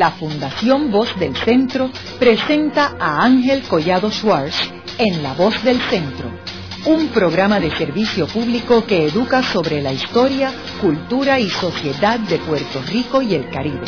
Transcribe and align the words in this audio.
la 0.00 0.12
Fundación 0.12 0.90
Voz 0.90 1.14
del 1.20 1.36
Centro 1.36 1.90
presenta 2.18 2.96
a 2.98 3.22
Ángel 3.22 3.62
Collado 3.68 4.10
Schwartz 4.10 4.72
en 4.96 5.22
La 5.22 5.34
Voz 5.34 5.62
del 5.62 5.78
Centro, 5.90 6.30
un 6.86 7.08
programa 7.08 7.60
de 7.60 7.70
servicio 7.72 8.26
público 8.26 8.86
que 8.86 9.04
educa 9.04 9.42
sobre 9.42 9.82
la 9.82 9.92
historia, 9.92 10.52
cultura 10.80 11.38
y 11.38 11.50
sociedad 11.50 12.18
de 12.18 12.38
Puerto 12.38 12.80
Rico 12.90 13.20
y 13.20 13.34
el 13.34 13.50
Caribe. 13.50 13.84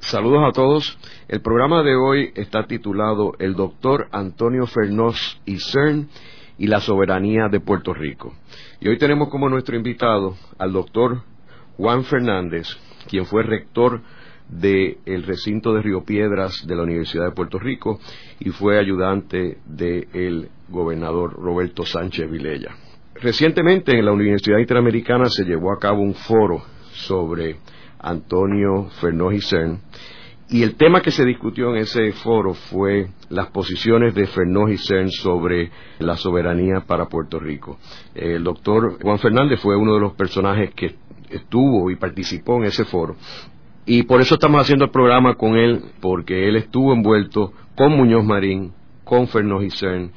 Saludos 0.00 0.42
a 0.46 0.52
todos. 0.52 0.98
El 1.28 1.40
programa 1.40 1.82
de 1.82 1.96
hoy 1.96 2.30
está 2.34 2.66
titulado 2.66 3.32
El 3.38 3.54
doctor 3.54 4.08
Antonio 4.12 4.66
Fernós 4.66 5.40
y 5.46 5.60
CERN 5.60 6.10
y 6.58 6.66
la 6.66 6.80
soberanía 6.80 7.48
de 7.50 7.58
Puerto 7.58 7.94
Rico. 7.94 8.34
Y 8.80 8.88
hoy 8.88 8.98
tenemos 8.98 9.30
como 9.30 9.48
nuestro 9.48 9.76
invitado 9.76 10.36
al 10.58 10.74
doctor 10.74 11.22
Juan 11.76 12.04
Fernández, 12.04 12.66
quien 13.08 13.26
fue 13.26 13.42
rector 13.42 14.00
del 14.48 15.24
recinto 15.24 15.74
de 15.74 15.82
Río 15.82 16.04
Piedras 16.04 16.64
de 16.66 16.76
la 16.76 16.82
Universidad 16.82 17.24
de 17.26 17.32
Puerto 17.32 17.58
Rico 17.58 17.98
y 18.38 18.50
fue 18.50 18.78
ayudante 18.78 19.58
del 19.66 20.48
gobernador 20.68 21.34
Roberto 21.34 21.84
Sánchez 21.84 22.30
Vilella. 22.30 22.76
Recientemente 23.14 23.98
en 23.98 24.04
la 24.04 24.12
Universidad 24.12 24.58
Interamericana 24.58 25.26
se 25.28 25.44
llevó 25.44 25.72
a 25.72 25.78
cabo 25.78 26.02
un 26.02 26.14
foro 26.14 26.62
sobre 26.92 27.56
Antonio 27.98 28.88
Fernós 29.00 29.34
y 29.34 29.40
CERN 29.40 29.80
y 30.48 30.62
el 30.62 30.76
tema 30.76 31.00
que 31.00 31.10
se 31.10 31.24
discutió 31.24 31.70
en 31.70 31.78
ese 31.78 32.12
foro 32.12 32.54
fue 32.54 33.08
las 33.30 33.48
posiciones 33.48 34.14
de 34.14 34.26
Fernós 34.26 34.70
y 34.70 34.78
CERN 34.78 35.10
sobre 35.10 35.72
la 35.98 36.16
soberanía 36.16 36.84
para 36.86 37.08
Puerto 37.08 37.40
Rico. 37.40 37.78
El 38.14 38.44
doctor 38.44 38.98
Juan 39.02 39.18
Fernández 39.18 39.60
fue 39.60 39.76
uno 39.76 39.94
de 39.94 40.00
los 40.00 40.14
personajes 40.14 40.72
que 40.74 40.94
estuvo 41.30 41.90
y 41.90 41.96
participó 41.96 42.56
en 42.58 42.64
ese 42.64 42.84
foro. 42.84 43.16
Y 43.84 44.02
por 44.02 44.20
eso 44.20 44.34
estamos 44.34 44.60
haciendo 44.60 44.84
el 44.84 44.90
programa 44.90 45.34
con 45.34 45.56
él, 45.56 45.80
porque 46.00 46.48
él 46.48 46.56
estuvo 46.56 46.92
envuelto 46.92 47.52
con 47.76 47.96
Muñoz 47.96 48.24
Marín, 48.24 48.72
con 49.04 49.28
Fernós 49.28 49.62
y 49.62 49.70
CERN, 49.70 50.10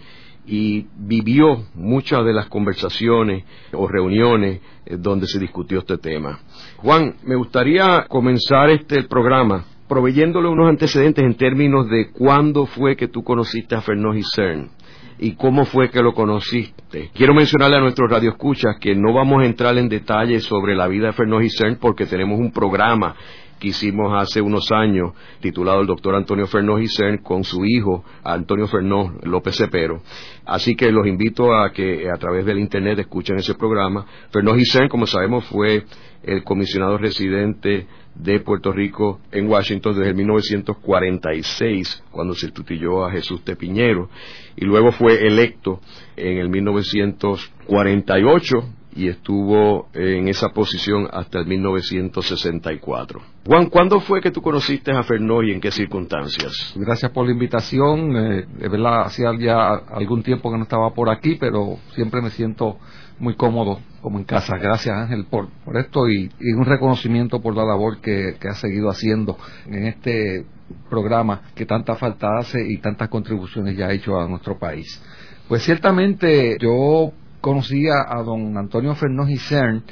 y 0.48 0.88
vivió 0.98 1.66
muchas 1.76 2.26
de 2.26 2.34
las 2.34 2.48
conversaciones 2.48 3.44
o 3.72 3.88
reuniones 3.88 4.62
eh, 4.86 4.98
donde 4.98 5.28
se 5.28 5.38
discutió 5.38 5.80
este 5.80 6.00
tema. 6.00 6.40
Juan, 6.78 7.16
me 7.24 7.36
gustaría 7.36 8.08
comenzar 8.10 8.72
este 8.72 9.04
programa 9.04 9.66
proveyéndole 9.88 10.48
unos 10.48 10.70
antecedentes 10.70 11.24
en 11.24 11.36
términos 11.36 11.88
de 11.90 12.10
cuándo 12.12 12.66
fue 12.66 12.96
que 12.96 13.08
tú 13.08 13.24
conociste 13.24 13.76
a 13.76 13.82
Fernós 13.82 14.18
y 14.18 14.24
CERN 14.24 14.72
y 15.20 15.34
cómo 15.34 15.66
fue 15.66 15.90
que 15.90 16.02
lo 16.02 16.14
conociste. 16.14 17.12
Quiero 17.14 17.34
mencionarle 17.34 17.78
a 17.78 17.82
nuestros 17.82 18.10
radioescuchas 18.10 18.78
que 18.80 18.96
no 18.96 19.14
vamos 19.14 19.44
a 19.44 19.46
entrar 19.46 19.78
en 19.78 19.90
detalles 19.90 20.44
sobre 20.44 20.76
la 20.76 20.88
vida 20.88 21.08
de 21.08 21.14
Fernós 21.14 21.44
y 21.44 21.50
CERN 21.50 21.78
porque 21.80 22.06
tenemos 22.06 22.40
un 22.40 22.52
programa 22.52 23.16
que 23.60 23.68
hicimos 23.68 24.14
hace 24.16 24.40
unos 24.42 24.72
años, 24.72 25.12
titulado 25.42 25.82
el 25.82 25.88
doctor 25.88 26.16
Antonio 26.16 26.48
Fernós 26.48 26.82
y 26.82 26.88
CERN, 26.88 27.18
con 27.18 27.44
su 27.44 27.66
hijo, 27.66 28.06
Antonio 28.24 28.68
Fernós 28.68 29.12
López 29.24 29.58
Cepero. 29.58 30.02
Así 30.46 30.76
que 30.76 30.92
los 30.92 31.06
invito 31.06 31.54
a 31.54 31.72
que 31.72 32.10
a 32.10 32.18
través 32.18 32.46
del 32.46 32.58
Internet 32.58 33.00
escuchen 33.00 33.38
ese 33.38 33.56
programa. 33.56 34.06
Fernós 34.32 34.58
y 34.58 34.66
CERN, 34.66 34.88
como 34.88 35.06
sabemos, 35.06 35.44
fue 35.46 35.84
el 36.24 36.44
comisionado 36.44 36.98
residente 36.98 37.88
de 38.20 38.40
Puerto 38.42 38.72
Rico 38.72 39.20
en 39.32 39.48
Washington 39.48 39.98
desde 39.98 40.14
1946, 40.14 42.04
cuando 42.12 42.36
se 42.36 42.52
tutilló 42.52 43.04
a 43.06 43.12
Jesús 43.12 43.44
de 43.46 43.56
Piñero, 43.56 44.12
y 44.56 44.66
luego 44.66 44.92
fue 44.92 45.26
electo 45.26 45.80
en 46.16 46.38
el 46.38 46.50
1948 46.50 48.76
y 48.96 49.08
estuvo 49.08 49.88
en 49.94 50.28
esa 50.28 50.50
posición 50.50 51.08
hasta 51.12 51.40
el 51.40 51.46
1964. 51.46 53.22
Juan, 53.46 53.70
¿cuándo 53.70 54.00
fue 54.02 54.20
que 54.20 54.32
tú 54.32 54.42
conociste 54.42 54.92
a 54.92 55.04
Fernó 55.04 55.44
y 55.44 55.52
en 55.52 55.62
qué 55.62 55.72
circunstancias? 55.72 56.74
Gracias 56.76 57.12
por 57.12 57.26
la 57.26 57.32
invitación. 57.32 58.16
Eh, 58.16 58.46
de 58.58 58.68
verdad, 58.68 59.04
hacía 59.04 59.32
ya 59.40 59.74
algún 59.74 60.24
tiempo 60.24 60.52
que 60.52 60.58
no 60.58 60.64
estaba 60.64 60.92
por 60.94 61.10
aquí, 61.10 61.38
pero 61.40 61.78
siempre 61.94 62.22
me 62.22 62.32
siento 62.32 62.78
muy 63.20 63.36
cómodo 63.36 63.80
como 64.02 64.18
en 64.18 64.24
casa. 64.24 64.58
Gracias 64.58 64.96
Ángel 64.96 65.26
por, 65.26 65.50
por 65.66 65.78
esto 65.78 66.10
y, 66.10 66.32
un 66.56 66.66
reconocimiento 66.66 67.42
por 67.42 67.56
la 67.56 67.66
labor 67.66 68.00
que, 68.02 68.36
que 68.40 68.48
ha 68.48 68.56
seguido 68.56 68.90
haciendo 68.90 69.38
en 69.68 69.86
este 69.86 70.46
programa 70.90 71.42
que 71.56 71.66
tanta 71.66 71.96
falta 71.96 72.38
hace 72.38 72.66
y 72.68 72.78
tantas 72.78 73.10
contribuciones 73.10 73.76
ya 73.78 73.88
ha 73.88 73.94
hecho 73.94 74.20
a 74.20 74.28
nuestro 74.28 74.58
país. 74.58 75.02
Pues 75.48 75.64
ciertamente 75.64 76.58
yo 76.60 77.12
conocía 77.42 77.94
a 78.08 78.22
don 78.24 78.58
Antonio 78.58 78.96
Fernós 78.96 79.30
y 79.30 79.38
CERN 79.38 79.84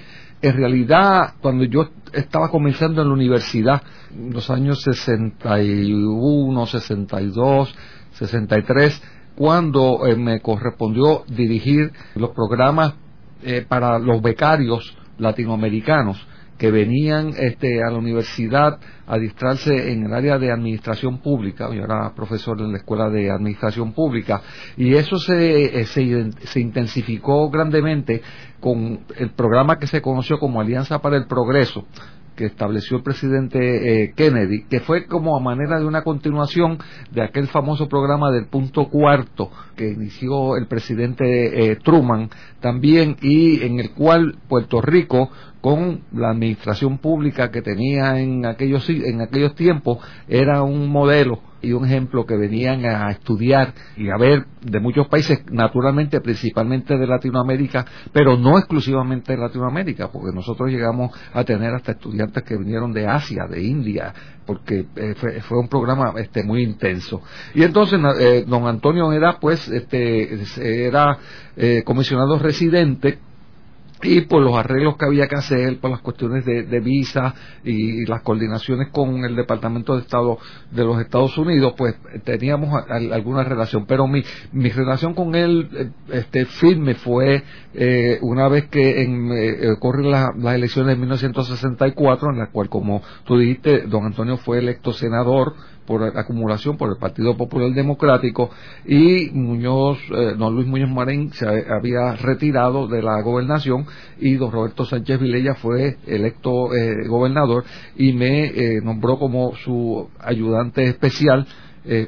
en 0.41 0.55
realidad, 0.55 1.33
cuando 1.41 1.63
yo 1.63 1.89
estaba 2.13 2.49
comenzando 2.49 3.01
en 3.01 3.07
la 3.07 3.13
universidad, 3.13 3.81
en 4.11 4.33
los 4.33 4.51
años 4.51 4.81
61, 4.83 6.65
62, 6.67 7.75
63, 8.11 9.01
cuando 9.35 10.05
eh, 10.05 10.15
me 10.15 10.39
correspondió 10.39 11.23
dirigir 11.27 11.91
los 12.15 12.31
programas 12.31 12.93
eh, 13.43 13.65
para 13.67 13.99
los 13.99 14.21
becarios 14.21 14.95
latinoamericanos 15.17 16.25
que 16.57 16.71
venían 16.71 17.33
este, 17.37 17.83
a 17.83 17.91
la 17.91 17.97
universidad 17.97 18.79
a 19.05 19.17
distrarse 19.17 19.91
en 19.91 20.05
el 20.05 20.13
área 20.13 20.39
de 20.39 20.51
administración 20.51 21.19
pública, 21.19 21.69
yo 21.73 21.83
era 21.83 22.13
profesor 22.15 22.59
en 22.59 22.71
la 22.71 22.79
escuela 22.79 23.09
de 23.09 23.29
administración 23.29 23.93
pública, 23.93 24.41
y 24.75 24.95
eso 24.95 25.17
se, 25.17 25.79
eh, 25.79 25.85
se, 25.85 26.31
se 26.31 26.59
intensificó 26.59 27.49
grandemente 27.49 28.21
con 28.59 29.01
el 29.17 29.29
programa 29.31 29.77
que 29.77 29.87
se 29.87 30.01
conoció 30.01 30.39
como 30.39 30.59
Alianza 30.59 30.99
para 30.99 31.17
el 31.17 31.27
Progreso, 31.27 31.85
que 32.37 32.45
estableció 32.45 32.97
el 32.97 33.03
presidente 33.03 34.03
eh, 34.03 34.13
Kennedy, 34.15 34.63
que 34.69 34.79
fue 34.79 35.07
como 35.07 35.35
a 35.35 35.41
manera 35.41 35.79
de 35.79 35.85
una 35.85 36.03
continuación 36.03 36.77
de 37.11 37.23
aquel 37.23 37.47
famoso 37.47 37.89
programa 37.89 38.31
del 38.31 38.45
punto 38.45 38.85
cuarto 38.89 39.51
que 39.75 39.89
inició 39.89 40.55
el 40.55 40.67
presidente 40.67 41.71
eh, 41.71 41.75
Truman 41.77 42.29
también 42.61 43.17
y 43.21 43.63
en 43.63 43.79
el 43.79 43.91
cual 43.91 44.37
Puerto 44.47 44.81
Rico 44.81 45.29
con 45.61 46.01
la 46.13 46.29
administración 46.29 46.99
pública 46.99 47.51
que 47.51 47.61
tenía 47.61 48.19
en 48.19 48.45
aquellos 48.45 48.87
en 48.89 49.19
aquellos 49.21 49.55
tiempos 49.55 49.97
era 50.27 50.61
un 50.61 50.89
modelo 50.89 51.41
y 51.61 51.71
un 51.73 51.85
ejemplo 51.85 52.25
que 52.25 52.35
venían 52.35 52.85
a 52.85 53.11
estudiar 53.11 53.73
y 53.95 54.09
a 54.09 54.17
ver 54.17 54.45
de 54.61 54.79
muchos 54.79 55.07
países, 55.07 55.39
naturalmente, 55.51 56.21
principalmente 56.21 56.97
de 56.97 57.07
Latinoamérica, 57.07 57.85
pero 58.11 58.37
no 58.37 58.57
exclusivamente 58.57 59.33
de 59.33 59.39
Latinoamérica, 59.39 60.09
porque 60.11 60.35
nosotros 60.35 60.69
llegamos 60.69 61.11
a 61.33 61.43
tener 61.43 61.73
hasta 61.73 61.93
estudiantes 61.93 62.43
que 62.43 62.57
vinieron 62.57 62.93
de 62.93 63.07
Asia, 63.07 63.45
de 63.49 63.63
India, 63.63 64.13
porque 64.45 64.85
eh, 64.95 65.15
fue, 65.41 65.59
un 65.59 65.67
programa 65.67 66.13
este 66.17 66.43
muy 66.43 66.63
intenso. 66.63 67.21
Y 67.53 67.63
entonces 67.63 67.99
eh, 68.19 68.45
don 68.47 68.67
Antonio 68.67 69.11
era 69.11 69.39
pues 69.39 69.67
este 69.67 70.39
era 70.85 71.17
eh, 71.55 71.83
comisionado 71.83 72.39
residente 72.39 73.19
y 74.03 74.21
por 74.21 74.43
los 74.43 74.55
arreglos 74.55 74.95
que 74.97 75.05
había 75.05 75.27
que 75.27 75.35
hacer, 75.35 75.79
por 75.79 75.89
las 75.89 76.01
cuestiones 76.01 76.45
de, 76.45 76.79
visa 76.79 77.33
y, 77.63 78.05
las 78.05 78.21
coordinaciones 78.21 78.89
con 78.91 79.25
el 79.25 79.35
Departamento 79.35 79.95
de 79.95 80.01
Estado 80.01 80.37
de 80.71 80.83
los 80.83 81.01
Estados 81.01 81.37
Unidos, 81.37 81.73
pues 81.77 81.95
teníamos 82.23 82.69
alguna 82.89 83.43
relación. 83.43 83.85
Pero 83.87 84.07
mi, 84.07 84.23
mi 84.51 84.69
relación 84.69 85.13
con 85.13 85.35
él 85.35 85.69
eh, 85.73 85.89
este, 86.13 86.45
firme 86.45 86.95
fue 86.95 87.43
eh, 87.73 88.19
una 88.21 88.47
vez 88.47 88.67
que 88.67 89.01
en, 89.01 89.31
eh, 89.31 89.71
ocurren 89.71 90.11
las 90.11 90.55
elecciones 90.55 90.95
de 90.95 90.99
1964, 90.99 92.31
en 92.31 92.37
la 92.37 92.47
cual, 92.51 92.69
como 92.69 93.01
tú 93.25 93.37
dijiste, 93.37 93.81
don 93.87 94.05
Antonio 94.05 94.37
fue 94.37 94.59
electo 94.59 94.93
senador 94.93 95.55
por 95.87 96.03
acumulación 96.03 96.77
por 96.77 96.89
el 96.89 96.97
Partido 96.97 97.35
Popular 97.35 97.71
Democrático 97.71 98.51
y 98.85 99.31
Muñoz, 99.31 99.97
eh, 100.11 100.35
don 100.37 100.53
Luis 100.53 100.67
Muñoz 100.67 100.91
Marín 100.91 101.31
se 101.31 101.47
había 101.47 102.13
retirado 102.21 102.87
de 102.87 103.01
la 103.01 103.21
gobernación 103.23 103.85
y 104.19 104.35
don 104.35 104.51
Roberto 104.51 104.85
Sánchez 104.85 105.19
Vilella 105.19 105.55
fue 105.55 105.97
electo 106.05 106.75
eh, 106.75 107.07
gobernador 107.07 107.63
y 107.95 108.11
me 108.13 108.47
eh, 108.47 108.81
nombró 108.83 109.17
como 109.17 109.55
su 109.55 110.09
ayudante 110.19 110.83
especial 110.83 111.47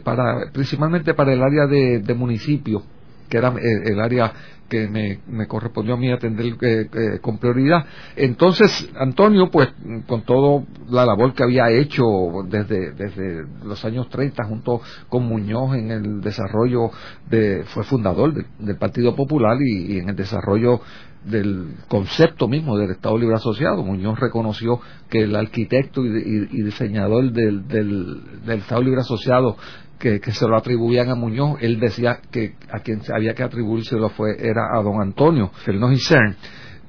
para 0.04 0.52
principalmente 0.52 1.14
para 1.14 1.32
el 1.32 1.42
área 1.42 1.66
de, 1.66 2.00
de 2.00 2.14
municipio 2.14 2.84
que 3.30 3.38
era 3.38 3.54
el 3.58 3.98
área 4.02 4.34
que 4.70 4.88
me, 4.88 5.48
correspondió 5.48 5.96
a 5.96 5.98
mí 5.98 6.12
atender 6.12 6.46
eh, 6.62 6.90
eh, 6.94 7.20
con 7.20 7.38
prioridad. 7.40 7.86
Entonces, 8.16 8.90
Antonio, 8.96 9.50
pues, 9.52 9.70
con 10.08 10.22
toda 10.22 10.64
la 10.88 11.06
labor 11.06 11.34
que 11.34 11.44
había 11.44 11.70
hecho 11.72 12.04
desde, 12.46 12.92
desde 12.92 13.46
los 13.66 13.84
años 13.84 14.08
30 14.10 14.46
junto 14.46 14.82
con 15.10 15.26
Muñoz 15.26 15.76
en 15.76 15.92
el 15.92 16.22
desarrollo 16.22 16.92
de, 17.30 17.64
fue 17.66 17.84
fundador 17.84 18.34
del 18.60 18.78
Partido 18.78 19.16
Popular 19.16 19.58
y, 19.60 19.98
en 19.98 20.10
el 20.10 20.16
desarrollo 20.16 20.80
del 21.26 21.76
concepto 21.90 22.48
mismo 22.48 22.78
del 22.78 22.92
Estado 22.92 23.18
Libre 23.18 23.36
Asociado. 23.36 23.84
Muñoz 23.84 24.20
reconoció 24.20 24.80
que 25.10 25.24
el 25.24 25.36
arquitecto 25.36 26.06
y, 26.06 26.64
diseñador 26.64 27.32
del, 27.32 27.68
del 27.68 28.60
Estado 28.60 28.82
Libre 28.84 29.02
Asociado 29.02 29.58
que, 30.00 30.20
se 30.32 30.48
lo 30.48 30.58
atribuían 30.58 31.10
a 31.10 31.16
Muñoz, 31.16 31.58
él 31.62 31.80
decía 31.80 32.20
que 32.32 32.56
a 32.72 32.80
quien 32.80 33.02
había 33.14 33.34
que 33.34 33.44
atribuírselo 33.44 34.10
fue, 34.10 34.36
era 34.40 34.76
a 34.76 34.82
don 34.82 35.02
Antonio 35.02 35.52
Fernós 35.66 35.94
y 35.94 36.16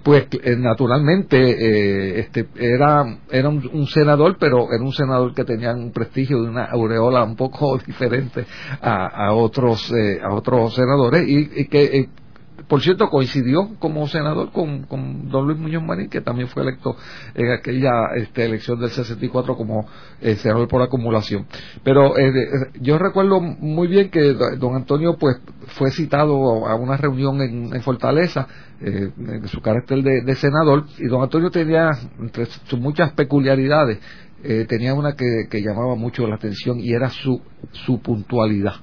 pues 0.02 0.28
eh, 0.32 0.56
naturalmente 0.56 1.36
eh, 1.36 2.20
este 2.20 2.48
era 2.54 3.18
era 3.30 3.48
un, 3.50 3.86
senador 3.86 4.36
pero 4.40 4.72
era 4.72 4.82
un 4.82 4.92
senador 4.92 5.34
que 5.34 5.44
tenía 5.44 5.72
un 5.72 5.92
prestigio 5.92 6.42
de 6.42 6.48
una 6.48 6.64
aureola 6.64 7.22
un 7.22 7.36
poco 7.36 7.76
diferente 7.86 8.46
a, 8.80 9.34
otros 9.34 9.92
eh, 9.92 10.20
a 10.22 10.32
otros 10.32 10.74
senadores 10.74 11.28
y, 11.28 11.66
que 11.66 12.08
por 12.70 12.80
cierto, 12.80 13.10
coincidió 13.10 13.76
como 13.78 14.08
senador 14.08 14.50
con, 14.50 14.86
don 15.28 15.46
Luis 15.46 15.58
Muñoz 15.58 15.82
Marín, 15.82 16.08
que 16.08 16.22
también 16.22 16.48
fue 16.48 16.62
electo 16.62 16.96
en 17.34 17.50
aquella 17.52 17.90
este, 18.16 18.46
elección 18.46 18.80
del 18.80 18.88
64 18.90 19.56
como 19.56 19.86
senador 20.20 20.68
por 20.68 20.80
acumulación. 20.80 21.46
Pero 21.84 22.14
yo 22.80 22.98
recuerdo 22.98 23.40
muy 23.40 23.88
bien 23.88 24.10
que 24.10 24.34
don 24.58 24.74
Antonio 24.74 25.18
pues 25.18 25.36
fue 25.76 25.90
citado 25.90 26.66
a 26.66 26.74
una 26.76 26.96
reunión 26.96 27.42
en 27.42 27.82
Fortaleza 27.82 28.46
eh, 28.82 29.12
en 29.18 29.46
su 29.48 29.60
carácter 29.60 30.02
de, 30.02 30.34
senador, 30.36 30.86
y 30.96 31.04
don 31.06 31.22
Antonio 31.22 31.50
tenía, 31.50 31.90
entre 32.18 32.46
sus 32.46 32.80
muchas 32.80 33.12
peculiaridades, 33.12 33.98
eh, 34.42 34.64
tenía 34.66 34.94
una 34.94 35.12
que, 35.12 35.60
llamaba 35.60 35.96
mucho 35.96 36.26
la 36.26 36.36
atención 36.36 36.80
y 36.80 36.94
era 36.94 37.10
su, 37.10 37.42
su 37.72 38.00
puntualidad. 38.00 38.76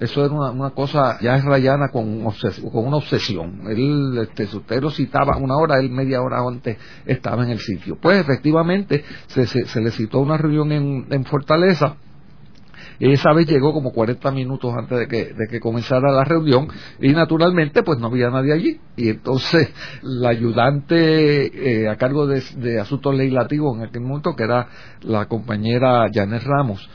Eso 0.00 0.24
era 0.24 0.34
una, 0.34 0.70
cosa 0.70 1.18
ya 1.20 1.36
es 1.36 1.44
rayana 1.44 1.88
con, 1.92 2.24
con 2.24 2.86
una 2.86 2.96
obsesión. 2.96 3.64
Él, 3.68 4.18
este, 4.22 4.44
usted 4.56 4.80
lo 4.80 4.90
citaba 4.90 5.36
una 5.36 5.56
hora, 5.56 5.78
él 5.78 5.90
media 5.90 6.22
hora 6.22 6.38
antes 6.40 6.78
estaba 7.04 7.44
en 7.44 7.50
el 7.50 7.58
sitio. 7.60 7.98
Pues 8.00 8.18
efectivamente 8.18 9.04
se, 9.26 9.46
se, 9.46 9.80
le 9.80 9.90
citó 9.90 10.20
una 10.20 10.38
reunión 10.38 10.72
en, 10.72 11.06
en 11.10 11.24
Fortaleza 11.24 11.96
esa 13.00 13.32
vez 13.32 13.46
llegó 13.46 13.72
como 13.72 13.92
40 13.92 14.30
minutos 14.30 14.74
antes 14.76 14.98
de 14.98 15.08
que, 15.08 15.32
de 15.32 15.46
que 15.48 15.58
comenzara 15.58 16.12
la 16.12 16.22
reunión 16.22 16.68
y 17.00 17.08
naturalmente 17.12 17.82
pues 17.82 17.98
no 17.98 18.08
había 18.08 18.28
nadie 18.28 18.52
allí. 18.52 18.80
Y 18.96 19.08
entonces 19.08 19.72
la 20.02 20.28
ayudante 20.30 21.82
eh, 21.82 21.88
a 21.88 21.96
cargo 21.96 22.26
de, 22.26 22.78
asuntos 22.78 23.14
legislativos 23.14 23.78
en 23.78 23.84
aquel 23.84 24.02
momento, 24.02 24.36
que 24.36 24.44
era 24.44 24.68
la 25.00 25.26
compañera 25.26 26.06
Janet 26.12 26.42
Ramos, 26.44 26.88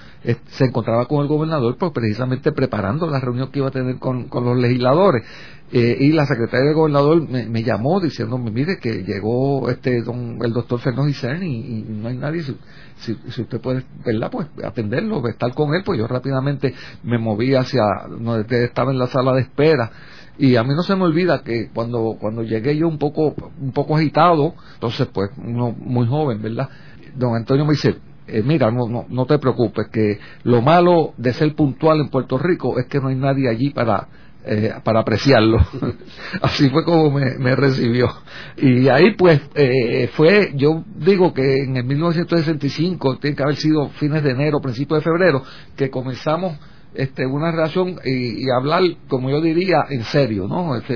se 0.48 0.66
encontraba 0.66 1.06
con 1.06 1.22
el 1.22 1.27
gobernador 1.27 1.77
pues 1.77 1.92
precisamente 1.92 2.51
preparando 2.51 3.07
la 3.07 3.19
reunión 3.19 3.51
que 3.51 3.60
iba 3.60 3.68
a 3.68 3.72
tener 3.72 3.98
con, 4.00 4.27
los 4.31 4.57
legisladores. 4.57 5.24
Eh, 5.72 5.98
y 6.00 6.12
la 6.12 6.25
secretaria 6.25 6.68
del 6.68 6.75
gobernador 6.75 7.27
me, 7.27 7.63
llamó 7.63 8.00
diciéndome, 8.00 8.51
mire 8.51 8.77
que 8.77 9.04
llegó 9.04 9.68
este 9.69 10.04
don, 10.04 10.38
el 10.44 10.54
doctor 10.54 10.80
y, 11.42 11.45
y 11.45 11.86
no 11.89 12.07
hay 12.07 12.18
nadie 12.18 12.44
si, 12.98 13.16
si 13.30 13.42
usted 13.42 13.60
puede, 13.60 13.83
¿verdad? 14.06 14.30
Pues 14.31 14.48
atenderlo, 14.63 15.27
estar 15.27 15.54
con 15.54 15.74
él, 15.74 15.81
pues 15.83 16.00
yo 16.00 16.07
rápidamente 16.07 16.74
me 17.04 17.18
moví 17.18 17.54
hacia 17.56 17.81
donde 18.10 18.63
estaba 18.63 18.92
en 18.92 19.00
la 19.00 19.07
sala 19.07 19.33
de 19.33 19.42
espera. 19.42 19.92
Y 20.38 20.56
a 20.57 20.63
mí 20.63 20.74
no 20.75 20.83
se 20.83 20.95
me 20.95 21.04
olvida 21.04 21.44
que 21.44 21.69
cuando, 21.74 22.18
cuando 22.19 22.44
llegué 22.44 22.78
yo 22.78 22.88
un 22.88 22.98
poco, 22.98 23.36
un 23.60 23.71
poco 23.71 23.95
agitado, 23.95 24.54
entonces 24.74 25.07
pues 25.07 25.31
uno 25.38 25.71
muy 25.71 26.07
joven, 26.07 26.42
¿verdad? 26.42 26.69
Don 27.16 27.36
Antonio 27.36 27.66
me 27.66 27.71
dice, 27.71 27.95
eh, 28.27 28.42
mira, 28.44 28.72
no, 28.72 28.88
no, 28.88 29.06
no 29.10 29.25
te 29.25 29.38
preocupes, 29.39 29.88
que 29.92 30.19
lo 30.44 30.62
malo 30.62 31.13
de 31.18 31.33
ser 31.33 31.54
puntual 31.56 32.00
en 32.01 32.10
Puerto 32.10 32.38
Rico 32.38 32.80
es 32.80 32.88
que 32.88 33.00
no 33.00 33.10
hay 33.10 33.16
nadie 33.16 33.50
allí 33.50 33.69
para 33.69 34.07
eh, 34.48 34.75
para 34.83 35.00
apreciarlo. 35.00 35.57
Así 36.42 36.69
fue 36.69 36.83
como 36.83 37.10
me, 37.10 37.56
recibió. 37.56 38.10
Y 38.57 38.88
ahí 38.89 39.16
pues 39.16 39.42
eh, 39.56 40.07
fue, 40.13 40.51
yo 40.54 40.83
digo 40.98 41.33
que 41.33 41.63
en 41.63 41.77
el 41.77 41.83
1965, 41.83 43.18
tiene 43.18 43.36
que 43.36 43.42
haber 43.42 43.56
sido 43.56 43.89
fines 43.89 44.22
de 44.22 44.30
enero, 44.30 44.60
principios 44.62 45.00
de 45.00 45.04
febrero, 45.04 45.42
que 45.75 45.89
comenzamos 45.89 46.60
este, 46.95 47.25
una 47.25 47.51
relación 47.51 48.00
y, 48.03 48.50
hablar, 48.50 48.81
como 49.07 49.30
yo 49.30 49.42
diría, 49.42 49.86
en 49.89 50.03
serio, 50.03 50.47
¿no? 50.47 50.75
Este, 50.75 50.94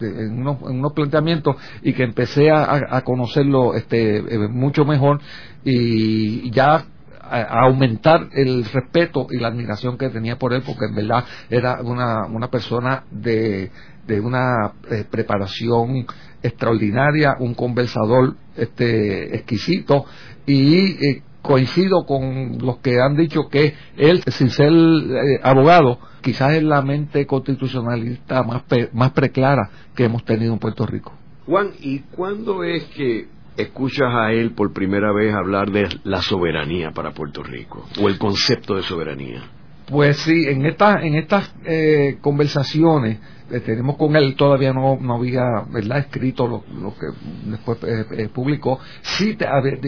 en, 0.00 0.40
unos, 0.40 0.58
en, 0.62 0.78
unos, 0.78 0.92
planteamientos 0.92 1.56
y 1.82 1.92
que 1.92 2.02
empecé 2.02 2.50
a, 2.50 2.80
a 2.90 3.02
conocerlo 3.02 3.74
este, 3.74 4.18
eh, 4.18 4.48
mucho 4.48 4.84
mejor 4.84 5.20
y 5.64 6.50
ya 6.50 6.84
a, 7.30 7.60
aumentar 7.66 8.28
el 8.32 8.64
respeto 8.64 9.26
y 9.30 9.38
la 9.38 9.48
admiración 9.48 9.98
que 9.98 10.08
tenía 10.08 10.36
por 10.36 10.52
él, 10.52 10.62
porque 10.64 10.86
en 10.86 10.94
verdad 10.94 11.24
era 11.50 11.80
una, 11.82 12.26
una 12.26 12.48
persona 12.48 13.04
de, 13.10 13.70
de 14.06 14.20
una 14.20 14.72
eh, 14.90 15.04
preparación 15.08 16.06
extraordinaria, 16.42 17.36
un 17.38 17.54
conversador 17.54 18.36
este, 18.56 19.36
exquisito 19.36 20.04
y 20.46 21.06
eh, 21.06 21.22
coincido 21.42 22.04
con 22.06 22.58
los 22.58 22.78
que 22.78 23.00
han 23.00 23.16
dicho 23.16 23.48
que 23.50 23.74
él, 23.96 24.22
sin 24.26 24.50
ser 24.50 24.72
eh, 24.72 25.40
abogado, 25.42 25.98
quizás 26.20 26.54
es 26.54 26.62
la 26.62 26.82
mente 26.82 27.26
constitucionalista 27.26 28.42
más, 28.42 28.62
más 28.92 29.12
preclara 29.12 29.70
que 29.94 30.04
hemos 30.04 30.24
tenido 30.24 30.52
en 30.52 30.58
Puerto 30.58 30.86
Rico. 30.86 31.12
Juan, 31.46 31.70
¿y 31.80 32.00
cuándo 32.00 32.62
es 32.64 32.84
que 32.86 33.28
escuchas 33.56 34.12
a 34.14 34.32
él 34.32 34.52
por 34.52 34.72
primera 34.72 35.12
vez 35.12 35.34
hablar 35.34 35.70
de 35.70 35.88
la 36.04 36.22
soberanía 36.22 36.90
para 36.92 37.12
Puerto 37.12 37.42
Rico 37.42 37.86
o 38.00 38.08
el 38.08 38.18
concepto 38.18 38.74
de 38.74 38.82
soberanía? 38.82 39.42
Pues 39.90 40.18
sí, 40.18 40.44
en 40.48 40.66
estas 40.66 41.02
en 41.02 41.14
estas 41.14 41.54
eh, 41.64 42.18
conversaciones 42.20 43.18
que 43.48 43.60
tenemos 43.60 43.96
con 43.96 44.14
él 44.16 44.34
todavía 44.36 44.74
no, 44.74 44.98
había 45.14 45.42
verdad 45.70 45.98
escrito 45.98 46.46
lo, 46.46 46.62
que 46.94 47.06
después 47.46 47.78
eh, 47.84 48.04
eh, 48.12 48.28
publicó. 48.28 48.78
Sí, 49.00 49.38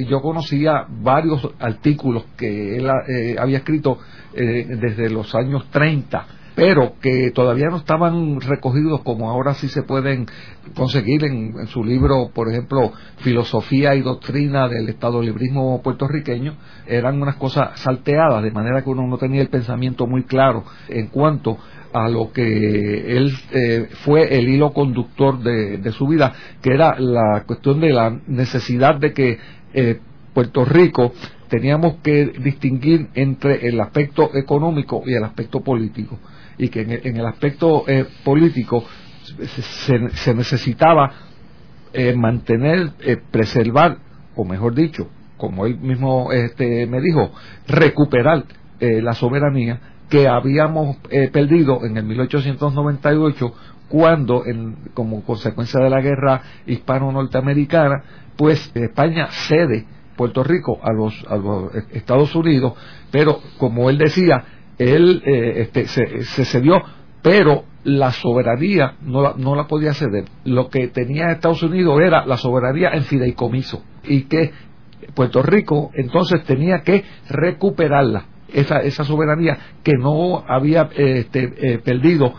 yo 0.09 0.23
conocía 0.23 0.87
varios 0.89 1.47
artículos 1.59 2.25
que 2.39 2.77
él 2.77 2.89
había 3.39 3.59
escrito 3.59 3.99
desde 4.33 5.11
los 5.11 5.35
años 5.35 5.69
30 5.71 6.40
pero 6.61 6.93
que 7.01 7.31
todavía 7.31 7.69
no 7.71 7.79
estaban 7.79 8.39
recogidos 8.43 9.01
como 9.01 9.31
ahora 9.31 9.55
sí 9.55 9.69
se 9.69 9.83
pueden 9.83 10.27
conseguir 10.75 11.25
en, 11.25 11.67
su 11.69 11.83
libro, 11.83 12.33
por 12.35 12.51
ejemplo, 12.51 12.93
Filosofía 13.21 13.95
y 13.95 14.03
Doctrina 14.03 14.69
del 14.69 14.91
Estado 14.91 15.23
Librismo 15.23 15.81
puertorriqueño, 15.81 16.57
eran 16.87 17.23
unas 17.23 17.37
cosas 17.37 17.81
salteadas, 17.81 18.43
de 18.43 18.51
manera 18.51 18.83
que 18.83 18.91
uno 18.91 19.07
no 19.07 19.17
tenía 19.17 19.41
el 19.41 19.49
pensamiento 19.49 20.07
muy 20.07 20.25
claro 20.25 20.65
en 20.91 21.07
cuanto 21.07 21.57
a 21.95 22.11
lo 22.11 22.31
que 22.31 23.17
él 23.17 23.33
eh, 23.53 23.89
fue 24.05 24.37
el 24.39 24.47
hilo 24.47 24.75
conductor 24.75 25.43
de, 25.43 25.93
su 25.93 26.07
vida, 26.09 26.35
que 26.61 26.75
era 26.75 27.01
la 27.01 27.45
cuestión 27.47 27.81
de 27.81 27.91
la 27.91 28.21
necesidad 28.27 28.97
de 28.97 29.15
que 29.15 29.39
eh, 29.73 29.99
Puerto 30.35 30.67
Rico 30.67 31.15
teníamos 31.49 31.97
que 32.03 32.27
distinguir 32.27 33.09
entre 33.15 33.67
el 33.67 33.81
aspecto 33.81 34.31
económico 34.35 35.03
y 35.07 35.15
el 35.15 35.25
aspecto 35.25 35.61
político 35.61 36.19
y 36.61 36.69
que 36.69 36.83
en 36.83 37.17
el, 37.17 37.27
aspecto 37.27 37.85
eh, 37.89 38.05
político 38.23 38.85
se, 40.13 40.35
necesitaba 40.35 41.11
eh, 41.93 42.15
mantener, 42.15 42.93
eh, 43.01 43.17
preservar, 43.31 43.97
o 44.37 44.45
mejor 44.45 44.75
dicho, 44.75 45.09
como 45.39 45.65
él 45.65 45.79
mismo 45.79 46.31
este, 46.33 46.87
me 46.87 47.01
dijo, 47.01 47.33
recuperar 47.67 48.45
la 48.81 49.13
soberanía 49.13 49.79
que 50.09 50.27
habíamos 50.27 50.97
perdido 51.33 51.85
en 51.85 51.99
el 51.99 52.05
1898 52.05 53.53
cuando, 53.91 54.43
como 54.95 55.23
consecuencia 55.23 55.81
de 55.81 55.91
la 55.91 56.01
guerra 56.01 56.41
hispano-norteamericana, 56.67 58.03
pues 58.37 58.71
España 58.75 59.29
cede 59.31 59.87
Puerto 60.17 60.43
Rico 60.43 60.79
a 60.83 60.93
los, 60.93 61.15
a 61.29 61.37
los 61.37 61.75
Estados 61.93 62.35
Unidos, 62.35 62.73
pero 63.11 63.41
como 63.59 63.91
él 63.91 63.99
decía, 63.99 64.45
él 64.81 65.23
eh, 65.27 65.61
este, 65.61 65.87
se, 65.87 66.45
cedió, 66.47 66.83
pero 67.21 67.65
la 67.85 68.13
soberanía 68.13 68.95
no 69.03 69.21
la, 69.21 69.35
no 69.37 69.55
la 69.55 69.67
podía 69.67 69.93
ceder. 69.93 70.25
Lo 70.45 70.71
que 70.71 70.89
tenía 70.89 71.33
Estados 71.33 71.63
Unidos 71.63 72.01
era 72.01 72.25
la 72.25 72.39
soberanía 72.39 72.91
en 72.95 73.05
fideicomiso 73.05 73.83
y 74.05 74.23
que 74.23 74.53
Puerto 75.15 75.43
Rico 75.43 75.91
entonces 75.95 76.43
tenía 76.45 76.81
que 76.81 77.05
recuperarla, 77.29 78.25
esa, 78.53 78.79
esa 78.79 79.05
soberanía 79.05 79.59
que 79.85 79.93
no 79.99 80.45
había 80.49 80.89
este, 80.97 81.53
eh, 81.57 81.79
perdido 81.79 82.33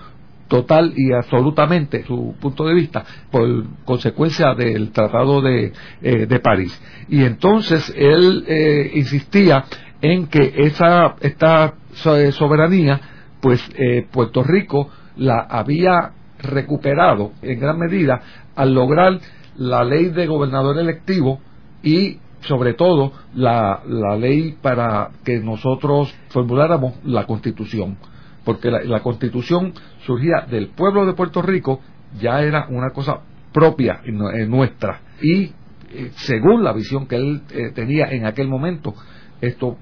total 0.47 0.93
y 0.97 1.13
absolutamente 1.13 2.03
su 2.05 2.35
punto 2.41 2.65
de 2.65 2.73
vista 2.73 3.05
por 3.29 3.65
consecuencia 3.85 4.53
del 4.55 4.91
Tratado 4.91 5.41
de, 5.41 5.71
eh, 6.01 6.25
de 6.25 6.39
París. 6.39 6.81
Y 7.07 7.23
entonces 7.23 7.93
él 7.95 8.45
insistía 8.93 9.63
en 10.01 10.27
que 10.27 10.53
esa, 10.57 11.15
esta 11.21 11.75
soberanía, 11.93 12.99
pues 13.41 13.61
eh, 13.75 14.07
Puerto 14.11 14.43
Rico 14.43 14.89
la 15.17 15.41
había 15.41 16.11
recuperado 16.39 17.33
en 17.41 17.59
gran 17.59 17.77
medida 17.77 18.21
al 18.55 18.73
lograr 18.73 19.19
la 19.57 19.83
ley 19.83 20.09
de 20.09 20.27
gobernador 20.27 20.77
electivo 20.79 21.39
y 21.83 22.17
sobre 22.41 22.73
todo 22.73 23.13
la, 23.35 23.81
la 23.85 24.15
ley 24.15 24.57
para 24.61 25.11
que 25.23 25.39
nosotros 25.39 26.13
formuláramos 26.29 26.93
la 27.03 27.25
constitución. 27.25 27.97
Porque 28.43 28.71
la, 28.71 29.01
constitución 29.01 29.73
surgía 30.05 30.47
del 30.49 30.69
pueblo 30.69 31.05
de 31.05 31.13
Puerto 31.13 31.43
Rico 31.43 31.81
ya 32.19 32.41
era 32.41 32.65
una 32.69 32.89
cosa 32.89 33.19
propia 33.53 34.01
nuestra. 34.47 35.01
Y 35.21 35.51
eh, 35.93 36.11
según 36.15 36.63
la 36.63 36.73
visión 36.73 37.07
que 37.07 37.17
él 37.17 37.41
eh, 37.51 37.71
tenía 37.75 38.07
en 38.11 38.25
aquel 38.25 38.47
momento 38.47 38.95
esto 39.41 39.77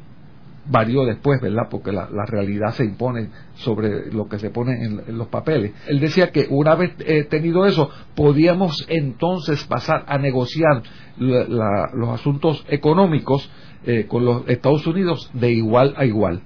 varió 0.70 1.04
después, 1.06 1.42
¿verdad? 1.42 1.68
Porque 1.70 1.92
la, 1.92 2.08
realidad 2.26 2.74
se 2.74 2.86
impone 2.86 3.30
sobre 3.56 4.12
lo 4.12 4.28
que 4.28 4.40
se 4.40 4.50
pone 4.50 4.74
en, 4.84 5.18
los 5.18 5.28
papeles. 5.28 5.74
Él 5.88 6.00
decía 6.00 6.32
que 6.32 6.48
una 6.50 6.76
vez 6.76 6.94
eh, 7.00 7.24
tenido 7.24 7.66
eso, 7.66 7.90
podíamos 8.16 8.86
entonces 8.88 9.64
pasar 9.66 10.06
a 10.08 10.18
negociar 10.18 10.84
los 11.18 12.10
asuntos 12.10 12.66
económicos 12.70 13.50
eh, 13.86 14.06
con 14.08 14.26
los 14.26 14.48
Estados 14.48 14.86
Unidos 14.88 15.30
de 15.34 15.52
igual 15.52 15.94
a 15.98 16.06
igual. 16.06 16.42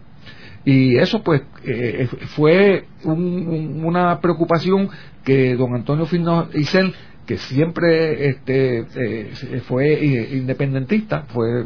Y 0.65 0.95
eso 0.95 1.21
pues 1.23 1.41
eh, 1.65 2.07
fue 2.35 2.85
una 3.03 4.21
preocupación 4.21 4.89
que 5.25 5.55
don 5.55 5.75
Antonio 5.75 6.05
Fino 6.05 6.47
Isel 6.53 6.93
que 7.25 7.37
siempre 7.37 8.27
este, 8.29 8.85
eh, 8.95 9.61
fue 9.67 9.93
independentista, 10.31 11.23
fue, 11.29 11.65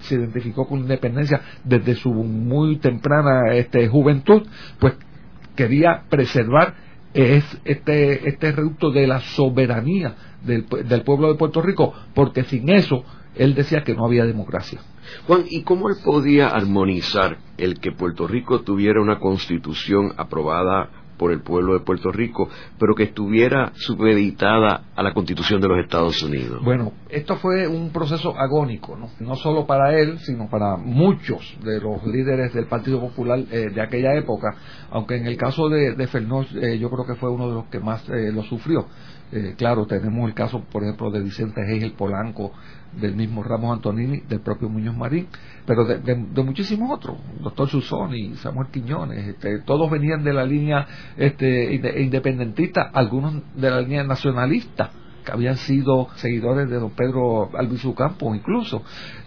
se 0.00 0.16
identificó 0.16 0.66
con 0.66 0.80
independencia 0.80 1.40
desde 1.64 1.94
su 1.94 2.12
muy 2.12 2.78
temprana 2.78 3.54
este, 3.54 3.88
juventud, 3.88 4.42
pues 4.78 4.94
quería 5.54 6.02
preservar 6.08 6.74
este, 7.14 8.28
este 8.28 8.52
reducto 8.52 8.90
de 8.90 9.06
la 9.06 9.20
soberanía 9.20 10.14
del, 10.42 10.66
del 10.66 11.02
pueblo 11.02 11.28
de 11.28 11.38
Puerto 11.38 11.62
Rico, 11.62 11.94
porque 12.14 12.44
sin 12.44 12.68
eso 12.70 13.04
él 13.34 13.54
decía 13.54 13.82
que 13.84 13.94
no 13.94 14.04
había 14.04 14.24
democracia. 14.24 14.80
Juan, 15.26 15.44
¿y 15.48 15.62
cómo 15.62 15.88
él 15.88 15.96
podía 16.04 16.48
armonizar 16.48 17.38
el 17.58 17.80
que 17.80 17.92
Puerto 17.92 18.26
Rico 18.26 18.62
tuviera 18.62 19.00
una 19.00 19.18
constitución 19.18 20.12
aprobada 20.16 20.90
por 21.16 21.32
el 21.32 21.42
pueblo 21.42 21.74
de 21.74 21.80
Puerto 21.80 22.10
Rico, 22.10 22.48
pero 22.78 22.94
que 22.94 23.04
estuviera 23.04 23.72
supeditada 23.74 24.84
a 24.94 25.02
la 25.02 25.12
Constitución 25.12 25.60
de 25.60 25.68
los 25.68 25.78
Estados 25.78 26.22
Unidos. 26.22 26.62
Bueno, 26.64 26.92
esto 27.08 27.36
fue 27.36 27.66
un 27.66 27.90
proceso 27.92 28.36
agónico, 28.36 28.96
no, 28.96 29.10
no 29.20 29.36
solo 29.36 29.66
para 29.66 29.98
él, 29.98 30.18
sino 30.20 30.48
para 30.48 30.76
muchos 30.76 31.56
de 31.62 31.80
los 31.80 32.04
líderes 32.06 32.52
del 32.54 32.66
Partido 32.66 33.00
Popular 33.00 33.38
eh, 33.50 33.70
de 33.74 33.80
aquella 33.80 34.14
época, 34.14 34.56
aunque 34.90 35.16
en 35.16 35.26
el 35.26 35.36
caso 35.36 35.68
de, 35.68 35.94
de 35.94 36.04
eh, 36.04 36.78
yo 36.78 36.90
creo 36.90 37.06
que 37.06 37.14
fue 37.14 37.30
uno 37.30 37.48
de 37.48 37.54
los 37.54 37.64
que 37.66 37.80
más 37.80 38.08
eh, 38.08 38.32
lo 38.32 38.42
sufrió. 38.42 38.86
claro, 39.56 39.86
tenemos 39.86 40.28
el 40.28 40.34
caso, 40.34 40.62
por 40.70 40.82
ejemplo, 40.82 41.10
de 41.10 41.22
Vicente 41.22 41.62
Hegel 41.62 41.92
Polanco, 41.92 42.52
del 43.00 43.14
mismo 43.14 43.42
Ramos 43.42 43.76
Antonini, 43.76 44.20
del 44.28 44.40
propio 44.40 44.68
Muñoz 44.68 44.96
Marín, 44.96 45.26
pero 45.66 45.84
de, 45.84 46.14
muchísimos 46.44 46.90
otros, 46.90 47.16
doctor 47.40 47.68
Susoni, 47.68 48.34
Samuel 48.36 48.68
Quiñones, 48.70 49.28
este, 49.28 49.60
todos 49.60 49.90
venían 49.90 50.22
de 50.24 50.32
la 50.32 50.44
línea 50.44 50.86
este, 51.16 51.74
independentista, 52.00 52.90
algunos 52.92 53.42
de 53.54 53.70
la 53.70 53.80
línea 53.80 54.04
nacionalista, 54.04 54.90
que 55.24 55.32
habían 55.32 55.56
sido 55.56 56.08
seguidores 56.16 56.68
de 56.68 56.78
don 56.78 56.90
Pedro 56.90 57.50
Albizu 57.56 57.94
Campos 57.94 58.36
incluso. 58.36 58.82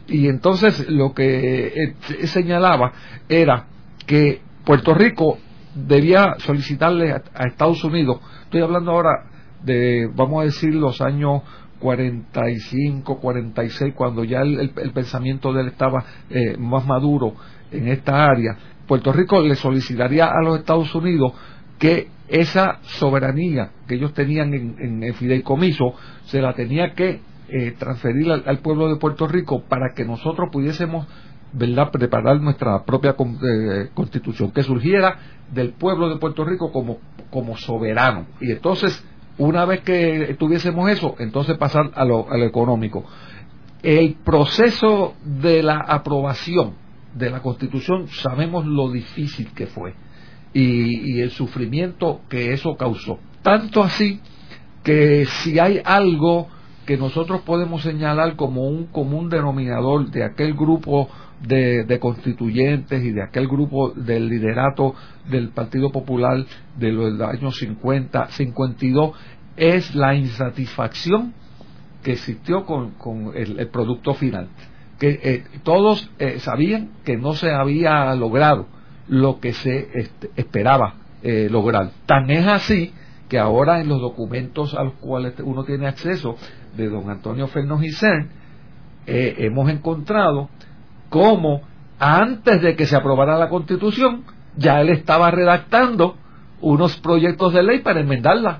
Y 0.07 0.27
entonces 0.27 0.89
lo 0.89 1.13
que 1.13 1.67
eh, 1.67 2.27
señalaba 2.27 2.91
era 3.29 3.67
que 4.05 4.41
Puerto 4.65 4.93
Rico 4.93 5.37
debía 5.73 6.35
solicitarle 6.39 7.11
a 7.11 7.47
Estados 7.47 7.83
Unidos, 7.83 8.19
estoy 8.43 8.61
hablando 8.61 8.91
ahora 8.91 9.25
de, 9.63 10.09
vamos 10.13 10.41
a 10.41 10.45
decir, 10.45 10.73
los 10.73 11.01
años 11.01 11.41
45, 11.79 13.19
46, 13.19 13.93
cuando 13.93 14.23
ya 14.23 14.41
el, 14.41 14.71
pensamiento 14.93 15.51
de 15.53 15.61
él 15.61 15.67
estaba 15.67 16.03
eh, 16.29 16.55
más 16.57 16.85
maduro 16.85 17.35
en 17.71 17.89
esta 17.89 18.25
área, 18.25 18.57
Puerto 18.87 19.11
Rico 19.11 19.41
le 19.41 19.55
solicitaría 19.55 20.25
a 20.25 20.41
los 20.43 20.59
Estados 20.59 20.93
Unidos 20.95 21.33
que 21.77 22.09
esa 22.27 22.79
soberanía 22.81 23.71
que 23.87 23.95
ellos 23.95 24.13
tenían 24.13 24.53
en, 24.53 25.03
el 25.03 25.13
fideicomiso 25.13 25.93
se 26.25 26.41
la 26.41 26.53
tenía 26.53 26.93
que 26.93 27.21
eh, 27.49 27.75
transferir 27.77 28.31
al, 28.31 28.59
pueblo 28.59 28.87
de 28.87 28.95
Puerto 28.95 29.27
Rico 29.27 29.61
para 29.61 29.93
que 29.93 30.05
nosotros 30.05 30.49
pudiésemos 30.51 31.07
¿verdad? 31.53 31.91
preparar 31.91 32.41
nuestra 32.41 32.83
propia 32.83 33.11
eh, 33.11 33.89
constitución, 33.93 34.51
que 34.51 34.63
surgiera 34.63 35.19
del 35.53 35.73
pueblo 35.73 36.09
de 36.09 36.17
Puerto 36.17 36.43
Rico 36.43 36.71
como, 36.71 36.97
como 37.29 37.55
soberano. 37.55 38.25
Y 38.41 38.51
entonces 38.51 39.05
una 39.37 39.65
vez 39.65 39.81
que 39.81 40.35
tuviésemos 40.39 40.89
eso, 40.89 41.15
entonces 41.19 41.57
pasar 41.57 41.91
a 41.95 42.05
lo, 42.05 42.33
económico. 42.35 43.03
El 43.83 44.15
proceso 44.15 45.13
de 45.23 45.61
la 45.61 45.77
aprobación 45.77 46.73
de 47.13 47.29
la 47.29 47.41
Constitución 47.41 48.07
sabemos 48.07 48.65
lo 48.65 48.91
difícil 48.91 49.51
que 49.53 49.67
fue 49.67 49.93
y, 50.55 51.19
el 51.19 51.31
sufrimiento 51.31 52.21
que 52.29 52.53
eso 52.53 52.77
causó. 52.77 53.19
Tanto 53.41 53.83
así 53.83 54.21
que 54.83 55.25
si 55.25 55.59
hay 55.59 55.81
algo 55.83 56.47
que 56.85 56.97
nosotros 56.97 57.41
podemos 57.41 57.81
señalar 57.81 58.35
como 58.35 58.67
un 58.67 58.85
común 58.85 59.29
denominador 59.29 60.09
de 60.11 60.23
aquel 60.23 60.53
grupo 60.53 61.09
de, 61.45 61.99
constituyentes 61.99 63.03
y 63.03 63.11
de 63.11 63.23
aquel 63.23 63.47
grupo 63.47 63.91
del 63.91 64.29
liderato 64.29 64.95
del 65.29 65.49
Partido 65.49 65.91
Popular 65.91 66.45
de 66.77 66.91
los 66.91 67.19
años 67.19 67.57
50, 67.57 68.27
52, 68.27 69.11
es 69.57 69.93
la 69.93 70.15
insatisfacción 70.15 71.33
que 72.01 72.13
existió 72.13 72.65
con, 72.65 72.93
el, 73.35 73.67
producto 73.67 74.13
final. 74.13 74.47
Que 74.99 75.19
eh, 75.21 75.43
todos 75.63 76.09
eh, 76.19 76.39
sabían 76.39 76.91
que 77.03 77.17
no 77.17 77.33
se 77.33 77.51
había 77.51 78.15
logrado 78.15 78.67
lo 79.07 79.39
que 79.39 79.53
se 79.53 80.09
esperaba 80.35 80.95
eh, 81.23 81.47
lograr. 81.49 81.91
Tan 82.05 82.29
es 82.29 82.47
así 82.47 82.93
que 83.29 83.39
ahora 83.39 83.81
en 83.81 83.89
los 83.89 84.01
documentos 84.01 84.73
a 84.75 84.83
los 84.83 84.93
cuales 84.93 85.33
uno 85.43 85.63
tiene 85.63 85.87
acceso 85.87 86.37
de 86.75 86.89
don 86.89 87.09
Antonio 87.09 87.47
Fernández 87.47 87.99
hemos 89.07 89.69
encontrado 89.69 90.49
cómo 91.09 91.61
antes 91.99 92.61
de 92.61 92.75
que 92.75 92.85
se 92.85 92.95
aprobara 92.95 93.37
la 93.37 93.49
constitución, 93.49 94.23
ya 94.57 94.81
él 94.81 94.89
estaba 94.89 95.31
redactando 95.31 96.15
unos 96.61 96.97
proyectos 96.97 97.53
de 97.53 97.63
ley 97.63 97.79
para 97.79 98.01
enmendarla, 98.01 98.59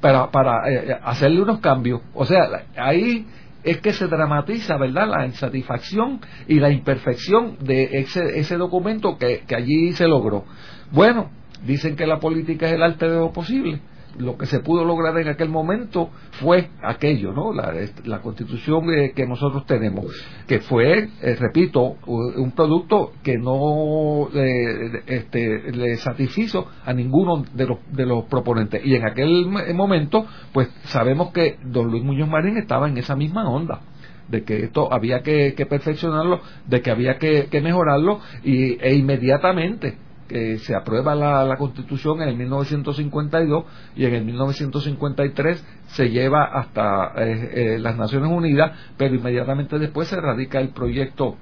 para, 0.00 0.30
para 0.30 0.68
eh, 0.70 0.90
eh, 0.90 0.98
hacerle 1.02 1.42
unos 1.42 1.60
cambios. 1.60 2.00
O 2.14 2.24
sea, 2.24 2.64
ahí 2.76 3.26
es 3.70 3.80
que 3.80 3.92
se 3.92 4.06
dramatiza, 4.06 4.76
¿verdad?, 4.76 5.08
la 5.08 5.26
insatisfacción 5.26 6.20
y 6.46 6.60
la 6.60 6.70
imperfección 6.70 7.56
de 7.60 7.88
ese, 7.92 8.38
ese 8.38 8.56
documento 8.56 9.18
que, 9.18 9.44
que 9.46 9.56
allí 9.56 9.92
se 9.92 10.08
logró. 10.08 10.44
Bueno, 10.90 11.30
dicen 11.66 11.96
que 11.96 12.06
la 12.06 12.18
política 12.18 12.66
es 12.66 12.72
el 12.72 12.82
arte 12.82 13.08
de 13.08 13.16
lo 13.16 13.32
posible 13.32 13.80
lo 14.18 14.36
que 14.36 14.46
se 14.46 14.60
pudo 14.60 14.84
lograr 14.84 15.16
en 15.18 15.28
aquel 15.28 15.48
momento 15.48 16.10
fue 16.40 16.70
aquello, 16.82 17.32
¿no? 17.32 17.52
La, 17.52 18.20
constitución 18.20 18.86
que 19.14 19.26
nosotros 19.26 19.66
tenemos, 19.66 20.06
que 20.46 20.60
fue, 20.60 21.08
eh, 21.22 21.36
repito, 21.38 21.96
un 22.06 22.52
producto 22.52 23.12
que 23.22 23.38
no 23.38 24.28
eh, 24.34 25.02
este, 25.06 25.72
le 25.72 25.96
satisfizo 25.96 26.66
a 26.84 26.92
ninguno 26.92 27.44
de 27.54 27.66
los, 27.66 27.78
de 27.92 28.06
los 28.06 28.24
proponentes. 28.24 28.84
Y 28.84 28.94
en 28.94 29.06
aquel 29.06 29.46
momento, 29.74 30.26
pues 30.52 30.68
sabemos 30.84 31.32
que 31.32 31.58
don 31.64 31.90
Luis 31.90 32.02
Muñoz 32.02 32.28
Marín 32.28 32.56
estaba 32.56 32.88
en 32.88 32.98
esa 32.98 33.14
misma 33.14 33.48
onda 33.48 33.80
de 34.28 34.44
que 34.44 34.64
esto 34.64 34.92
había 34.92 35.22
que, 35.22 35.54
perfeccionarlo, 35.68 36.40
de 36.66 36.82
que 36.82 36.90
había 36.90 37.18
que, 37.18 37.46
que 37.50 37.60
mejorarlo 37.60 38.20
y, 38.44 38.78
e 38.84 38.94
inmediatamente 38.94 39.96
que 40.28 40.58
se 40.58 40.76
aprueba 40.76 41.14
la, 41.14 41.56
constitución 41.56 42.22
en 42.22 42.28
el 42.28 42.36
1952 42.36 43.64
y 43.96 44.04
en 44.04 44.14
el 44.14 44.24
1953 44.24 45.64
se 45.88 46.10
lleva 46.10 46.44
hasta 46.44 47.12
eh, 47.16 47.50
eh, 47.54 47.78
las 47.78 47.96
Naciones 47.96 48.30
Unidas, 48.30 48.72
pero 48.96 49.14
inmediatamente 49.14 49.78
después 49.78 50.08
se 50.08 50.20
radica 50.20 50.60
el 50.60 50.68
proyecto 50.68 51.36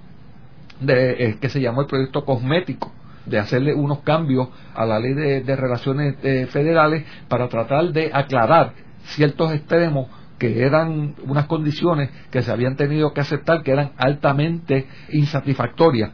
de, 0.80 1.24
eh, 1.24 1.36
que 1.40 1.48
se 1.48 1.60
llamó 1.60 1.82
el 1.82 1.88
proyecto 1.88 2.24
cosmético 2.24 2.92
de 3.26 3.40
hacerle 3.40 3.74
unos 3.74 4.00
cambios 4.00 4.48
a 4.74 4.86
la 4.86 5.00
ley 5.00 5.12
de, 5.14 5.56
relaciones 5.56 6.14
federales 6.50 7.04
para 7.26 7.48
tratar 7.48 7.92
de 7.92 8.12
aclarar 8.14 8.72
ciertos 9.02 9.52
extremos 9.52 10.06
que 10.38 10.62
eran 10.62 11.16
unas 11.24 11.46
condiciones 11.46 12.10
que 12.30 12.42
se 12.42 12.52
habían 12.52 12.76
tenido 12.76 13.12
que 13.12 13.22
aceptar 13.22 13.64
que 13.64 13.72
eran 13.72 13.90
altamente 13.96 14.86
insatisfactorias 15.10 16.12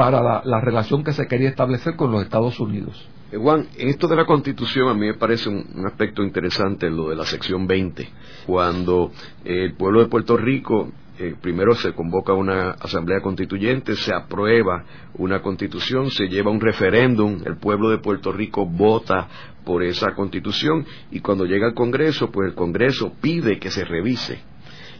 para 0.00 0.42
la, 0.42 0.60
relación 0.62 1.04
que 1.04 1.12
se 1.12 1.28
quería 1.28 1.50
establecer 1.50 1.94
con 1.94 2.10
los 2.10 2.22
Estados 2.22 2.58
Unidos. 2.58 3.06
Eh, 3.30 3.36
Juan, 3.36 3.66
esto 3.76 4.08
de 4.08 4.16
la 4.16 4.24
Constitución 4.24 4.88
a 4.88 4.94
mí 4.94 5.08
me 5.08 5.12
parece 5.12 5.50
un, 5.50 5.84
aspecto 5.84 6.22
interesante, 6.22 6.88
lo 6.88 7.10
de 7.10 7.16
la 7.16 7.26
sección 7.26 7.66
20, 7.66 8.08
cuando 8.46 9.12
el 9.44 9.74
pueblo 9.74 10.00
de 10.00 10.08
Puerto 10.08 10.38
Rico 10.38 10.90
eh, 11.18 11.34
primero 11.38 11.74
se 11.74 11.92
convoca 11.92 12.32
una 12.32 12.70
asamblea 12.70 13.20
constituyente, 13.20 13.94
se 13.94 14.14
aprueba 14.14 14.86
una 15.18 15.42
constitución, 15.42 16.10
se 16.10 16.28
lleva 16.28 16.50
un 16.50 16.62
referéndum, 16.62 17.42
el 17.44 17.58
pueblo 17.58 17.90
de 17.90 17.98
Puerto 17.98 18.32
Rico 18.32 18.64
vota 18.64 19.28
por 19.66 19.82
esa 19.82 20.14
constitución 20.14 20.86
y 21.10 21.20
cuando 21.20 21.44
llega 21.44 21.66
al 21.66 21.74
Congreso, 21.74 22.30
pues 22.30 22.48
el 22.48 22.54
Congreso 22.54 23.12
pide 23.20 23.58
que 23.58 23.70
se 23.70 23.84
revise 23.84 24.49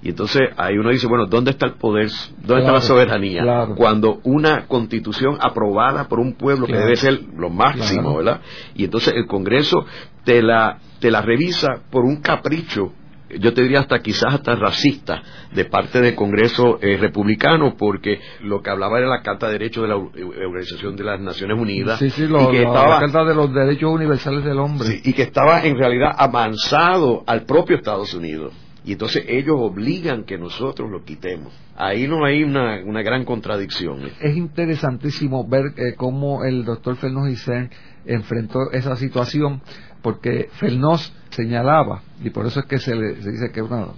y 0.03 0.11
entonces 0.11 0.43
ahí 0.57 0.77
uno 0.79 0.91
dice, 0.91 1.07
bueno, 1.07 1.27
¿dónde 1.27 1.51
está 1.51 1.67
el 1.67 1.75
poder? 1.75 2.11
¿Dónde 2.39 2.63
está 2.63 2.73
la 2.73 2.81
soberanía? 2.81 3.45
Cuando 3.77 4.21
una 4.25 4.67
constitución 4.67 5.37
aprobada 5.41 6.09
por 6.09 6.21
un 6.21 6.35
pueblo 6.35 6.67
que 6.67 6.77
debe 6.77 6.97
ser 6.97 7.21
lo 7.37 7.51
máximo, 7.51 8.17
¿verdad? 8.17 8.41
Y 8.75 8.85
entonces 8.85 9.15
el 9.15 9.27
Congreso 9.27 9.85
te 10.25 10.43
la, 10.43 10.79
te 11.01 11.11
la 11.11 11.23
revisa 11.23 11.83
por 11.91 12.05
un 12.05 12.17
capricho 12.21 12.93
yo 13.39 13.55
te 13.55 13.63
diría 13.63 13.81
hasta 13.81 14.01
quizás 14.01 14.35
hasta 14.35 14.57
racista 14.57 15.23
de 15.53 15.65
parte 15.65 16.01
del 16.01 16.15
Congreso 16.15 16.79
eh, 16.81 16.97
republicano, 16.97 17.77
porque 17.77 18.21
lo 18.41 18.61
que 18.63 18.71
hablaba 18.71 18.99
era 18.99 19.09
la 19.09 19.23
Carta 19.23 19.47
de 19.47 19.53
Derechos 19.53 19.83
de 19.83 19.89
la 19.89 19.97
Organización 19.97 20.97
de 20.97 21.05
las 21.05 21.21
Naciones 21.21 21.59
Unidas. 21.59 21.99
Sí, 21.99 22.11
sí, 22.11 22.25
y 22.25 22.51
que 22.51 22.63
estaba, 22.63 22.95
la 22.95 23.01
Carta 23.01 23.25
de 23.25 23.35
los 23.35 23.53
Derechos 23.53 23.91
Universales 23.91 24.45
del 24.45 24.59
Hombre. 24.59 25.01
y 25.05 25.13
que 25.13 25.23
estaba 25.23 25.63
en 25.63 25.79
realidad 25.79 26.11
avanzado 26.17 27.23
al 27.27 27.45
propio 27.45 27.77
Estados 27.77 28.15
Unidos. 28.15 28.53
Y 28.85 28.93
entonces 28.93 29.25
ellos 29.29 29.57
obligan 29.59 30.25
que 30.25 30.39
nosotros 30.39 30.91
lo 30.91 31.05
quitemos. 31.05 31.53
Ahí 31.77 32.09
no 32.09 32.25
hay 32.25 32.43
una, 32.43 33.03
gran 33.03 33.25
contradicción. 33.25 34.01
Es 34.21 34.37
interesantísimo 34.37 35.47
ver 35.47 35.75
eh, 35.77 35.95
cómo 35.97 36.45
el 36.45 36.65
doctor 36.65 36.97
Fernos 36.97 37.29
Isern 37.29 37.71
enfrentó 38.07 38.71
esa 38.73 38.97
situación, 38.97 39.61
porque 40.03 40.49
Fernos 40.53 41.15
señalaba, 41.31 42.03
y 42.23 42.31
por 42.31 42.47
eso 42.47 42.61
es 42.61 42.67
que 42.67 42.79
se, 42.79 42.95
le, 42.95 43.15
dice 43.15 43.51
que 43.53 43.61
una 43.61 43.89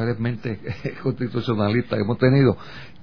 de 0.00 0.06
las 0.06 0.20
mentes 0.20 0.58
constitucionalistas 1.02 1.96
que 1.98 2.04
hemos 2.04 2.18
tenido, 2.18 2.56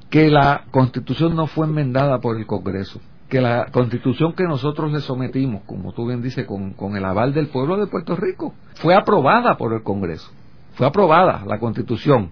que 0.09 0.29
la 0.29 0.65
constitución 0.69 1.35
no 1.35 1.47
fue 1.47 1.65
enmendada 1.65 2.19
por 2.19 2.37
el 2.37 2.45
Congreso 2.45 3.01
que 3.29 3.41
la 3.41 3.65
constitución 3.71 4.33
que 4.33 4.43
nosotros 4.43 4.91
le 4.91 4.99
sometimos, 4.99 5.63
como 5.65 5.91
tú 5.91 6.05
bien 6.05 6.21
dices, 6.21 6.45
con, 6.45 6.73
con 6.73 6.95
el 6.95 7.03
aval 7.03 7.33
del 7.33 7.47
pueblo 7.47 7.77
de 7.77 7.87
Puerto 7.87 8.15
Rico, 8.15 8.53
fue 8.75 8.93
aprobada 8.93 9.57
por 9.57 9.73
el 9.73 9.81
Congreso 9.81 10.29
fue 10.73 10.87
aprobada 10.87 11.43
la 11.45 11.59
constitución 11.59 12.31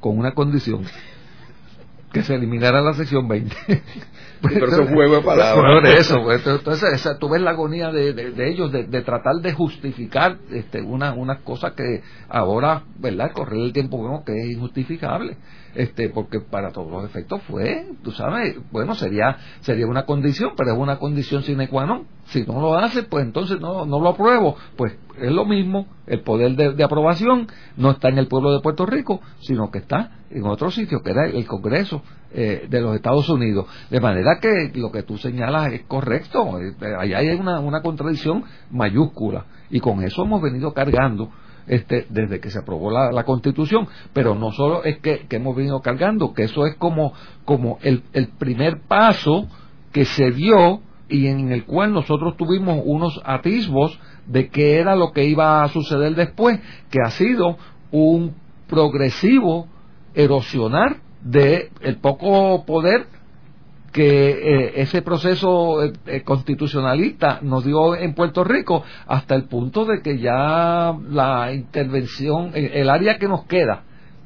con 0.00 0.18
una 0.18 0.32
condición 0.32 0.84
que 2.12 2.22
se 2.22 2.34
eliminara 2.34 2.80
la 2.80 2.94
sección 2.94 3.28
20. 3.28 3.54
Pero 4.42 4.66
eso 4.66 4.86
juego 4.86 5.16
de 5.16 5.22
palabras. 5.22 5.98
eso, 5.98 6.22
pues, 6.22 6.46
entonces 6.46 7.08
tú 7.18 7.28
ves 7.28 7.40
la 7.40 7.50
agonía 7.50 7.90
de, 7.90 8.12
de, 8.12 8.50
ellos 8.50 8.70
de, 8.70 8.84
tratar 9.02 9.36
de 9.36 9.52
justificar 9.52 10.38
este, 10.50 10.82
una, 10.82 11.14
una 11.14 11.38
cosa 11.38 11.74
que 11.74 12.02
ahora, 12.28 12.84
¿verdad? 12.98 13.32
Correr 13.32 13.60
el 13.60 13.72
tiempo 13.72 14.02
vemos 14.02 14.24
que 14.24 14.32
es 14.32 14.50
injustificable 14.50 15.36
este 15.76 16.08
porque 16.10 16.40
para 16.40 16.70
todos 16.72 16.90
los 16.90 17.04
efectos 17.04 17.42
fue 17.42 17.86
tú 18.02 18.10
sabes 18.12 18.56
bueno 18.70 18.94
sería 18.94 19.36
sería 19.60 19.86
una 19.86 20.04
condición 20.04 20.52
pero 20.56 20.72
es 20.72 20.78
una 20.78 20.98
condición 20.98 21.42
sine 21.42 21.68
qua 21.68 21.86
non. 21.86 22.06
Si 22.26 22.42
no 22.42 22.60
lo 22.60 22.76
hace 22.76 23.04
pues 23.04 23.24
entonces 23.24 23.60
no 23.60 23.86
no 23.86 24.00
lo 24.00 24.10
apruebo. 24.10 24.56
Pues 24.76 24.98
es 25.20 25.30
lo 25.30 25.44
mismo 25.44 25.86
el 26.06 26.20
poder 26.22 26.56
de, 26.56 26.84
aprobación 26.84 27.48
no 27.76 27.92
está 27.92 28.08
en 28.08 28.18
el 28.18 28.28
pueblo 28.28 28.52
de 28.52 28.60
Puerto 28.60 28.86
Rico 28.86 29.20
sino 29.40 29.70
que 29.70 29.78
está 29.78 30.18
en 30.30 30.44
otro 30.44 30.70
sitio 30.70 31.02
que 31.02 31.10
era 31.10 31.26
el 31.26 31.46
Congreso 31.46 32.02
eh, 32.32 32.66
de 32.68 32.80
los 32.80 32.94
Estados 32.96 33.28
Unidos. 33.28 33.66
De 33.90 34.00
manera 34.00 34.38
que 34.40 34.72
lo 34.74 34.90
que 34.90 35.02
tú 35.02 35.16
señalas 35.18 35.72
es 35.72 35.82
correcto 35.84 36.58
allá 36.98 37.18
hay 37.18 37.28
una, 37.30 37.60
una 37.60 37.82
contradicción 37.82 38.44
mayúscula 38.70 39.46
y 39.70 39.80
con 39.80 40.02
eso 40.02 40.24
hemos 40.24 40.42
venido 40.42 40.72
cargando 40.72 41.30
este, 41.66 42.06
desde 42.10 42.40
que 42.40 42.50
se 42.50 42.58
aprobó 42.58 42.90
la, 42.90 43.24
constitución, 43.24 43.88
pero 44.12 44.34
no 44.34 44.52
solo 44.52 44.84
es 44.84 44.98
que, 44.98 45.26
hemos 45.30 45.56
venido 45.56 45.80
cargando, 45.80 46.32
que 46.32 46.44
eso 46.44 46.66
es 46.66 46.76
como, 46.76 47.12
como 47.44 47.78
el, 47.82 48.02
el 48.12 48.28
primer 48.28 48.80
paso 48.82 49.48
que 49.92 50.04
se 50.04 50.30
dio 50.30 50.80
y 51.08 51.26
en 51.26 51.52
el 51.52 51.64
cual 51.64 51.92
nosotros 51.92 52.36
tuvimos 52.36 52.80
unos 52.84 53.20
atisbos 53.24 53.98
de 54.26 54.48
qué 54.48 54.78
era 54.78 54.96
lo 54.96 55.12
que 55.12 55.24
iba 55.24 55.62
a 55.62 55.68
suceder 55.68 56.14
después, 56.14 56.58
que 56.90 56.98
ha 57.04 57.10
sido 57.10 57.56
un 57.90 58.34
progresivo 58.68 59.68
erosionar 60.14 60.96
de 61.22 61.70
el 61.80 61.98
poco 61.98 62.64
poder 62.64 63.06
que 63.96 64.28
eh, 64.28 64.72
ese 64.82 65.00
proceso 65.00 65.82
eh, 65.82 65.94
eh, 66.04 66.20
constitucionalista 66.20 67.38
nos 67.40 67.64
dio 67.64 67.96
en 67.96 68.12
Puerto 68.12 68.44
Rico 68.44 68.84
hasta 69.06 69.34
el 69.34 69.44
punto 69.44 69.86
de 69.86 70.02
que 70.02 70.18
ya 70.18 70.94
la 71.08 71.50
intervención, 71.54 72.50
el 72.54 72.90
área 72.90 73.16
que 73.16 73.26
nos 73.26 73.46
queda, 73.46 73.84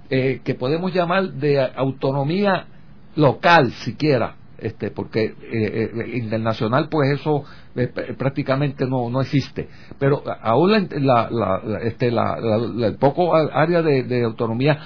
que 0.09 0.57
podemos 0.59 0.93
llamar 0.93 1.35
de 1.35 1.61
autonomía 1.61 2.67
local 3.15 3.71
siquiera, 3.71 4.35
este, 4.61 4.91
porque 4.91 5.25
eh, 5.25 5.35
eh, 5.43 6.11
internacional 6.15 6.89
pues 6.91 7.21
eso 7.21 7.45
eh, 7.75 7.89
prácticamente 8.19 8.87
no, 8.87 9.09
no 9.11 9.21
existe. 9.21 9.69
Pero 9.99 10.23
aún 10.43 10.89
la, 10.91 11.29
la, 11.31 11.81
este, 11.83 12.09
el 12.09 12.97
poco 12.99 13.35
área 13.35 13.83
de, 13.83 14.25
autonomía 14.25 14.79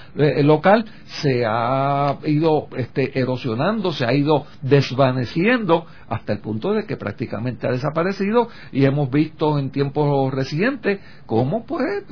local 0.43 0.85
se 1.05 1.45
ha 1.47 2.19
ido 2.25 2.69
este, 2.77 3.19
erosionando 3.19 3.93
se 3.93 4.05
ha 4.05 4.15
ido 4.15 4.47
desvaneciendo 4.63 5.87
hasta 6.09 6.33
el 6.33 6.41
punto 6.41 6.73
de 6.73 6.85
que 6.85 6.97
prácticamente 6.97 7.67
ha 7.67 7.73
desaparecido 7.73 8.49
y 8.73 8.85
hemos 8.85 9.11
visto 9.11 9.59
en 9.59 9.71
tiempos 9.71 10.33
recientes 10.33 11.01
cómo 11.27 11.65
pues 11.65 12.05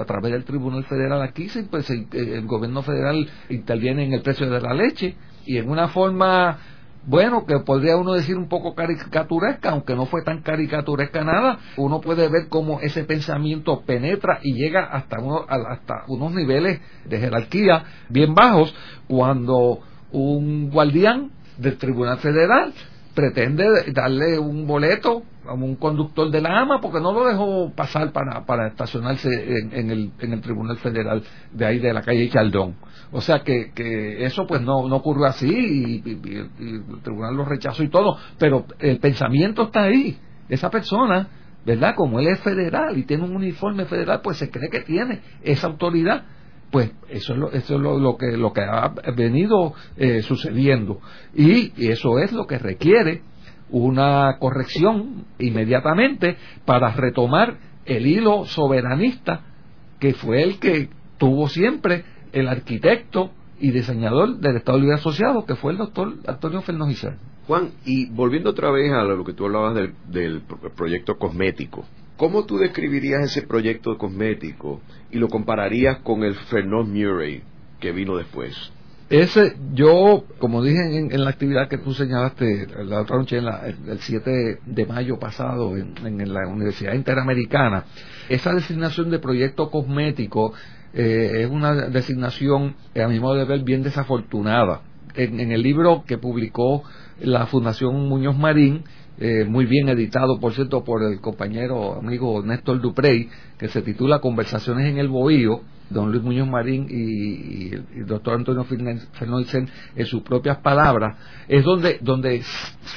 a 0.00 0.04
través 0.04 0.32
del 0.32 0.44
Tribunal 0.44 0.84
Federal 0.84 1.22
aquí 1.22 1.48
pues, 1.70 1.88
el 1.90 2.46
gobierno 2.46 2.82
federal 2.82 3.28
interviene 3.48 4.04
en 4.04 4.12
el 4.14 4.22
precio 4.22 4.48
de 4.50 4.60
la 4.60 4.74
leche 4.74 5.14
y 5.46 5.58
en 5.58 5.70
una 5.70 5.88
forma 5.88 6.58
bueno, 7.06 7.46
que 7.46 7.60
podría 7.60 7.96
uno 7.96 8.14
decir 8.14 8.36
un 8.36 8.48
poco 8.48 8.74
caricaturesca, 8.74 9.70
aunque 9.70 9.94
no 9.94 10.06
fue 10.06 10.22
tan 10.22 10.42
caricaturesca 10.42 11.22
nada, 11.22 11.58
uno 11.76 12.00
puede 12.00 12.28
ver 12.28 12.48
cómo 12.48 12.80
ese 12.80 13.04
pensamiento 13.04 13.82
penetra 13.82 14.40
y 14.42 14.54
llega 14.54 14.84
hasta, 14.84 15.16
hasta 15.48 16.04
unos 16.08 16.32
niveles 16.32 16.80
de 17.04 17.18
jerarquía 17.18 17.84
bien 18.08 18.34
bajos 18.34 18.74
cuando 19.06 19.80
un 20.10 20.70
guardián 20.70 21.30
del 21.58 21.78
Tribunal 21.78 22.18
Federal 22.18 22.72
pretende 23.16 23.64
darle 23.92 24.38
un 24.38 24.66
boleto 24.66 25.22
a 25.46 25.54
un 25.54 25.76
conductor 25.76 26.30
de 26.30 26.42
la 26.42 26.60
AMA 26.60 26.80
porque 26.82 27.00
no 27.00 27.12
lo 27.12 27.24
dejó 27.24 27.72
pasar 27.74 28.12
para, 28.12 28.44
para 28.44 28.68
estacionarse 28.68 29.28
en, 29.72 29.90
el, 29.90 30.12
en 30.20 30.32
el 30.34 30.40
Tribunal 30.42 30.76
Federal 30.76 31.22
de 31.50 31.66
ahí 31.66 31.78
de 31.78 31.94
la 31.94 32.02
calle 32.02 32.28
Chaldón. 32.28 32.76
O 33.10 33.22
sea 33.22 33.40
que, 33.40 33.72
que 33.74 34.24
eso 34.24 34.46
pues 34.46 34.60
no, 34.60 34.86
no 34.86 34.96
ocurrió 34.96 35.24
así 35.24 35.48
y, 35.48 36.02
el 36.06 37.00
tribunal 37.02 37.34
lo 37.34 37.46
rechazó 37.46 37.82
y 37.82 37.88
todo, 37.88 38.18
pero 38.38 38.66
el 38.78 38.98
pensamiento 38.98 39.64
está 39.64 39.84
ahí. 39.84 40.18
Esa 40.48 40.70
persona, 40.70 41.28
¿verdad? 41.64 41.94
Como 41.96 42.20
él 42.20 42.28
es 42.28 42.40
federal 42.40 42.98
y 42.98 43.04
tiene 43.04 43.24
un 43.24 43.34
uniforme 43.34 43.86
federal, 43.86 44.20
pues 44.22 44.36
se 44.36 44.50
cree 44.50 44.68
que 44.68 44.80
tiene 44.80 45.22
esa 45.42 45.68
autoridad 45.68 46.24
pues 46.70 46.90
eso 47.08 47.32
es 47.32 47.38
lo, 47.38 47.52
eso 47.52 47.76
es 47.76 47.80
lo, 47.80 48.16
que 48.16 48.36
lo 48.36 48.52
que 48.52 48.62
ha 48.62 48.92
venido 49.16 49.74
eh, 49.96 50.22
sucediendo. 50.22 51.00
Y, 51.34 51.72
eso 51.90 52.18
es 52.18 52.32
lo 52.32 52.46
que 52.46 52.58
requiere 52.58 53.22
una 53.70 54.36
corrección 54.38 55.24
inmediatamente 55.38 56.36
para 56.64 56.92
retomar 56.92 57.58
el 57.84 58.06
hilo 58.06 58.44
soberanista 58.44 59.44
que 59.98 60.14
fue 60.14 60.42
el 60.42 60.58
que 60.58 60.88
tuvo 61.18 61.48
siempre 61.48 62.04
el 62.32 62.48
arquitecto 62.48 63.30
y 63.58 63.70
diseñador 63.70 64.38
del 64.38 64.56
Estado 64.56 64.78
Libre 64.78 64.96
Asociado, 64.96 65.46
que 65.46 65.54
fue 65.54 65.72
el 65.72 65.78
doctor 65.78 66.14
Antonio 66.26 66.60
Fernández 66.60 67.02
Juan, 67.46 67.70
y 67.84 68.10
volviendo 68.10 68.50
otra 68.50 68.70
vez 68.70 68.92
a 68.92 69.04
lo 69.04 69.24
que 69.24 69.32
tú 69.32 69.46
hablabas 69.46 69.74
del, 69.74 69.94
del 70.08 70.42
proyecto 70.76 71.16
cosmético, 71.16 71.84
¿cómo 72.16 72.44
tú 72.44 72.58
describirías 72.58 73.22
ese 73.22 73.42
proyecto 73.42 73.96
cosmético 73.98 74.80
y 75.10 75.18
lo 75.18 75.28
compararías 75.28 75.98
con 75.98 76.22
el 76.22 76.34
Fernand 76.34 76.88
Murray 76.88 77.42
que 77.80 77.92
vino 77.92 78.16
después? 78.16 78.72
Ese, 79.08 79.54
yo, 79.72 80.24
como 80.38 80.64
dije 80.64 80.80
en, 80.80 81.24
la 81.24 81.30
actividad 81.30 81.68
que 81.68 81.78
tú 81.78 81.94
señalaste 81.94 82.66
la 82.84 83.02
otra 83.02 83.16
noche, 83.18 83.38
el 83.38 84.00
7 84.00 84.58
de 84.66 84.86
mayo 84.86 85.20
pasado 85.20 85.76
en, 85.76 85.94
en, 86.04 86.34
la 86.34 86.48
Universidad 86.48 86.92
Interamericana, 86.94 87.84
esa 88.28 88.52
designación 88.52 89.10
de 89.10 89.20
proyecto 89.20 89.70
cosmético 89.70 90.54
eh, 90.92 91.42
es 91.42 91.50
una 91.50 91.74
designación, 91.88 92.74
eh, 92.94 93.02
a 93.02 93.08
mi 93.08 93.20
modo 93.20 93.34
de 93.34 93.44
ver, 93.44 93.62
bien 93.62 93.82
desafortunada. 93.82 94.80
En, 95.14 95.52
el 95.52 95.62
libro 95.62 96.04
que 96.06 96.18
publicó 96.18 96.82
la 97.20 97.46
Fundación 97.46 98.08
Muñoz 98.08 98.36
Marín, 98.36 98.82
eh, 99.18 99.44
muy 99.44 99.66
bien 99.66 99.88
editado, 99.88 100.38
por 100.38 100.52
cierto, 100.52 100.84
por 100.84 101.02
el 101.02 101.20
compañero 101.20 101.94
amigo 101.94 102.42
Néstor 102.42 102.80
Duprey, 102.80 103.28
que 103.58 103.68
se 103.68 103.82
titula 103.82 104.20
Conversaciones 104.20 104.86
en 104.86 104.98
el 104.98 105.08
Bohío, 105.08 105.62
don 105.90 106.10
Luis 106.10 106.22
Muñoz 106.22 106.48
Marín 106.48 106.86
y, 106.90 107.74
el 107.74 108.06
doctor 108.06 108.34
Antonio 108.34 108.64
Fernández 108.64 109.68
en 109.94 110.06
sus 110.06 110.22
propias 110.22 110.58
palabras, 110.58 111.16
es 111.48 111.64
donde, 111.64 111.98
donde 112.02 112.42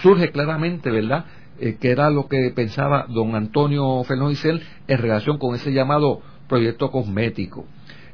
surge 0.02 0.32
claramente, 0.32 0.90
¿verdad?, 0.90 1.26
que 1.60 1.92
era 1.92 2.10
lo 2.10 2.30
que 2.30 2.52
pensaba 2.56 3.06
don 3.10 3.36
Antonio 3.36 4.02
Fernández 4.06 4.62
en 4.88 4.98
relación 4.98 5.38
con 5.38 5.56
ese 5.56 5.74
llamado 5.74 6.22
proyecto 6.48 6.90
cosmético. 6.90 7.66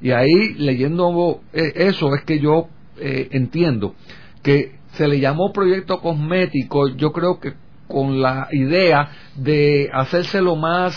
Y 0.02 0.12
ahí, 0.12 0.54
leyendo 0.58 1.42
eh, 1.54 1.72
eso, 1.76 2.14
es 2.14 2.24
que 2.24 2.40
yo 2.40 2.68
eh, 2.98 3.30
entiendo 3.32 3.96
que 4.44 4.76
se 4.92 5.08
le 5.08 5.20
llamó 5.20 5.52
proyecto 5.52 6.00
cosmético, 6.00 6.90
yo 6.90 7.12
creo 7.12 7.40
que 7.40 7.54
con 7.88 8.22
la 8.22 8.48
idea 8.52 9.10
de 9.36 9.90
hacérselo 9.94 10.56
más 10.56 10.96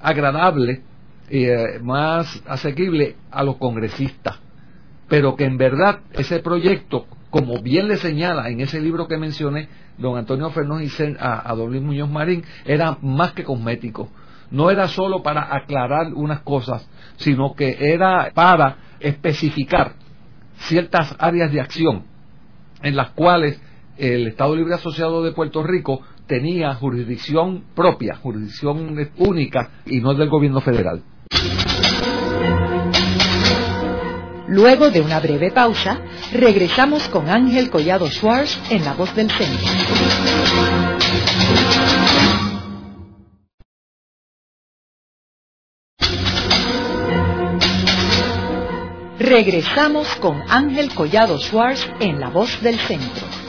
agradable, 0.00 0.82
eh, 1.30 1.78
más 1.82 2.42
asequible 2.46 3.16
a 3.30 3.42
los 3.42 3.56
congresistas. 3.56 4.40
Pero 5.08 5.36
que 5.36 5.44
en 5.44 5.58
verdad 5.58 6.00
ese 6.12 6.40
proyecto, 6.40 7.06
como 7.30 7.62
bien 7.62 7.88
le 7.88 7.96
señala 7.96 8.48
en 8.48 8.60
ese 8.60 8.80
libro 8.80 9.06
que 9.06 9.18
mencioné, 9.18 9.68
don 9.98 10.16
Antonio 10.16 10.50
Fernández 10.50 10.98
a, 11.18 11.50
a 11.50 11.54
don 11.54 11.70
Luis 11.70 11.82
Muñoz 11.82 12.10
Marín, 12.10 12.44
era 12.64 12.98
más 13.00 13.32
que 13.32 13.44
cosmético 13.44 14.10
no 14.54 14.70
era 14.70 14.86
solo 14.86 15.22
para 15.22 15.54
aclarar 15.54 16.14
unas 16.14 16.40
cosas, 16.40 16.88
sino 17.16 17.54
que 17.54 17.76
era 17.92 18.30
para 18.34 18.76
especificar 19.00 19.94
ciertas 20.58 21.14
áreas 21.18 21.52
de 21.52 21.60
acción 21.60 22.04
en 22.82 22.94
las 22.94 23.10
cuales 23.10 23.60
el 23.96 24.28
Estado 24.28 24.54
Libre 24.54 24.74
Asociado 24.74 25.24
de 25.24 25.32
Puerto 25.32 25.62
Rico 25.64 26.02
tenía 26.26 26.74
jurisdicción 26.74 27.64
propia, 27.74 28.16
jurisdicción 28.16 29.10
única 29.18 29.70
y 29.86 30.00
no 30.00 30.14
del 30.14 30.28
gobierno 30.28 30.60
federal. 30.60 31.02
Luego 34.46 34.90
de 34.90 35.00
una 35.00 35.20
breve 35.20 35.50
pausa, 35.50 36.00
regresamos 36.32 37.08
con 37.08 37.28
Ángel 37.28 37.70
Collado 37.70 38.08
Schwartz 38.10 38.58
en 38.70 38.84
La 38.84 38.92
Voz 38.94 39.14
del 39.16 39.30
Centro. 39.30 39.68
Regresamos 49.18 50.06
con 50.16 50.42
Ángel 50.48 50.94
Collado 50.94 51.38
Schwartz 51.38 51.88
en 52.00 52.20
La 52.20 52.28
Voz 52.28 52.60
del 52.62 52.78
Centro. 52.78 53.43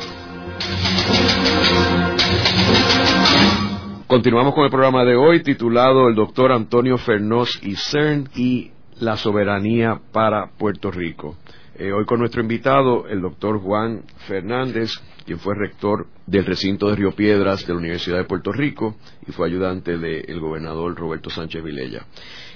Continuamos 4.08 4.54
con 4.54 4.66
el 4.66 4.70
programa 4.70 5.04
de 5.04 5.16
hoy 5.16 5.42
titulado 5.42 6.08
El 6.08 6.14
doctor 6.14 6.52
Antonio 6.52 7.00
Fernós 7.00 7.60
y 7.64 7.76
CERN 7.76 8.30
y 8.36 8.70
la 9.00 9.18
soberanía 9.18 10.00
para 10.12 10.52
Puerto 10.60 10.92
Rico. 10.92 11.38
Eh, 11.76 11.92
hoy 11.92 12.06
con 12.06 12.20
nuestro 12.20 12.40
invitado, 12.40 13.08
el 13.08 13.20
doctor 13.20 13.60
Juan 13.60 14.04
Fernández, 14.28 14.92
quien 15.26 15.40
fue 15.40 15.56
rector 15.56 16.06
del 16.28 16.46
recinto 16.46 16.88
de 16.88 16.98
Río 16.98 17.14
Piedras 17.14 17.66
de 17.66 17.74
la 17.74 17.80
Universidad 17.80 18.18
de 18.18 18.26
Puerto 18.26 18.52
Rico 18.52 18.96
y 19.28 19.32
fue 19.32 19.48
ayudante 19.48 19.98
del 19.98 20.40
gobernador 20.40 20.94
Roberto 20.96 21.32
Sánchez 21.32 21.64
Vilella. 21.64 22.06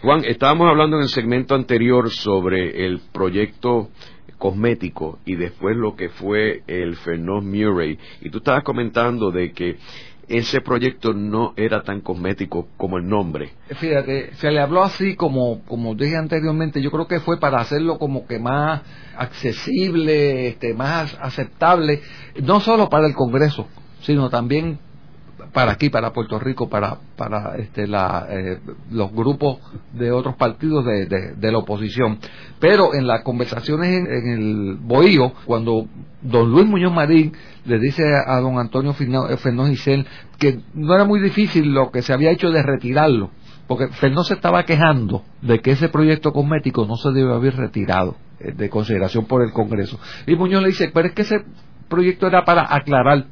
Juan, 0.04 0.26
estábamos 0.26 0.68
hablando 0.68 0.98
en 0.98 1.04
el 1.04 1.10
segmento 1.10 1.56
anterior 1.56 2.12
sobre 2.12 2.86
el 2.86 3.02
proyecto 3.12 3.90
cosmético 4.40 5.20
y 5.26 5.36
después 5.36 5.76
lo 5.76 5.96
que 5.96 6.10
fue 6.10 6.64
el 6.66 6.96
Fernós 6.96 7.44
Murray 7.44 8.00
y 8.22 8.30
tú 8.30 8.38
estabas 8.38 8.64
comentando 8.64 9.32
de 9.32 9.52
que 9.52 9.78
ese 10.30 10.62
proyecto 10.62 11.14
no 11.14 11.54
era 11.58 11.84
tan 11.84 12.02
cosmético 12.02 12.68
como 12.78 12.98
el 12.98 13.08
nombre. 13.08 13.52
Fíjate, 13.68 14.34
se 14.36 14.52
le 14.52 14.62
habló 14.62 14.84
así 14.84 15.16
como, 15.16 15.62
como 15.66 15.96
dije 15.96 16.16
anteriormente, 16.16 16.82
yo 16.82 16.92
creo 16.92 17.08
que 17.08 17.20
fue 17.20 17.40
para 17.40 17.60
hacerlo 17.60 17.98
como 17.98 18.28
que 18.28 18.40
más 18.40 18.82
accesible, 19.18 20.48
este, 20.48 20.74
más 20.74 21.18
aceptable, 21.20 22.02
no 22.42 22.60
solo 22.60 22.90
para 22.90 23.08
el 23.08 23.16
Congreso, 23.16 23.68
sino 24.02 24.30
también 24.30 24.80
para 25.54 25.72
aquí, 25.74 25.90
para 25.90 26.14
Puerto 26.14 26.40
Rico, 26.40 26.70
para, 26.70 26.98
para 27.16 27.56
este, 27.58 27.88
la, 27.88 28.28
eh, 28.30 28.60
los 28.92 29.12
grupos 29.12 29.60
de 29.94 30.12
otros 30.12 30.36
partidos 30.36 30.86
de, 30.86 31.06
de, 31.36 31.52
la 31.52 31.58
oposición. 31.58 32.20
Pero 32.60 32.94
en 32.94 33.08
las 33.08 33.24
conversaciones 33.24 33.90
en, 33.90 34.28
el 34.28 34.78
Bohío, 34.80 35.34
cuando 35.46 35.88
don 36.22 36.52
Luis 36.52 36.68
Muñoz 36.68 36.94
Marín 36.94 37.34
le 37.66 37.80
dice 37.80 38.04
a 38.28 38.40
don 38.40 38.60
Antonio 38.60 38.94
Fernández 38.94 39.74
Isel 39.74 40.06
que 40.38 40.60
no 40.74 40.94
era 40.94 41.06
muy 41.06 41.20
difícil 41.20 41.74
lo 41.74 41.92
que 41.92 42.02
se 42.02 42.14
había 42.14 42.32
hecho 42.32 42.52
de 42.52 42.62
retirarlo, 42.62 43.32
porque 43.68 43.88
Fernández 43.88 44.28
se 44.28 44.34
estaba 44.36 44.64
quejando 44.64 45.24
de 45.42 45.60
que 45.60 45.72
ese 45.72 45.90
proyecto 45.90 46.32
cosmético 46.32 46.86
no 46.86 46.96
se 46.96 47.12
debe 47.12 47.34
haber 47.34 47.56
retirado 47.56 48.16
eh, 48.40 48.54
de 48.54 48.70
consideración 48.70 49.26
por 49.26 49.44
el 49.44 49.52
Congreso. 49.52 50.00
Y 50.28 50.36
Muñoz 50.36 50.62
le 50.62 50.70
dice, 50.70 50.92
pero 50.94 51.08
es 51.08 51.14
que 51.14 51.24
ese 51.24 51.44
proyecto 51.90 52.28
era 52.28 52.46
para 52.46 52.74
aclarar. 52.74 53.26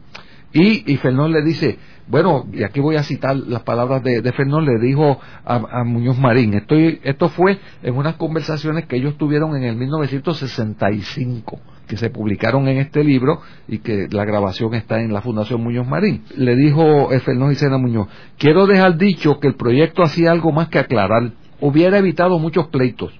Y, 0.59 0.91
y 0.91 0.97
Fernández 0.97 1.43
le 1.43 1.47
dice, 1.47 1.77
bueno, 2.07 2.47
y 2.51 2.63
aquí 2.63 2.79
voy 2.79 2.95
a 2.95 3.03
citar 3.03 3.35
las 3.35 3.61
palabras 3.61 4.01
de, 4.01 4.21
de 4.21 4.33
le 4.33 4.79
dijo 4.79 5.19
a, 5.45 5.83
Muñoz 5.83 6.17
Marín, 6.17 6.55
estoy, 6.55 6.99
esto 7.03 7.29
fue 7.29 7.59
en 7.83 7.95
unas 7.95 8.15
conversaciones 8.15 8.87
que 8.87 8.95
ellos 8.95 9.19
tuvieron 9.19 9.55
en 9.55 9.63
el 9.65 9.75
1965, 9.75 11.59
que 11.85 11.95
se 11.95 12.09
publicaron 12.09 12.67
en 12.69 12.77
este 12.77 13.03
libro 13.03 13.39
y 13.67 13.77
que 13.79 14.07
la 14.09 14.25
grabación 14.25 14.73
está 14.73 14.99
en 14.99 15.13
la 15.13 15.21
Fundación 15.21 15.61
Muñoz 15.61 15.87
Marín. 15.87 16.23
Le 16.35 16.55
dijo 16.55 17.11
eh, 17.11 17.19
Fernón 17.19 17.53
Sena 17.53 17.77
Muñoz, 17.77 18.07
quiero 18.39 18.65
dejar 18.65 18.97
dicho 18.97 19.39
que 19.39 19.49
el 19.49 19.55
proyecto 19.55 20.01
hacía 20.01 20.31
algo 20.31 20.51
más 20.51 20.69
que 20.69 20.79
aclarar, 20.79 21.33
hubiera 21.61 21.99
evitado 21.99 22.39
muchos 22.39 22.69
pleitos, 22.69 23.13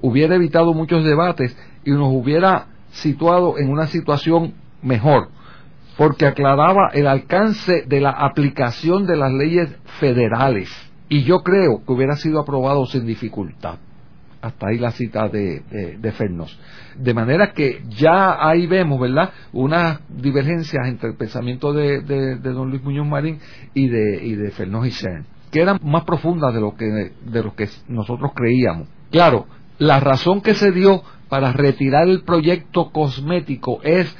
hubiera 0.00 0.34
evitado 0.34 0.74
muchos 0.74 1.04
debates 1.04 1.56
y 1.84 1.92
nos 1.92 2.12
hubiera 2.12 2.66
situado 2.90 3.58
en 3.58 3.70
una 3.70 3.86
situación 3.86 4.54
mejor 4.82 5.28
porque 6.00 6.24
aclaraba 6.24 6.88
el 6.94 7.06
alcance 7.06 7.84
de 7.86 8.00
la 8.00 8.08
aplicación 8.08 9.06
de 9.06 9.18
las 9.18 9.30
leyes 9.34 9.68
federales. 9.98 10.70
Y 11.10 11.24
yo 11.24 11.40
creo 11.40 11.84
que 11.84 11.92
hubiera 11.92 12.16
sido 12.16 12.40
aprobado 12.40 12.86
sin 12.86 13.04
dificultad. 13.04 13.74
Hasta 14.40 14.68
ahí 14.68 14.78
la 14.78 14.92
cita 14.92 15.28
de, 15.28 15.60
de, 16.00 16.12
Fernos. 16.12 16.58
De 16.96 17.12
manera 17.12 17.52
que 17.52 17.82
ya 17.90 18.34
ahí 18.40 18.66
vemos, 18.66 18.98
¿verdad?, 18.98 19.28
unas 19.52 20.00
divergencias 20.08 20.88
entre 20.88 21.10
el 21.10 21.16
pensamiento 21.16 21.74
de, 21.74 22.00
de 22.00 22.50
don 22.50 22.70
Luis 22.70 22.82
Muñoz 22.82 23.06
Marín 23.06 23.38
y 23.74 23.88
de, 23.88 24.24
y 24.24 24.36
de 24.36 24.52
Fernos 24.52 24.86
y 24.86 24.92
Cern, 24.92 25.26
que 25.50 25.60
eran 25.60 25.78
más 25.82 26.04
profundas 26.04 26.54
de 26.54 26.62
lo 26.62 26.76
que, 26.76 27.12
de 27.26 27.42
lo 27.42 27.54
que 27.54 27.68
nosotros 27.88 28.32
creíamos. 28.34 28.88
Claro, 29.10 29.44
la 29.76 30.00
razón 30.00 30.40
que 30.40 30.54
se 30.54 30.72
dio 30.72 31.02
para 31.28 31.52
retirar 31.52 32.08
el 32.08 32.22
proyecto 32.22 32.90
cosmético 32.90 33.82
es 33.82 34.16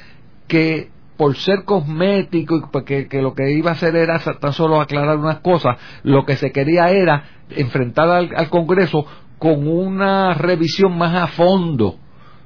que 0.47 0.91
por 1.21 1.35
ser 1.35 1.65
cosmético 1.65 2.55
y 2.55 2.61
porque 2.71 3.07
que 3.07 3.21
lo 3.21 3.35
que 3.35 3.51
iba 3.51 3.69
a 3.69 3.73
hacer 3.73 3.95
era 3.95 4.17
tan 4.17 4.53
solo 4.53 4.81
aclarar 4.81 5.17
unas 5.17 5.41
cosas, 5.41 5.77
lo 6.01 6.25
que 6.25 6.35
se 6.35 6.51
quería 6.51 6.89
era 6.89 7.25
enfrentar 7.51 8.09
al, 8.09 8.49
Congreso 8.49 9.05
con 9.37 9.67
una 9.67 10.33
revisión 10.33 10.97
más 10.97 11.13
a 11.13 11.27
fondo 11.27 11.97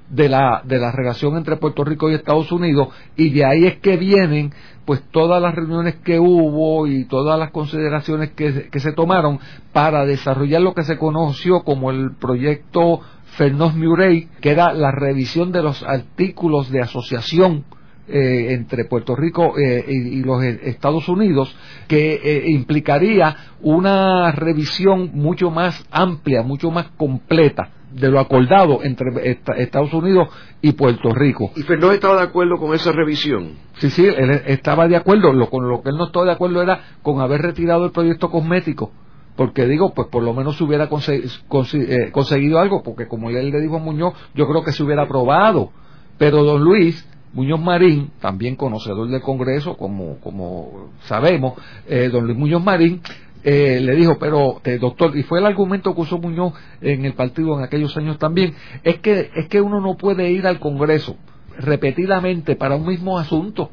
de 0.09 0.27
la, 0.27 0.61
de 0.65 0.77
la 0.77 0.91
relación 0.91 1.37
entre 1.37 1.55
Puerto 1.55 1.85
Rico 1.85 2.09
y 2.09 2.15
Estados 2.15 2.51
Unidos 2.51 2.89
y 3.15 3.29
de 3.29 3.45
ahí 3.45 3.65
es 3.65 3.77
que 3.77 3.95
vienen 3.95 4.51
pues 4.83 5.01
todas 5.09 5.41
las 5.41 5.55
reuniones 5.55 5.95
que 6.03 6.19
hubo 6.19 6.85
y 6.85 7.05
todas 7.05 7.39
las 7.39 7.51
consideraciones 7.51 8.31
que, 8.31 8.69
se 8.77 8.91
tomaron 8.91 9.39
para 9.71 10.05
desarrollar 10.05 10.61
lo 10.61 10.73
que 10.73 10.83
se 10.83 10.97
conoció 10.97 11.61
como 11.61 11.91
el 11.91 12.13
proyecto 12.17 12.99
Fernós 13.37 13.73
Murray, 13.73 14.27
que 14.41 14.49
era 14.49 14.73
la 14.73 14.91
revisión 14.91 15.53
de 15.53 15.63
los 15.63 15.81
artículos 15.81 16.69
de 16.71 16.81
asociación 16.81 17.63
eh, 18.07 18.53
entre 18.53 18.85
Puerto 18.85 19.15
Rico 19.15 19.57
eh, 19.57 19.83
y, 19.87 20.21
los 20.21 20.43
Estados 20.43 21.09
Unidos 21.09 21.55
que 21.87 22.19
eh, 22.23 22.43
implicaría 22.51 23.35
una 23.61 24.31
revisión 24.31 25.09
mucho 25.13 25.49
más 25.49 25.83
amplia, 25.89 26.43
mucho 26.43 26.69
más 26.69 26.89
completa 26.97 27.69
de 27.91 28.09
lo 28.09 28.19
acordado 28.19 28.83
entre 28.83 29.39
Estados 29.57 29.93
Unidos 29.93 30.29
y 30.61 30.73
Puerto 30.73 31.09
Rico. 31.13 31.51
¿Y 31.55 31.63
Fernó 31.63 31.91
estaba 31.91 32.17
de 32.17 32.23
acuerdo 32.27 32.57
con 32.57 32.75
esa 32.75 32.91
revisión? 32.91 33.53
Sí, 33.77 33.89
sí, 33.89 34.05
él 34.05 34.41
estaba 34.45 34.87
de 34.87 34.97
acuerdo. 34.97 35.33
Lo, 35.33 35.49
con 35.49 35.67
lo 35.67 35.81
que 35.81 35.89
él 35.89 35.95
no 35.95 36.05
estaba 36.05 36.25
de 36.25 36.33
acuerdo 36.33 36.61
era 36.61 36.81
con 37.01 37.21
haber 37.21 37.41
retirado 37.41 37.85
el 37.85 37.91
proyecto 37.91 38.29
cosmético 38.29 38.91
porque 39.35 39.65
digo, 39.65 39.93
pues 39.93 40.07
por 40.07 40.23
lo 40.23 40.33
menos 40.33 40.57
se 40.57 40.63
hubiera 40.63 40.87
conseguido 40.87 42.59
algo, 42.59 42.83
porque 42.83 43.07
como 43.07 43.29
él 43.29 43.49
le 43.49 43.61
dijo 43.61 43.77
a 43.77 43.79
Muñoz, 43.79 44.13
yo 44.33 44.47
creo 44.47 44.63
que 44.63 44.71
se 44.71 44.83
hubiera 44.83 45.03
aprobado. 45.03 45.71
Pero 46.17 46.43
don 46.43 46.63
Luis 46.63 47.05
Muñoz 47.35 47.59
Marín, 47.59 48.11
también 48.21 48.55
conocedor 48.55 49.09
del 49.09 49.21
Congreso, 49.21 49.75
como, 49.75 50.17
como 50.21 50.89
sabemos, 51.01 51.53
eh, 51.85 52.09
don 52.09 52.25
Luis 52.25 52.37
Muñoz 52.37 52.63
Marín, 52.63 53.01
eh, 53.43 53.79
le 53.81 53.93
dijo, 53.93 54.17
pero 54.17 54.61
doctor, 54.79 55.15
y 55.17 55.23
fue 55.23 55.39
el 55.39 55.45
argumento 55.45 55.93
que 55.93 56.01
usó 56.01 56.17
Muñoz 56.17 56.53
en 56.79 57.03
el 57.03 57.13
partido 57.13 57.57
en 57.57 57.63
aquellos 57.65 57.95
años 57.97 58.17
también, 58.17 58.55
es 58.83 58.99
que, 58.99 59.29
es 59.35 59.47
que 59.49 59.59
uno 59.59 59.81
no 59.81 59.97
puede 59.97 60.31
ir 60.31 60.47
al 60.47 60.59
Congreso 60.59 61.17
repetidamente 61.59 62.55
para 62.55 62.77
un 62.77 62.87
mismo 62.87 63.19
asunto. 63.19 63.69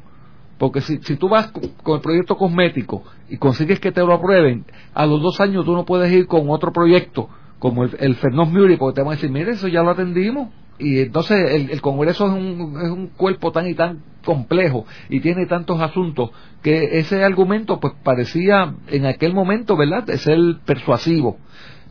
Porque 0.57 0.81
si, 0.81 0.97
si 0.97 1.15
tú 1.15 1.29
vas 1.29 1.51
con, 1.83 1.95
el 1.95 2.01
proyecto 2.01 2.35
cosmético 2.35 3.03
y 3.29 3.37
consigues 3.37 3.79
que 3.79 3.93
te 3.93 4.01
lo 4.01 4.13
aprueben, 4.13 4.65
a 4.93 5.05
los 5.05 5.21
dos 5.21 5.39
años 5.39 5.65
tú 5.65 5.73
no 5.73 5.85
puedes 5.85 6.11
ir 6.11 6.27
con 6.27 6.49
otro 6.49 6.73
proyecto, 6.73 7.29
como 7.59 7.85
el, 7.85 7.97
el 7.99 8.17
Muri, 8.33 8.75
porque 8.75 8.95
te 8.97 9.01
van 9.01 9.13
a 9.13 9.15
decir, 9.15 9.31
mire, 9.31 9.51
eso 9.51 9.69
ya 9.69 9.81
lo 9.83 9.91
atendimos 9.91 10.49
y 10.79 10.99
entonces 10.99 11.69
el, 11.69 11.81
Congreso 11.81 12.25
es 12.25 12.31
un, 12.33 12.81
es 12.81 12.89
un 12.89 13.07
cuerpo 13.07 13.51
tan 13.51 13.67
y 13.67 13.75
tan 13.75 14.01
complejo 14.25 14.85
y 15.09 15.19
tiene 15.19 15.45
tantos 15.45 15.79
asuntos 15.81 16.31
que 16.61 16.99
ese 16.99 17.23
argumento 17.23 17.79
pues 17.79 17.93
parecía 18.03 18.73
en 18.87 19.05
aquel 19.05 19.33
momento, 19.33 19.75
¿verdad?, 19.77 20.03
de 20.03 20.17
ser 20.17 20.39
persuasivo. 20.65 21.37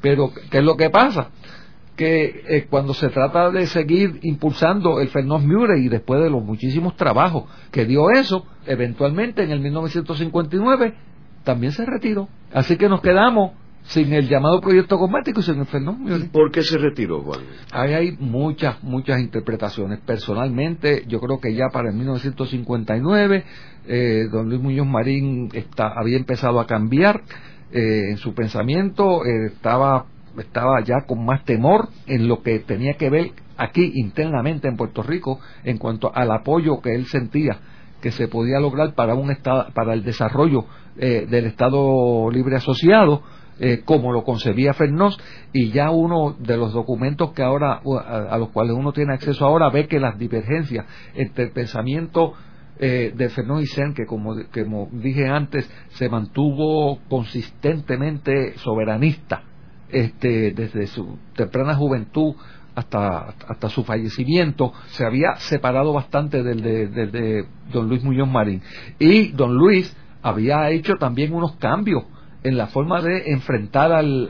Pero, 0.00 0.32
¿qué 0.50 0.58
es 0.58 0.64
lo 0.64 0.76
que 0.76 0.90
pasa? 0.90 1.28
Que 1.96 2.42
eh, 2.48 2.66
cuando 2.68 2.94
se 2.94 3.08
trata 3.10 3.50
de 3.50 3.66
seguir 3.66 4.18
impulsando 4.22 5.00
el 5.00 5.08
Fernós 5.08 5.44
Murray 5.44 5.86
y 5.86 5.88
después 5.88 6.20
de 6.20 6.30
los 6.30 6.42
muchísimos 6.42 6.96
trabajos 6.96 7.44
que 7.70 7.84
dio 7.84 8.10
eso, 8.10 8.46
eventualmente 8.66 9.44
en 9.44 9.52
el 9.52 9.60
1959 9.60 10.94
también 11.44 11.72
se 11.72 11.86
retiró. 11.86 12.28
Así 12.52 12.76
que 12.76 12.88
nos 12.88 13.00
quedamos 13.00 13.52
sin 13.84 14.12
el 14.12 14.28
llamado 14.28 14.60
proyecto 14.60 14.98
cosmético 14.98 15.40
y 15.40 15.42
sin 15.42 15.58
el 15.58 15.66
fenómeno. 15.66 16.16
¿Y 16.16 16.28
por 16.28 16.50
qué 16.50 16.62
se 16.62 16.78
retiró, 16.78 17.22
Juan? 17.22 17.40
Ahí 17.72 17.92
hay 17.94 18.16
muchas, 18.18 18.82
muchas 18.82 19.20
interpretaciones. 19.20 20.00
Personalmente, 20.00 21.04
yo 21.08 21.20
creo 21.20 21.40
que 21.40 21.54
ya 21.54 21.66
para 21.72 21.90
el 21.90 21.96
1959, 21.96 23.44
eh, 23.88 24.24
don 24.30 24.48
Luis 24.48 24.60
Muñoz 24.60 24.86
Marín 24.86 25.48
está, 25.52 25.92
había 25.96 26.16
empezado 26.16 26.60
a 26.60 26.66
cambiar. 26.66 27.22
eh, 27.74 28.10
en 28.10 28.18
su 28.18 28.34
pensamiento 28.34 29.24
eh, 29.24 29.46
estaba 29.46 30.04
estaba 30.38 30.82
ya 30.82 31.02
con 31.06 31.24
más 31.24 31.44
temor 31.44 31.88
en 32.06 32.28
lo 32.28 32.42
que 32.42 32.58
tenía 32.60 32.94
que 32.94 33.10
ver 33.10 33.32
aquí 33.56 33.92
internamente 33.94 34.68
en 34.68 34.76
Puerto 34.76 35.02
Rico 35.02 35.40
en 35.64 35.78
cuanto 35.78 36.10
al 36.14 36.30
apoyo 36.30 36.80
que 36.80 36.94
él 36.94 37.06
sentía 37.06 37.58
que 38.00 38.10
se 38.10 38.28
podía 38.28 38.58
lograr 38.58 38.94
para 38.94 39.14
un 39.14 39.30
estado, 39.30 39.68
para 39.74 39.94
el 39.94 40.02
desarrollo 40.02 40.64
eh, 40.96 41.26
del 41.30 41.46
Estado 41.46 42.30
Libre 42.30 42.56
Asociado 42.56 43.22
eh, 43.64 43.82
como 43.84 44.12
lo 44.12 44.24
concebía 44.24 44.74
Fernós 44.74 45.16
y 45.52 45.70
ya 45.70 45.92
uno 45.92 46.34
de 46.36 46.56
los 46.56 46.72
documentos 46.72 47.30
que 47.30 47.44
ahora 47.44 47.80
a, 47.84 48.36
los 48.36 48.48
cuales 48.48 48.74
uno 48.76 48.92
tiene 48.92 49.14
acceso 49.14 49.44
ahora 49.44 49.70
ve 49.70 49.86
que 49.86 50.00
las 50.00 50.18
divergencias 50.18 50.84
entre 51.14 51.44
el 51.44 51.52
pensamiento 51.52 52.32
eh, 52.80 53.12
de 53.14 53.28
Fernós 53.28 53.62
y 53.62 53.66
Sen 53.66 53.94
que 53.94 54.04
como, 54.04 54.34
como 54.52 54.88
dije 54.90 55.28
antes 55.28 55.70
se 55.90 56.08
mantuvo 56.08 56.98
consistentemente 57.08 58.58
soberanista 58.58 59.44
este, 59.90 60.50
desde 60.50 60.88
su 60.88 61.16
temprana 61.36 61.76
juventud 61.76 62.34
hasta, 62.74 63.28
hasta 63.46 63.68
su 63.68 63.84
fallecimiento, 63.84 64.72
se 64.86 65.06
había 65.06 65.36
separado 65.36 65.92
bastante 65.92 66.42
del 66.42 66.62
de, 66.62 67.46
don 67.70 67.88
Luis 67.88 68.02
Muñoz 68.02 68.28
Marín. 68.28 68.60
Y 68.98 69.30
don 69.32 69.54
Luis 69.54 69.94
había 70.20 70.68
hecho 70.70 70.94
también 70.94 71.32
unos 71.32 71.54
cambios 71.58 72.04
en 72.44 72.56
la 72.56 72.66
forma 72.66 73.00
de 73.02 73.32
enfrentar 73.32 73.92
al, 73.92 74.28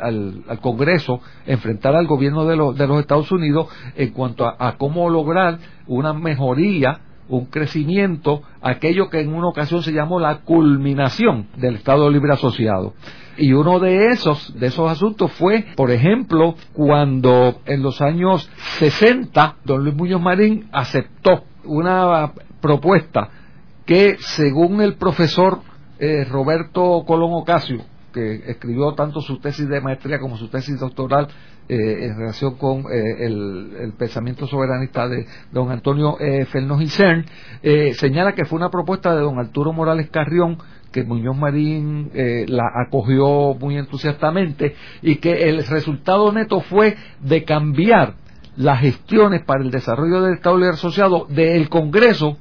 al, 0.49 0.61
Congreso, 0.61 1.21
enfrentar 1.47 1.95
al 1.97 2.07
gobierno 2.07 2.45
de, 2.45 2.57
de, 2.77 2.87
los 2.87 3.01
Estados 3.01 3.33
Unidos 3.33 3.69
en 3.97 4.11
cuanto 4.11 4.47
a 4.47 4.77
cómo 4.77 5.09
lograr 5.09 5.59
una 5.87 6.13
mejoría 6.13 7.01
un 7.29 7.47
crecimiento, 7.47 8.43
aquello 8.61 9.09
que 9.09 9.21
en 9.21 9.33
una 9.35 9.49
ocasión 9.49 9.83
se 9.83 9.93
llamó 9.93 10.21
la 10.21 10.41
culminación 10.41 11.49
del 11.57 11.77
Estado 11.77 12.11
Libre 12.11 12.33
Asociado. 12.33 12.95
Y 13.39 13.55
uno 13.55 13.81
de 13.81 14.09
esos, 14.09 14.59
de 14.59 14.67
esos 14.67 14.91
asuntos 14.91 15.33
fue, 15.33 15.65
por 15.77 15.91
ejemplo, 15.91 16.55
cuando 16.75 17.61
en 17.65 17.83
los 17.83 18.03
años 18.03 18.51
60 18.79 19.57
don 19.65 19.83
Luis 19.83 19.97
Muñoz 19.97 20.21
Marín 20.21 20.69
aceptó 20.73 21.45
una 21.65 22.33
propuesta 22.61 23.31
que, 23.87 24.17
según 24.19 24.83
el 24.83 24.95
profesor 24.97 25.61
eh, 25.99 26.25
Roberto 26.25 27.05
Colón 27.07 27.31
Ocasio, 27.33 27.85
que 28.13 28.51
escribió 28.51 28.93
tanto 28.95 29.21
su 29.21 29.39
tesis 29.39 29.69
de 29.69 29.81
maestría 29.81 30.19
como 30.19 30.37
su 30.37 30.49
tesis 30.49 30.79
doctoral 30.79 31.29
eh, 31.69 32.07
en 32.07 32.19
relación 32.19 32.57
con 32.57 32.81
eh, 32.93 33.25
el, 33.25 33.95
pensamiento 33.97 34.47
soberanista 34.47 35.09
de 35.09 35.27
don 35.53 35.71
Antonio 35.71 36.17
eh, 36.21 36.47
eh, 37.63 37.95
señala 37.95 38.35
que 38.35 38.45
fue 38.45 38.59
una 38.59 38.71
propuesta 38.71 39.15
de 39.15 39.23
don 39.23 39.39
Arturo 39.39 39.73
Morales 39.73 40.11
Carrión 40.11 40.59
que 40.91 41.05
Muñoz 41.05 41.37
Marín 41.37 42.11
la 42.13 42.65
acogió 42.87 43.55
muy 43.55 43.79
entusiastamente 43.79 44.75
y 45.01 45.17
que 45.17 45.49
el 45.49 45.65
resultado 45.67 46.31
neto 46.33 46.61
fue 46.61 46.97
de 47.21 47.45
cambiar 47.45 48.17
las 48.57 48.81
gestiones 48.81 49.43
para 49.43 49.63
el 49.63 49.71
desarrollo 49.71 50.21
del 50.21 50.35
Estado 50.35 50.59
Libre 50.59 50.75
Asociado 50.75 51.27
del 51.31 51.71
Congreso 51.71 52.37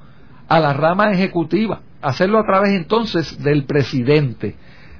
a 0.49 0.59
la 0.59 0.73
rama 0.73 1.11
ejecutiva, 1.11 1.79
hacerlo 2.01 2.39
a 2.39 2.43
través 2.43 2.71
entonces 2.73 3.41
del 3.41 3.63
presidente 3.63 4.57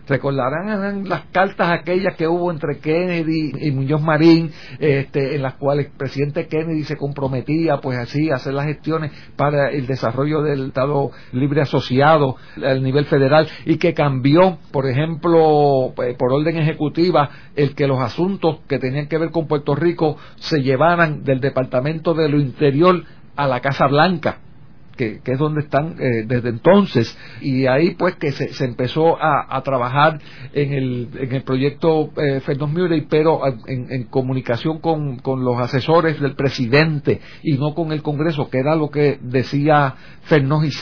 Recordarán 0.07 1.07
las 1.07 1.25
cartas 1.31 1.69
aquellas 1.71 2.15
que 2.15 2.27
hubo 2.27 2.51
entre 2.51 2.79
Kennedy 2.79 3.51
y 3.59 3.71
Muñoz 3.71 4.01
Marín, 4.01 4.51
este, 4.79 5.35
en 5.35 5.41
las 5.41 5.55
cuales 5.55 5.87
el 5.87 5.91
presidente 5.93 6.47
Kennedy 6.47 6.83
se 6.83 6.97
comprometía, 6.97 7.77
pues 7.77 7.97
así, 7.97 8.29
a 8.29 8.35
hacer 8.35 8.53
las 8.53 8.65
gestiones 8.65 9.11
para 9.35 9.69
el 9.69 9.87
desarrollo 9.87 10.41
del 10.41 10.67
Estado 10.67 11.11
Libre 11.31 11.61
Asociado 11.61 12.35
a 12.63 12.73
nivel 12.75 13.05
federal 13.05 13.47
y 13.65 13.77
que 13.77 13.93
cambió, 13.93 14.57
por 14.71 14.87
ejemplo, 14.87 15.93
eh, 16.03 16.15
por 16.17 16.33
orden 16.33 16.57
ejecutiva, 16.57 17.29
el 17.55 17.75
que 17.75 17.87
los 17.87 17.99
asuntos 17.99 18.59
que 18.67 18.79
tenían 18.79 19.07
que 19.07 19.17
ver 19.17 19.31
con 19.31 19.47
Puerto 19.47 19.75
Rico 19.75 20.17
se 20.35 20.61
llevaran 20.61 21.23
del 21.23 21.39
Departamento 21.39 22.13
de 22.13 22.29
lo 22.29 22.39
Interior 22.39 23.03
a 23.35 23.47
la 23.47 23.59
Casa 23.59 23.87
Blanca 23.87 24.39
que, 24.95 25.21
es 25.23 25.39
donde 25.39 25.61
están 25.61 25.95
eh, 25.99 26.23
desde 26.25 26.49
entonces. 26.49 27.17
Y 27.41 27.65
ahí 27.67 27.95
pues 27.95 28.15
que 28.15 28.31
se, 28.31 28.65
empezó 28.65 29.17
a, 29.21 29.61
trabajar 29.63 30.19
en 30.53 30.73
el, 30.73 31.09
en 31.19 31.33
el 31.33 31.43
proyecto 31.43 32.09
eh, 32.17 32.39
Fernández 32.41 33.05
pero 33.09 33.41
en, 33.67 34.03
comunicación 34.05 34.79
con, 34.79 35.19
con, 35.19 35.43
los 35.43 35.59
asesores 35.59 36.19
del 36.19 36.35
presidente 36.35 37.21
y 37.43 37.57
no 37.57 37.73
con 37.73 37.91
el 37.91 38.01
Congreso 38.01 38.49
que 38.49 38.59
era 38.59 38.75
lo 38.75 38.89
que 38.89 39.19
decía 39.21 39.95
Fernández 40.23 40.81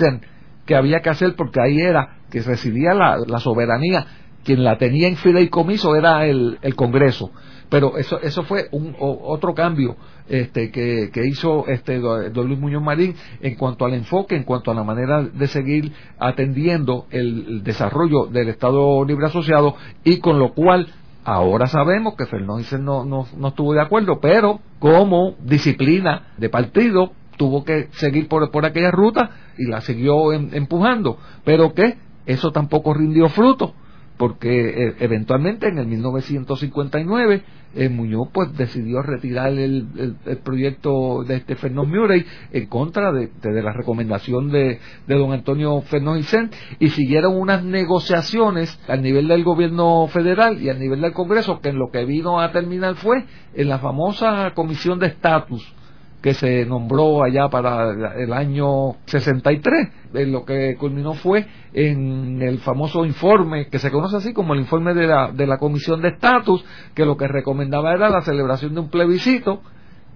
que 0.65 0.75
había 0.75 1.01
que 1.01 1.09
hacer 1.09 1.35
porque 1.35 1.59
ahí 1.61 1.79
era 1.79 2.19
que 2.29 2.41
residía 2.41 2.93
la, 2.93 3.17
la 3.27 3.39
soberanía. 3.39 4.05
Quien 4.43 4.63
la 4.63 4.77
tenía 4.77 5.07
en 5.07 5.17
fideicomiso 5.17 5.95
era 5.95 6.25
el, 6.25 6.59
el 6.61 6.75
Congreso 6.75 7.31
pero 7.69 7.97
eso 7.97 8.19
eso 8.21 8.43
fue 8.43 8.67
un 8.71 8.95
otro 8.99 9.53
cambio 9.53 9.95
este, 10.27 10.71
que, 10.71 11.09
hizo 11.25 11.67
este 11.67 11.99
don 11.99 12.47
Luis 12.47 12.59
Muñoz 12.59 12.83
Marín 12.83 13.15
en 13.41 13.55
cuanto 13.55 13.85
al 13.85 13.93
enfoque, 13.93 14.35
en 14.35 14.43
cuanto 14.43 14.71
a 14.71 14.73
la 14.73 14.83
manera 14.83 15.23
de 15.23 15.47
seguir 15.47 15.91
atendiendo 16.19 17.05
el, 17.11 17.63
desarrollo 17.63 18.25
del 18.25 18.49
Estado 18.49 19.03
Libre 19.05 19.27
Asociado 19.27 19.75
y 20.03 20.19
con 20.19 20.39
lo 20.39 20.53
cual 20.53 20.87
ahora 21.23 21.67
sabemos 21.67 22.15
que 22.15 22.25
Fernández 22.25 22.73
no, 22.79 23.05
no, 23.05 23.27
no 23.37 23.47
estuvo 23.49 23.73
de 23.73 23.81
acuerdo, 23.81 24.19
pero 24.19 24.59
como 24.79 25.35
disciplina 25.43 26.33
de 26.37 26.49
partido 26.49 27.11
tuvo 27.37 27.63
que 27.63 27.87
seguir 27.91 28.27
por, 28.27 28.49
por 28.51 28.65
aquella 28.65 28.91
ruta 28.91 29.29
y 29.57 29.65
la 29.65 29.81
siguió 29.81 30.33
em, 30.33 30.49
empujando, 30.53 31.17
pero 31.43 31.73
que 31.73 31.97
eso 32.25 32.51
tampoco 32.51 32.93
rindió 32.93 33.29
fruto 33.29 33.73
porque 34.19 34.49
eh, 34.49 34.95
eventualmente 34.99 35.69
en 35.69 35.77
el 35.77 35.87
1959 35.87 37.41
eh, 37.73 37.87
Muñoz 37.87 38.27
pues 38.33 38.53
decidió 38.57 39.01
retirar 39.01 39.53
el, 39.53 40.17
proyecto 40.43 41.23
de 41.23 41.37
este 41.37 41.55
Fernández 41.55 41.93
Murray 41.93 42.25
en 42.51 42.65
contra 42.65 43.13
de, 43.13 43.29
la 43.41 43.71
recomendación 43.71 44.51
de, 44.51 44.79
don 45.07 45.31
Antonio 45.31 45.79
Fernández 45.83 46.51
y 46.79 46.89
siguieron 46.89 47.39
unas 47.39 47.63
negociaciones 47.63 48.77
al 48.89 49.03
nivel 49.03 49.29
del 49.29 49.45
gobierno 49.45 50.07
federal 50.07 50.61
y 50.61 50.67
al 50.67 50.79
nivel 50.79 50.99
del 50.99 51.13
Congreso 51.13 51.61
que 51.61 51.69
en 51.69 51.79
lo 51.79 51.89
que 51.89 52.03
vino 52.03 52.41
a 52.41 52.51
terminar 52.51 52.95
fue 52.95 53.23
en 53.53 53.69
la 53.69 53.79
famosa 53.79 54.51
comisión 54.53 54.99
de 54.99 55.07
estatus 55.07 55.78
que 56.21 56.33
se 56.33 56.65
nombró 56.65 57.23
allá 57.23 57.47
para 57.49 58.13
el 58.15 58.33
año 58.33 58.97
63. 59.05 59.87
Lo 60.27 60.43
que 60.43 60.75
culminó 60.75 61.13
fue 61.13 61.45
en 61.73 62.41
el 62.41 62.59
famoso 62.59 63.05
informe 63.05 63.67
que 63.67 63.79
se 63.79 63.91
conoce 63.91 64.17
así 64.17 64.33
como 64.33 64.53
el 64.53 64.59
informe 64.61 64.93
de 64.93 65.07
la, 65.07 65.31
de 65.31 65.47
la 65.47 65.57
Comisión 65.57 66.01
de 66.01 66.09
Estatus, 66.09 66.65
que 66.93 67.05
lo 67.05 67.15
que 67.15 67.27
recomendaba 67.27 67.93
era 67.93 68.09
la 68.09 68.21
celebración 68.21 68.73
de 68.73 68.81
un 68.81 68.89
plebiscito 68.89 69.61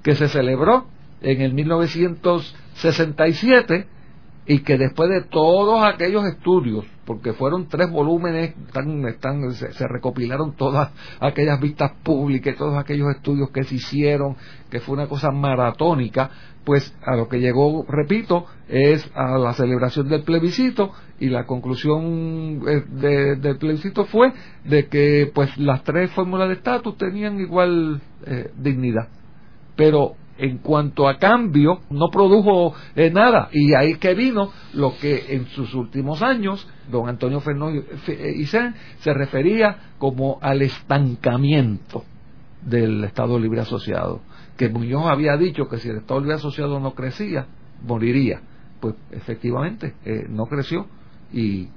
que 0.01 0.15
se 0.15 0.27
celebró 0.27 0.87
en 1.21 1.39
el 1.41 1.53
1967 1.53 3.87
y 4.45 4.59
que 4.59 4.77
después 4.77 5.09
de 5.09 5.21
todos 5.21 5.83
aquellos 5.83 6.25
estudios, 6.25 6.85
porque 7.05 7.33
fueron 7.33 7.67
tres 7.67 7.89
volúmenes, 7.89 8.55
están, 9.07 9.51
se, 9.53 9.87
recopilaron 9.87 10.55
todas 10.55 10.91
aquellas 11.19 11.59
vistas 11.59 11.91
públicas, 12.03 12.55
todos 12.57 12.77
aquellos 12.77 13.09
estudios 13.15 13.51
que 13.51 13.63
se 13.63 13.75
hicieron, 13.75 14.35
que 14.69 14.79
fue 14.79 14.95
una 14.95 15.07
cosa 15.07 15.31
maratónica, 15.31 16.29
pues 16.65 16.93
a 17.05 17.15
lo 17.15 17.27
que 17.27 17.39
llegó, 17.39 17.85
repito, 17.87 18.45
es 18.67 19.09
a 19.15 19.37
la 19.37 19.53
celebración 19.53 20.09
del 20.09 20.23
plebiscito 20.23 20.91
y 21.19 21.29
la 21.29 21.45
conclusión 21.45 22.61
eh, 22.67 22.83
del 23.37 23.57
plebiscito 23.57 24.05
fue 24.05 24.31
de 24.63 24.87
que 24.87 25.31
pues 25.33 25.57
las 25.57 25.83
tres 25.83 26.11
fórmulas 26.11 26.49
de 26.49 26.55
estatus 26.55 26.97
tenían 26.97 27.39
igual 27.39 28.01
eh, 28.25 28.51
dignidad. 28.57 29.07
Pero 29.75 30.15
en 30.37 30.57
cuanto 30.59 31.07
a 31.07 31.17
cambio 31.17 31.81
no 31.89 32.07
produjo 32.11 32.73
eh, 32.95 33.11
nada. 33.11 33.49
Y 33.51 33.73
ahí 33.73 33.95
que 33.95 34.13
vino 34.13 34.51
lo 34.73 34.97
que 34.97 35.35
en 35.35 35.47
sus 35.47 35.73
últimos 35.73 36.21
años 36.21 36.67
don 36.91 37.07
Antonio 37.07 37.39
Fernández 37.39 37.85
Isen 38.35 38.75
se 38.99 39.13
refería 39.13 39.93
como 39.97 40.39
al 40.41 40.61
estancamiento 40.61 42.03
del 42.61 43.03
Estado 43.03 43.39
Libre 43.39 43.61
Asociado. 43.61 44.21
Que 44.57 44.69
Muñoz 44.69 45.05
había 45.07 45.37
dicho 45.37 45.67
que 45.67 45.77
si 45.77 45.89
el 45.89 45.97
Estado 45.97 46.19
Libre 46.19 46.35
Asociado 46.35 46.79
no 46.79 46.93
crecía 46.93 47.47
moriría. 47.83 48.41
Pues 48.79 48.95
efectivamente 49.11 49.95
eh, 50.05 50.25
no 50.29 50.45
creció. 50.45 50.87
Y 51.31 51.69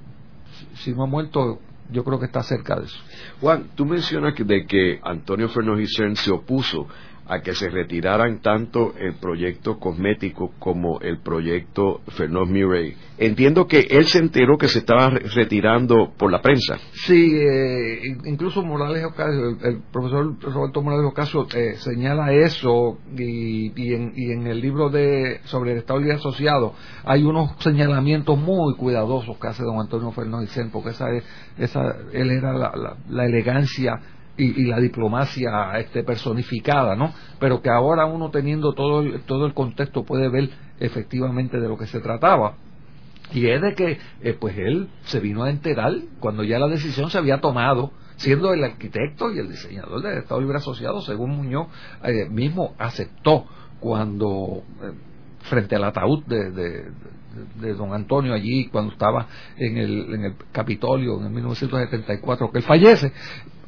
si 0.75 0.93
no 0.93 1.03
ha 1.03 1.07
muerto 1.07 1.59
yo 1.91 2.03
creo 2.03 2.19
que 2.19 2.25
está 2.25 2.43
cerca 2.43 2.75
de 2.75 2.85
eso. 2.85 2.99
Juan, 3.39 3.69
tú 3.75 3.85
mencionas 3.85 4.33
que 4.33 4.43
de 4.43 4.65
que 4.65 4.99
Antonio 5.03 5.47
Fernández 5.47 5.89
Isen 5.89 6.15
se 6.15 6.31
opuso 6.31 6.87
a 7.29 7.41
que 7.41 7.53
se 7.53 7.69
retiraran 7.69 8.41
tanto 8.41 8.93
el 8.97 9.15
proyecto 9.15 9.79
cosmético 9.79 10.53
como 10.59 10.99
el 11.01 11.19
proyecto 11.19 12.01
Fernand 12.07 12.51
Murray. 12.51 12.95
Entiendo 13.17 13.67
que 13.67 13.87
él 13.89 14.05
se 14.05 14.19
enteró 14.19 14.57
que 14.57 14.67
se 14.67 14.79
estaba 14.79 15.09
retirando 15.09 16.13
por 16.17 16.31
la 16.31 16.41
prensa. 16.41 16.77
Sí, 16.93 17.35
eh, 17.35 17.99
incluso 18.25 18.63
Morales 18.63 19.03
Ocasio, 19.05 19.57
el, 19.63 19.81
profesor 19.91 20.35
Roberto 20.41 20.81
Morales 20.81 21.11
Ocasio 21.11 21.47
eh, 21.55 21.75
señala 21.77 22.31
eso 22.33 22.99
y, 23.17 23.71
en, 23.93 24.47
el 24.47 24.61
libro 24.61 24.89
de 24.89 25.41
sobre 25.45 25.71
el 25.71 25.79
Estado 25.79 25.99
Libre 25.99 26.15
Asociado 26.15 26.73
hay 27.03 27.23
unos 27.23 27.51
señalamientos 27.59 28.37
muy 28.37 28.75
cuidadosos 28.75 29.37
que 29.37 29.47
hace 29.47 29.63
don 29.63 29.79
Antonio 29.79 30.11
Fernández 30.11 30.51
porque 30.71 30.89
esa, 30.91 31.07
esa 31.57 31.95
él 32.13 32.31
era 32.31 32.53
la 32.53 33.25
elegancia 33.25 33.99
y, 34.37 34.65
la 34.65 34.79
diplomacia 34.79 35.79
este, 35.79 36.03
personificada, 36.03 36.95
¿no? 36.95 37.13
Pero 37.39 37.61
que 37.61 37.69
ahora 37.69 38.05
uno 38.05 38.29
teniendo 38.29 38.73
todo 38.73 39.01
el, 39.01 39.21
todo 39.21 39.45
el 39.45 39.53
contexto 39.53 40.03
puede 40.03 40.29
ver 40.29 40.49
efectivamente 40.79 41.59
de 41.59 41.67
lo 41.67 41.77
que 41.77 41.87
se 41.87 41.99
trataba. 41.99 42.55
Y 43.33 43.47
es 43.47 43.61
de 43.61 43.75
que, 43.75 43.97
eh, 44.21 44.37
pues 44.39 44.57
él 44.57 44.89
se 45.01 45.19
vino 45.19 45.43
a 45.43 45.49
enterar 45.49 45.93
cuando 46.19 46.43
ya 46.43 46.59
la 46.59 46.67
decisión 46.67 47.09
se 47.09 47.17
había 47.17 47.41
tomado, 47.41 47.91
siendo 48.15 48.53
el 48.53 48.63
arquitecto 48.63 49.31
y 49.31 49.39
el 49.39 49.49
diseñador 49.49 50.01
del 50.01 50.19
Estado 50.19 50.39
Libre 50.39 50.57
Asociado, 50.57 51.01
según 51.01 51.31
Muñoz 51.31 51.67
eh, 52.03 52.29
mismo 52.29 52.73
aceptó 52.77 53.45
cuando 53.79 54.63
eh, 54.81 54.91
frente 55.41 55.75
al 55.75 55.83
ataúd 55.83 56.23
de, 56.25 56.51
de, 56.51 57.73
don 57.75 57.93
Antonio 57.93 58.33
allí 58.33 58.67
cuando 58.69 58.93
estaba 58.93 59.27
en 59.55 59.77
el, 59.77 60.13
en 60.15 60.25
el 60.25 60.35
Capitolio 60.51 61.23
en 61.23 61.31
1974 61.31 62.51
que 62.51 62.57
él 62.57 62.63
fallece 62.63 63.13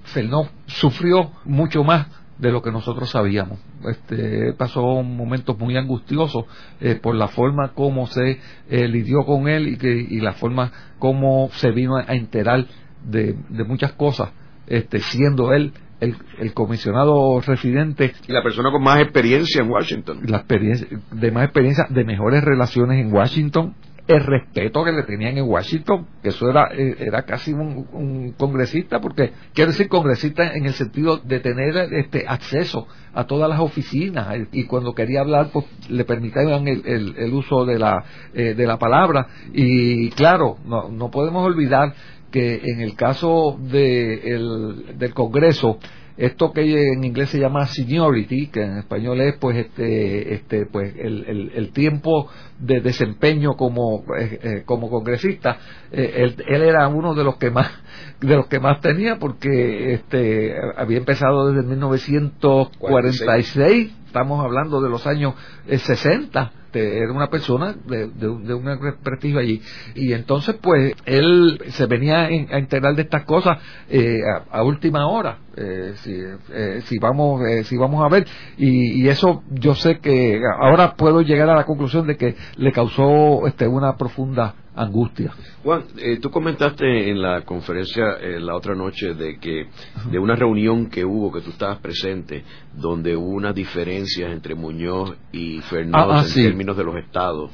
Fernó 0.04 0.50
sufrió 0.68 1.32
mucho 1.46 1.84
más 1.84 2.08
de 2.40 2.52
lo 2.52 2.62
que 2.62 2.72
nosotros 2.72 3.10
sabíamos. 3.10 3.60
Este, 3.86 4.54
pasó 4.54 5.04
momentos 5.04 5.58
muy 5.60 5.78
angustiosos 5.78 6.46
eh, 6.80 6.96
por 6.96 7.16
la 7.16 7.28
forma 7.28 7.74
como 7.74 8.08
se 8.08 8.40
eh, 8.70 8.88
lidió 8.88 9.26
con 9.26 9.48
él 9.48 9.68
y, 9.68 9.78
que, 9.78 9.92
y 9.92 10.20
la 10.22 10.34
forma 10.34 10.72
como 10.98 11.50
se 11.54 11.72
vino 11.72 11.98
a, 11.98 12.04
enterar 12.14 12.66
de, 13.06 13.36
muchas 13.68 13.94
cosas, 13.94 14.32
este, 14.68 15.00
siendo 15.00 15.54
él 15.54 15.74
el, 16.00 16.16
el, 16.40 16.54
comisionado 16.54 17.42
residente. 17.42 18.14
Y 18.28 18.32
la 18.32 18.42
persona 18.42 18.72
con 18.72 18.82
más 18.82 19.02
experiencia 19.02 19.62
en 19.62 19.70
Washington. 19.70 20.22
La 20.26 20.38
experiencia, 20.38 20.88
de 21.12 21.32
más 21.32 21.44
experiencia, 21.44 21.88
de 21.90 22.06
mejores 22.06 22.42
relaciones 22.42 23.02
en 23.02 23.14
Washington, 23.14 23.76
el 24.10 24.24
respeto 24.24 24.84
que 24.84 24.92
le 24.92 25.04
tenían 25.04 25.38
en 25.38 25.48
Washington, 25.48 26.08
que 26.24 26.30
eso 26.30 26.50
era, 26.50 26.70
eh, 26.74 26.96
era 26.98 27.22
casi 27.22 27.54
un, 27.54 28.34
congresista, 28.38 29.00
porque 29.00 29.32
quiero 29.54 29.70
decir 29.70 29.88
congresista 29.88 30.52
en 30.54 30.66
el 30.66 30.74
sentido 30.74 31.18
de 31.18 31.40
tener 31.40 31.94
este 31.94 32.26
acceso 32.28 32.88
a 33.14 33.26
todas 33.28 33.48
las 33.48 33.60
oficinas 33.60 34.36
eh, 34.36 34.48
y 34.52 34.64
cuando 34.64 34.94
quería 34.94 35.22
hablar 35.22 35.52
pues 35.54 35.66
le 35.90 36.06
permitían 36.06 36.68
el, 36.68 37.16
el, 37.18 37.34
uso 37.34 37.66
de 37.66 37.78
la, 37.78 38.04
eh, 38.34 38.56
de 38.56 38.66
la 38.66 38.80
palabra. 38.80 39.28
Y 39.54 40.10
claro, 40.10 40.58
no, 40.66 40.90
no 40.90 41.12
podemos 41.12 41.46
olvidar 41.46 41.94
que 42.32 42.62
en 42.64 42.82
el 42.82 42.96
caso 42.96 43.60
de 43.60 44.88
del 44.98 45.14
Congreso 45.14 45.78
esto 46.20 46.52
que 46.52 46.92
en 46.94 47.04
inglés 47.06 47.30
se 47.30 47.40
llama 47.40 47.66
seniority, 47.66 48.48
que 48.48 48.62
en 48.62 48.80
español 48.80 49.22
es 49.22 49.38
pues 49.40 49.56
este, 49.58 50.34
este 50.34 50.66
pues 50.66 50.94
el, 50.98 51.54
el, 51.56 51.72
tiempo 51.72 52.28
de 52.60 52.82
desempeño 52.82 53.54
como, 53.54 54.04
eh, 54.18 54.40
eh, 54.44 54.64
como 54.66 54.90
congresista, 54.90 55.58
eh, 55.92 56.16
él, 56.18 56.36
él, 56.46 56.64
era 56.64 56.90
uno 56.90 57.16
de 57.16 57.24
los 57.24 57.38
que 57.38 57.52
más 57.52 57.72
de 58.20 58.36
los 58.36 58.48
que 58.48 58.60
más 58.60 58.82
tenía 58.82 59.16
porque 59.18 59.94
este 59.94 60.56
había 60.76 60.98
empezado 60.98 61.54
desde 61.54 61.66
1946, 61.66 63.94
estamos 64.08 64.44
hablando 64.44 64.82
de 64.82 64.90
los 64.90 65.08
años 65.08 65.36
60 65.68 66.52
este, 66.70 67.00
era 67.00 67.12
una 67.12 67.30
persona 67.32 67.76
de, 67.86 68.10
de, 68.10 68.54
un 68.54 68.96
prestigio 69.04 69.40
allí. 69.40 69.60
Y 69.96 70.14
entonces, 70.14 70.56
pues, 70.62 70.94
él 71.06 71.60
se 71.70 71.88
venía 71.88 72.26
a 72.26 72.30
enterar 72.30 72.96
de 72.96 73.02
estas 73.02 73.24
cosas 73.24 73.58
eh, 73.90 74.20
a, 74.52 74.62
última 74.62 75.08
hora, 75.08 75.40
eh, 75.58 75.94
si, 75.96 76.14
eh, 76.54 76.82
si, 76.86 77.00
vamos, 77.00 77.42
si 77.64 77.76
vamos 77.76 78.06
a 78.06 78.10
ver. 78.10 78.28
Y, 78.58 79.02
y, 79.02 79.10
eso 79.10 79.42
yo 79.50 79.74
sé 79.74 79.98
que 79.98 80.40
ahora 80.60 80.94
puedo 80.96 81.22
llegar 81.22 81.50
a 81.50 81.56
la 81.56 81.66
conclusión 81.66 82.06
de 82.06 82.18
que 82.18 82.36
le 82.58 82.72
causó 82.72 83.48
este, 83.48 83.68
una 83.68 83.98
profunda 83.98 84.54
angustia. 84.80 85.34
Juan, 85.64 85.84
eh, 85.98 86.20
tú 86.22 86.30
comentaste 86.32 87.10
en 87.10 87.22
la 87.22 87.42
conferencia 87.42 88.14
eh, 88.22 88.40
la 88.40 88.56
otra 88.56 88.76
noche 88.76 89.14
de 89.14 89.38
que 89.38 89.68
de 90.10 90.20
una 90.20 90.36
reunión 90.36 90.90
que 90.90 91.04
hubo, 91.04 91.32
que 91.32 91.42
tú 91.42 91.50
estabas 91.50 91.80
presente, 91.80 92.44
donde 92.74 93.16
hubo 93.16 93.28
unas 93.28 93.54
diferencias 93.54 94.32
entre 94.32 94.56
Muñoz 94.56 95.18
y 95.34 95.60
Fernández 95.62 96.10
ah, 96.10 96.22
ah, 96.22 96.40
en 96.40 96.46
términos 96.46 96.78
de 96.78 96.84
los 96.86 96.96
estados. 96.96 97.52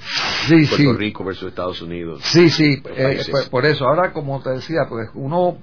Sí, 0.48 0.68
Puerto 0.68 0.94
Rico 0.94 1.24
versus 1.24 1.50
Estados 1.50 1.82
Unidos. 1.82 2.22
Sí, 2.24 2.50
sí, 2.50 2.82
eh, 2.96 3.22
pues, 3.32 3.50
por 3.50 3.66
eso. 3.66 3.86
Ahora, 3.86 4.14
como 4.14 4.42
te 4.42 4.52
decía, 4.52 4.82
pues 4.88 5.10
uno 5.16 5.58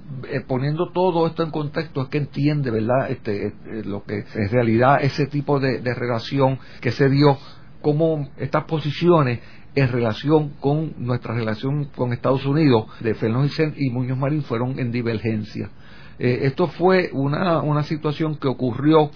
poniendo 0.49 0.91
todo 0.93 1.29
esto 1.29 1.45
en 1.45 1.51
contexto 1.53 2.03
es 2.03 2.09
que 2.09 2.19
entiende, 2.19 2.71
¿verdad? 2.71 3.11
Este, 3.11 3.55
lo 3.85 4.03
que 4.03 4.25
en 4.35 4.49
realidad 4.51 4.99
ese 5.01 5.27
tipo 5.27 5.61
de, 5.61 5.81
de 5.81 5.95
relación 5.95 6.59
que 6.81 6.91
se 6.91 7.09
dio, 7.09 7.39
como 7.81 8.31
estas 8.39 8.65
posiciones 8.65 9.41
en 9.75 9.89
relación 9.89 10.51
con 10.61 10.95
nuestra 10.99 11.35
relación 11.35 11.87
con 11.97 12.13
Estados 12.13 12.45
Unidos 12.45 12.87
de 13.01 13.15
Fernández 13.15 13.75
y 13.77 13.91
Muñoz 13.91 14.19
Marín 14.19 14.43
fueron 14.43 14.79
en 14.79 14.93
divergencia. 14.93 15.71
Eh, 16.19 16.41
esto 16.43 16.67
fue 16.67 17.11
una, 17.13 17.63
una 17.63 17.83
situación 17.83 18.37
que 18.37 18.49
ocurrió 18.49 19.11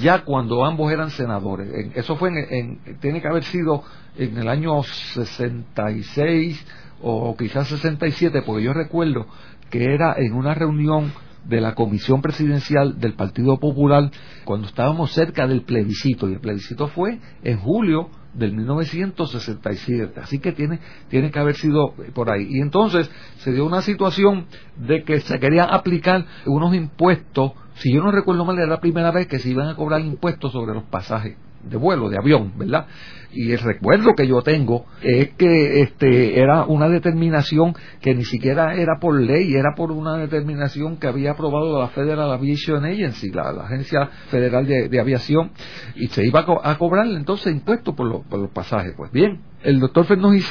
ya 0.00 0.24
cuando 0.24 0.64
ambos 0.64 0.92
eran 0.92 1.10
senadores. 1.10 1.68
eso 1.94 2.16
fue 2.16 2.30
en, 2.30 2.78
tiene 3.00 3.20
que 3.20 3.28
haber 3.28 3.44
sido 3.44 3.82
en 4.16 4.36
el 4.38 4.48
año 4.48 4.82
66 4.82 6.66
o 7.02 7.36
quizás 7.36 7.68
67, 7.68 8.42
porque 8.42 8.64
yo 8.64 8.72
recuerdo 8.72 9.26
que 9.70 9.92
era 9.92 10.14
en 10.18 10.34
una 10.34 10.54
reunión 10.54 11.12
de 11.44 11.60
la 11.60 11.74
Comisión 11.74 12.22
Presidencial 12.22 13.00
del 13.00 13.14
Partido 13.14 13.58
Popular 13.58 14.10
cuando 14.44 14.68
estábamos 14.68 15.12
cerca 15.12 15.46
del 15.46 15.62
plebiscito, 15.62 16.28
y 16.28 16.34
el 16.34 16.40
plebiscito 16.40 16.86
fue 16.88 17.18
en 17.42 17.58
julio 17.58 18.08
del 18.34 18.52
1967, 18.52 20.20
así 20.20 20.38
que 20.38 20.52
tiene, 20.52 20.80
tiene 21.08 21.30
que 21.30 21.38
haber 21.38 21.56
sido 21.56 21.94
por 22.14 22.30
ahí. 22.30 22.46
Y 22.48 22.60
entonces 22.60 23.10
se 23.38 23.52
dio 23.52 23.64
una 23.64 23.82
situación 23.82 24.46
de 24.76 25.04
que 25.04 25.20
se 25.20 25.38
querían 25.38 25.68
aplicar 25.70 26.26
unos 26.46 26.74
impuestos, 26.74 27.52
si 27.74 27.92
yo 27.92 28.02
no 28.02 28.10
recuerdo 28.10 28.44
mal, 28.44 28.58
era 28.58 28.66
la 28.66 28.80
primera 28.80 29.10
vez 29.10 29.26
que 29.26 29.38
se 29.38 29.50
iban 29.50 29.68
a 29.68 29.76
cobrar 29.76 30.00
impuestos 30.00 30.52
sobre 30.52 30.74
los 30.74 30.84
pasajes 30.84 31.36
de 31.62 31.76
vuelo, 31.76 32.08
de 32.08 32.18
avión, 32.18 32.52
¿verdad? 32.56 32.86
Y 33.32 33.52
el 33.52 33.58
recuerdo 33.58 34.14
que 34.14 34.26
yo 34.26 34.42
tengo 34.42 34.84
es 35.02 35.30
que 35.30 35.80
este 35.80 36.38
era 36.38 36.64
una 36.64 36.88
determinación 36.88 37.74
que 38.00 38.14
ni 38.14 38.24
siquiera 38.24 38.74
era 38.74 38.98
por 39.00 39.18
ley, 39.18 39.54
era 39.54 39.74
por 39.74 39.90
una 39.90 40.18
determinación 40.18 40.98
que 40.98 41.06
había 41.06 41.30
aprobado 41.32 41.80
la 41.80 41.88
Federal 41.88 42.30
Aviation 42.30 42.84
Agency, 42.84 43.30
la, 43.30 43.50
Agencia 43.62 44.10
Federal 44.28 44.66
de, 44.66 45.00
Aviación, 45.00 45.52
y 45.96 46.08
se 46.08 46.26
iba 46.26 46.44
a, 46.62 46.76
cobrar 46.76 47.06
entonces 47.06 47.52
impuestos 47.54 47.94
por, 47.94 48.22
por, 48.24 48.38
los 48.38 48.50
pasajes. 48.50 48.92
Pues 48.96 49.10
bien, 49.12 49.40
el 49.62 49.80
doctor 49.80 50.04
Fernández 50.04 50.50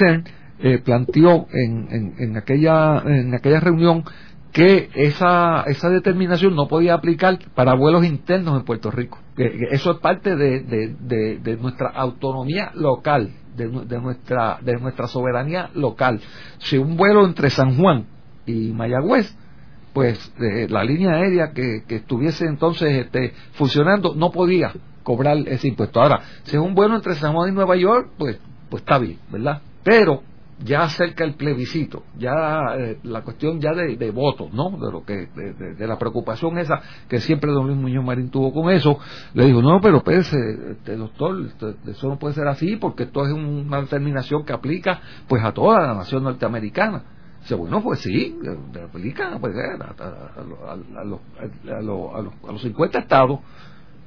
eh, 0.64 0.80
planteó 0.80 1.48
en, 1.52 2.14
en, 2.18 2.38
aquella, 2.38 3.02
en 3.06 3.34
aquella 3.34 3.60
reunión 3.60 4.04
que 4.52 4.90
esa, 4.96 5.64
esa 5.64 5.90
determinación 5.90 6.56
no 6.56 6.68
podía 6.68 6.94
aplicar 6.94 7.40
para 7.56 7.74
vuelos 7.74 8.06
internos 8.06 8.60
en 8.60 8.66
Puerto 8.66 8.92
Rico. 8.92 9.20
Eso 9.38 9.92
es 9.92 9.98
parte 10.00 10.36
de, 10.36 10.60
de, 10.62 11.58
nuestra 11.58 11.90
autonomía 11.90 12.72
local, 12.76 13.32
de, 13.56 13.68
nuestra, 14.00 14.60
de 14.62 14.78
nuestra 14.78 15.08
soberanía 15.08 15.70
local. 15.74 16.20
Si 16.60 16.78
un 16.78 16.98
vuelo 16.98 17.26
entre 17.26 17.50
San 17.50 17.78
Juan 17.78 18.06
y 18.46 18.72
Mayagüez, 18.74 19.34
pues 19.94 20.34
la 20.38 20.84
línea 20.84 21.14
aérea 21.14 21.52
que, 21.54 21.84
que 21.88 21.98
estuviese 21.98 22.46
entonces 22.46 23.06
este, 23.06 23.34
funcionando 23.54 24.14
no 24.16 24.32
podía 24.32 24.74
cobrar 25.04 25.38
ese 25.48 25.70
impuesto. 25.70 26.02
Ahora, 26.02 26.22
si 26.44 26.58
es 26.58 26.62
un 26.62 26.76
vuelo 26.76 26.96
entre 26.96 27.16
San 27.16 27.34
Juan 27.34 27.52
y 27.52 27.56
Nueva 27.56 27.76
York, 27.78 28.10
pues, 28.18 28.40
pues 28.70 28.82
está 28.84 29.00
bien, 29.00 29.18
¿verdad? 29.32 29.62
Pero 29.84 30.24
ya 30.64 30.84
acerca 30.84 31.24
el 31.24 31.36
plebiscito, 31.36 32.04
ya 32.18 32.76
eh, 32.78 33.00
la 33.04 33.22
cuestión 33.22 33.60
ya 33.60 33.72
de, 33.74 34.12
votos, 34.12 34.54
¿no? 34.54 34.72
De 34.72 34.92
lo 34.92 35.04
que 35.04 35.28
de, 35.28 35.88
la 35.88 35.98
preocupación 35.98 36.58
esa 36.58 36.82
que 37.10 37.20
siempre 37.20 37.52
don 37.52 37.68
Luis 37.68 37.80
Muñoz 37.80 38.06
Marín 38.06 38.30
tuvo 38.30 38.54
con 38.54 38.72
eso, 38.72 38.98
le 39.34 39.46
dijo, 39.46 39.62
"No, 39.62 39.80
pero 39.82 40.04
pues 40.04 40.32
este 40.32 40.96
doctor, 40.96 41.48
eso 41.88 42.08
no 42.08 42.18
puede 42.18 42.36
ser 42.36 42.48
así 42.48 42.76
porque 42.76 43.04
esto 43.04 43.26
es 43.26 43.34
una 43.34 43.82
determinación 43.82 44.46
que 44.46 44.54
aplica 44.54 45.02
pues 45.28 45.44
a 45.44 45.52
toda 45.52 45.82
la 45.82 45.94
nación 45.96 46.24
norteamericana." 46.24 47.04
Dice, 47.42 47.56
bueno, 47.56 47.82
pues 47.82 48.02
sí, 48.02 48.38
aplica 48.84 49.40
pues, 49.40 49.56
a, 49.56 51.04
los, 51.04 51.20
a, 51.68 51.82
los, 51.82 52.44
a 52.48 52.52
los 52.52 52.62
50 52.62 53.00
estados, 53.00 53.40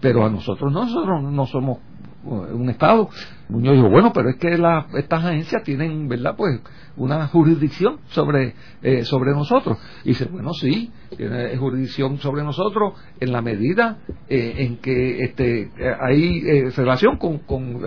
pero 0.00 0.24
a 0.24 0.30
nosotros 0.30 0.72
no, 0.72 0.84
nosotros 0.84 1.20
no 1.20 1.46
somos 1.46 1.78
un 2.24 2.68
Estado. 2.70 3.08
Muñoz 3.48 3.76
dijo, 3.76 3.90
bueno, 3.90 4.12
pero 4.12 4.30
es 4.30 4.36
que 4.36 4.52
estas 4.52 5.24
agencias 5.24 5.62
tienen, 5.62 6.08
¿verdad? 6.08 6.34
Pues 6.36 6.60
una 6.96 7.26
jurisdicción 7.28 7.98
sobre, 8.08 8.54
eh, 8.82 9.04
sobre 9.04 9.32
nosotros. 9.32 9.78
Y 10.04 10.08
dice, 10.08 10.26
bueno, 10.26 10.52
sí, 10.54 10.90
tiene 11.16 11.56
jurisdicción 11.56 12.18
sobre 12.18 12.42
nosotros 12.42 12.94
en 13.20 13.32
la 13.32 13.42
medida 13.42 13.98
eh, 14.28 14.54
en 14.58 14.78
que 14.78 15.20
este, 15.20 15.70
hay 16.00 16.70
relación 16.70 17.18
con, 17.18 17.38
con 17.40 17.80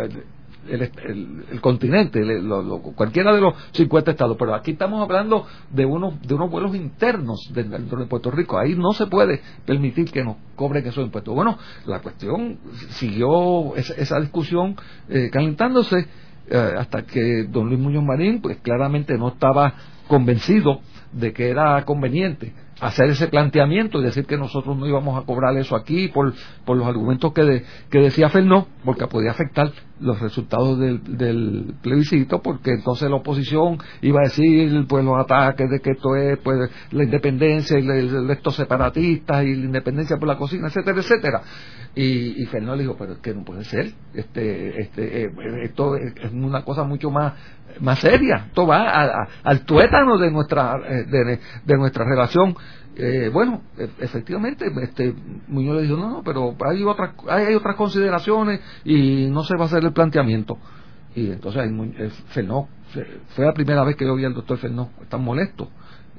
el, 0.70 1.62
continente, 1.62 2.22
cualquiera 2.96 3.34
de 3.34 3.42
los 3.42 3.54
50 3.72 4.12
estados, 4.12 4.38
pero 4.38 4.54
aquí 4.54 4.72
estamos 4.72 5.02
hablando 5.02 5.46
de 5.72 5.86
unos, 5.86 6.22
de 6.22 6.34
unos 6.34 6.50
vuelos 6.50 6.76
internos 6.76 7.52
dentro 7.54 8.00
de 8.00 8.06
Puerto 8.06 8.32
Rico. 8.32 8.58
Ahí 8.58 8.76
no 8.76 8.94
se 8.94 9.08
puede 9.08 9.42
permitir 9.66 10.12
que 10.12 10.24
nos 10.24 10.38
cobren 10.56 10.86
esos 10.86 11.06
impuestos. 11.06 11.34
Bueno, 11.34 11.58
la 11.86 12.02
cuestión 12.02 12.60
siguió 12.90 13.76
esa, 13.76 14.20
discusión 14.20 14.76
eh, 15.10 15.30
calentándose 15.32 16.08
eh, 16.50 16.74
hasta 16.78 17.04
que 17.04 17.46
don 17.50 17.68
Luis 17.68 17.80
Muñoz 17.80 18.04
Marín, 18.04 18.42
pues 18.42 18.58
claramente 18.58 19.18
no 19.18 19.30
estaba 19.30 19.74
convencido 20.08 20.82
de 21.12 21.34
que 21.34 21.50
era 21.50 21.84
conveniente 21.86 22.54
hacer 22.80 23.10
ese 23.10 23.28
planteamiento 23.28 24.00
y 24.00 24.04
decir 24.04 24.26
que 24.26 24.38
nosotros 24.38 24.78
no 24.78 24.86
íbamos 24.86 25.22
a 25.22 25.26
cobrar 25.26 25.58
eso 25.58 25.76
aquí 25.76 26.08
por, 26.10 26.34
por 26.66 26.78
los 26.78 26.88
argumentos 26.88 27.34
que, 27.34 27.64
que 27.90 28.00
decía 28.00 28.30
Fernó, 28.30 28.68
porque 28.86 29.08
podía 29.08 29.32
afectar 29.32 29.72
los 30.00 30.20
resultados 30.20 30.80
del, 30.80 31.74
plebiscito, 31.82 32.42
porque 32.42 32.72
entonces 32.72 33.10
la 33.10 33.16
oposición 33.16 33.80
iba 34.02 34.20
a 34.20 34.28
decir 34.28 34.86
pues 34.88 35.04
los 35.04 35.18
ataques 35.18 35.70
de 35.70 35.80
que 35.80 35.92
esto 35.92 36.16
es 36.16 36.38
pues 36.40 36.70
la 36.92 37.04
independencia 37.04 37.80
y 37.80 38.32
estos 38.32 38.56
separatistas 38.56 39.44
y 39.44 39.56
la 39.56 39.66
independencia 39.66 40.18
por 40.18 40.28
la 40.28 40.38
cocina, 40.38 40.68
etcétera, 40.68 41.00
etcétera. 41.00 41.42
Y, 41.96 42.46
Fernó 42.46 42.76
le 42.76 42.84
dijo, 42.84 42.96
pero 42.96 43.14
es 43.14 43.20
que 43.20 43.34
no 43.34 43.44
puede 43.44 43.64
ser, 43.64 43.92
este, 44.14 44.82
este, 44.82 45.24
eh, 45.24 45.32
esto 45.64 45.96
es 45.96 46.32
una 46.32 46.64
cosa 46.64 46.84
mucho 46.84 47.10
más 47.10 47.34
más 47.80 48.00
seria. 48.00 48.46
Esto 48.48 48.66
va 48.66 49.28
al 49.44 49.62
tuétano 49.62 50.18
de 50.18 50.32
nuestra, 50.32 50.76
eh, 50.88 51.40
de, 51.66 51.78
nuestra 51.78 52.06
relación. 52.06 52.56
Eh, 52.96 53.30
bueno, 53.32 53.62
e, 53.78 53.90
efectivamente, 54.00 54.66
este, 54.82 55.14
Muñoz 55.48 55.78
le 55.78 55.82
dijo, 55.84 55.98
no, 55.98 56.10
no, 56.10 56.24
pero 56.24 56.56
hay 56.68 56.84
otras, 56.84 57.12
hay, 57.30 57.54
otras 57.54 57.76
consideraciones 57.76 58.60
y 58.84 59.28
no 59.28 59.44
se 59.44 59.56
va 59.56 59.64
a 59.64 59.68
hacer 59.68 59.84
el 59.84 59.94
planteamiento. 59.94 60.58
Y 61.16 61.32
entonces 61.32 61.64
eh, 61.70 62.10
Fernó, 62.30 62.70
fue 63.36 63.46
la 63.46 63.54
primera 63.54 63.84
vez 63.84 63.96
que 63.96 64.06
yo 64.06 64.16
vi 64.16 64.26
al 64.26 64.34
doctor 64.34 64.58
Fernó 64.58 64.90
tan 65.10 65.24
molesto 65.24 65.70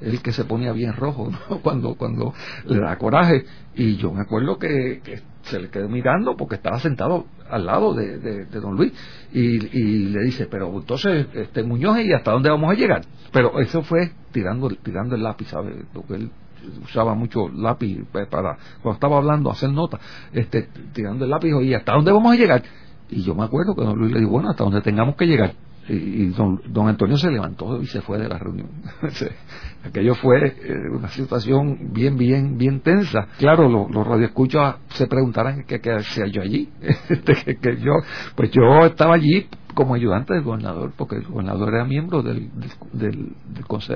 el 0.01 0.21
que 0.21 0.31
se 0.31 0.45
ponía 0.45 0.71
bien 0.71 0.93
rojo 0.93 1.29
cuando 1.63 1.95
cuando 1.95 2.33
le 2.65 2.79
da 2.79 2.97
coraje 2.97 3.45
y 3.75 3.97
yo 3.97 4.11
me 4.11 4.21
acuerdo 4.21 4.57
que, 4.57 5.01
se 5.43 5.59
le 5.59 5.69
quedó 5.69 5.89
mirando 5.89 6.35
porque 6.37 6.55
estaba 6.55 6.79
sentado 6.79 7.25
al 7.49 7.65
lado 7.65 7.93
de, 7.93 8.45
don 8.45 8.75
Luis. 8.75 8.93
Y, 9.31 9.59
le 10.09 10.23
dice 10.23 10.47
pero 10.49 10.71
entonces 10.73 11.27
este 11.33 11.63
Muñoz 11.63 11.99
y 11.99 12.13
hasta 12.13 12.31
dónde 12.31 12.49
vamos 12.49 12.71
a 12.71 12.73
llegar 12.73 13.01
pero 13.31 13.59
eso 13.59 13.83
fue 13.83 14.11
tirando 14.31 14.69
tirando 14.69 15.15
el 15.15 15.23
lápiz 15.23 15.49
¿sabes? 15.49 15.75
porque 15.93 16.15
él 16.15 16.31
usaba 16.83 17.13
mucho 17.13 17.47
lápiz 17.49 18.03
para 18.11 18.57
cuando 18.81 18.93
estaba 18.93 19.17
hablando 19.17 19.51
hacer 19.51 19.69
notas 19.69 19.99
este 20.33 20.67
tirando 20.93 21.25
el 21.25 21.31
lápiz 21.31 21.49
y 21.61 21.73
hasta 21.73 21.93
dónde 21.93 22.11
vamos 22.11 22.33
a 22.33 22.35
llegar 22.35 22.63
y 23.09 23.23
yo 23.23 23.35
me 23.35 23.43
acuerdo 23.43 23.75
que 23.75 23.83
don 23.83 23.97
Luis 23.97 24.11
le 24.11 24.19
dijo 24.19 24.31
bueno 24.31 24.49
hasta 24.49 24.63
donde 24.63 24.81
tengamos 24.81 25.15
que 25.15 25.25
llegar 25.25 25.53
y, 25.89 26.27
don, 26.27 26.61
don, 26.67 26.87
Antonio 26.87 27.17
se 27.17 27.31
levantó 27.31 27.81
y 27.81 27.87
se 27.87 28.01
fue 28.01 28.19
de 28.19 28.29
la 28.29 28.37
reunión. 28.37 28.69
Aquello 29.83 30.13
fue 30.15 30.47
eh, 30.47 30.89
una 30.91 31.07
situación 31.07 31.91
bien, 31.93 32.17
bien, 32.17 32.57
bien 32.57 32.81
tensa. 32.81 33.27
Claro, 33.37 33.67
los 33.89 34.07
radioescuchas 34.07 34.75
se 34.89 35.07
preguntarán 35.07 35.63
qué, 35.63 35.79
hacía 35.91 36.27
yo 36.27 36.41
allí. 36.41 36.69
Este, 37.09 37.57
que, 37.57 37.77
yo, 37.77 37.93
pues 38.35 38.51
yo 38.51 38.85
estaba 38.85 39.15
allí 39.15 39.47
como 39.73 39.95
ayudante 39.95 40.33
del 40.33 40.43
gobernador, 40.43 40.93
porque 40.95 41.15
el 41.15 41.25
gobernador 41.25 41.73
era 41.73 41.85
miembro 41.85 42.21
del, 42.21 42.49
del, 42.93 43.33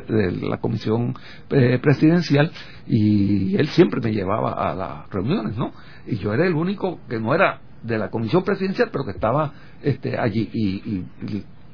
de 0.08 0.48
la 0.48 0.58
comisión 0.58 1.14
eh, 1.50 1.80
presidencial 1.82 2.52
y 2.88 3.56
él 3.56 3.68
siempre 3.68 4.02
me 4.02 4.12
llevaba 4.12 4.54
a 4.54 4.74
las 4.74 5.10
reuniones, 5.10 5.56
¿no? 5.58 5.72
Y 6.08 6.18
yo 6.18 6.34
era 6.34 6.48
el 6.48 6.54
único 6.54 7.00
que 7.08 7.20
no 7.20 7.36
era 7.36 7.62
de 7.84 7.98
la 7.98 8.10
comisión 8.10 8.44
presidencial, 8.44 8.90
pero 8.92 9.04
que 9.06 9.12
estaba 9.12 9.54
este, 9.84 10.18
allí. 10.18 10.50
y 10.54 11.06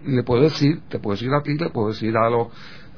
le 0.06 0.24
puedo 0.24 0.44
decir, 0.44 0.82
te 0.90 1.00
puedo 1.00 1.16
decir 1.16 1.34
a 1.34 1.42
ti, 1.42 1.58
le 1.58 1.70
puedo 1.70 1.90
decir 1.90 2.16
a 2.16 2.30
los 2.30 2.48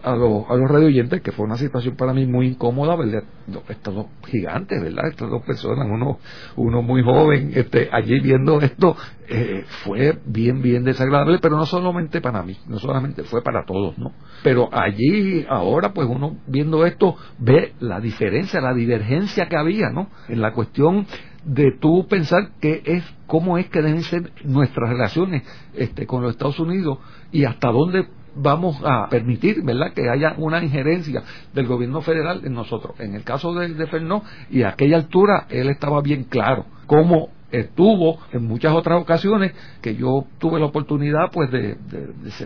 a 0.04 0.16
los, 0.16 0.50
a 0.50 0.56
los 0.56 0.70
radioyentes 0.70 1.22
que 1.22 1.32
fue 1.32 1.46
una 1.46 1.58
situación 1.58 1.96
para 1.96 2.14
mí 2.14 2.26
muy 2.26 2.48
incómoda 2.48 2.96
ver 2.96 3.24
estos 3.70 3.94
dos 3.96 4.06
gigantes, 4.28 4.82
¿verdad? 4.82 5.08
Estas 5.08 5.30
dos 5.30 5.44
personas, 5.44 5.88
uno, 5.90 6.20
uno 6.56 6.82
muy 6.82 7.04
joven, 7.04 7.52
este, 7.56 7.90
allí 7.92 8.20
viendo 8.20 8.60
esto, 8.62 8.96
eh, 9.28 9.64
fue 9.84 10.20
bien, 10.26 10.62
bien 10.62 10.84
desagradable, 10.84 11.40
pero 11.42 11.58
no 11.58 11.66
solamente 11.66 12.22
para 12.22 12.44
mí, 12.44 12.58
no 12.68 12.80
solamente 12.80 13.24
fue 13.24 13.42
para 13.42 13.66
todos, 13.66 13.98
¿no? 13.98 14.14
Pero 14.44 14.70
allí, 14.72 15.46
ahora, 15.50 15.94
pues 15.94 16.08
uno 16.10 16.38
viendo 16.48 16.86
esto, 16.86 17.16
ve 17.40 17.74
la 17.80 18.00
diferencia, 18.00 18.62
la 18.62 18.74
divergencia 18.74 19.48
que 19.48 19.58
había, 19.58 19.90
¿no? 19.90 20.10
En 20.28 20.42
la 20.42 20.54
cuestión 20.54 21.06
de 21.44 21.72
tú 21.72 22.08
pensar 22.08 22.52
que 22.60 22.84
es 22.86 23.04
cómo 23.26 23.58
es 23.58 23.68
que 23.70 23.82
deben 23.82 24.04
ser 24.04 24.32
nuestras 24.44 24.90
relaciones 24.90 25.44
este, 25.74 26.06
con 26.06 26.22
los 26.22 26.32
Estados 26.32 26.60
Unidos 26.60 27.00
y 27.32 27.46
hasta 27.46 27.72
dónde 27.72 28.08
vamos 28.36 28.82
a 28.84 29.08
permitir 29.10 29.64
verdad 29.64 29.94
que 29.94 30.10
haya 30.10 30.36
una 30.38 30.64
injerencia 30.64 31.24
del 31.54 31.68
gobierno 31.68 32.02
federal 32.02 32.42
en 32.44 32.54
nosotros. 32.54 33.00
En 33.00 33.16
el 33.16 33.24
caso 33.24 33.54
de, 33.54 33.74
de 33.74 33.88
Fernó 33.88 34.24
y 34.50 34.64
a 34.64 34.70
aquella 34.70 34.98
altura 34.98 35.46
él 35.50 35.70
estaba 35.70 36.02
bien 36.02 36.24
claro 36.26 36.66
cómo 36.88 37.30
estuvo 37.52 38.20
en 38.32 38.46
muchas 38.46 38.74
otras 38.74 39.02
ocasiones 39.02 39.54
que 39.82 39.96
yo 39.96 40.26
tuve 40.40 40.60
la 40.60 40.68
oportunidad 40.68 41.32
pues 41.34 41.52
de, 41.52 41.78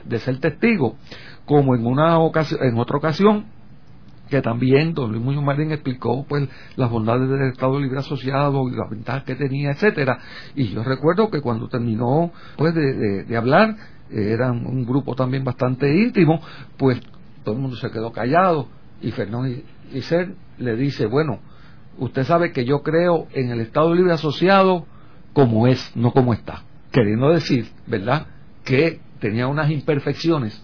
de 0.03 0.19
ser 0.19 0.39
testigo 0.39 0.95
como 1.45 1.75
en 1.75 1.85
una 1.85 2.17
ocasión 2.17 2.63
en 2.63 2.77
otra 2.79 2.97
ocasión 2.97 3.45
que 4.29 4.41
también 4.41 4.93
don 4.93 5.11
Luis 5.11 5.23
Muñoz 5.23 5.43
Marín 5.43 5.71
explicó 5.71 6.25
pues 6.27 6.47
las 6.75 6.89
bondades 6.89 7.29
del 7.29 7.51
Estado 7.51 7.79
Libre 7.79 7.99
Asociado 7.99 8.67
y 8.69 8.75
las 8.75 8.89
ventajas 8.89 9.23
que 9.23 9.35
tenía, 9.35 9.71
etcétera. 9.71 10.19
Y 10.55 10.69
yo 10.69 10.83
recuerdo 10.83 11.29
que 11.29 11.41
cuando 11.41 11.67
terminó 11.67 12.31
pues 12.57 12.73
de, 12.73 13.37
hablar, 13.37 13.75
eran 14.11 14.65
un 14.65 14.85
grupo 14.85 15.15
también 15.15 15.43
bastante 15.43 15.93
íntimo, 15.93 16.41
pues 16.77 17.01
todo 17.43 17.55
el 17.55 17.61
mundo 17.61 17.77
se 17.77 17.91
quedó 17.91 18.11
callado 18.11 18.67
y 19.01 19.11
Fernando 19.11 19.55
Isser 19.93 20.33
le 20.57 20.75
dice, 20.75 21.05
bueno, 21.05 21.39
usted 21.97 22.23
sabe 22.23 22.51
que 22.51 22.65
yo 22.65 22.81
creo 22.81 23.27
en 23.33 23.49
el 23.51 23.61
Estado 23.61 23.93
Libre 23.93 24.13
Asociado 24.13 24.85
como 25.33 25.67
es, 25.67 25.91
no 25.95 26.11
como 26.11 26.33
está. 26.33 26.63
Queriendo 26.91 27.29
decir, 27.29 27.67
¿verdad?, 27.87 28.27
que 28.63 28.99
tenía 29.19 29.47
unas 29.47 29.69
imperfecciones 29.69 30.61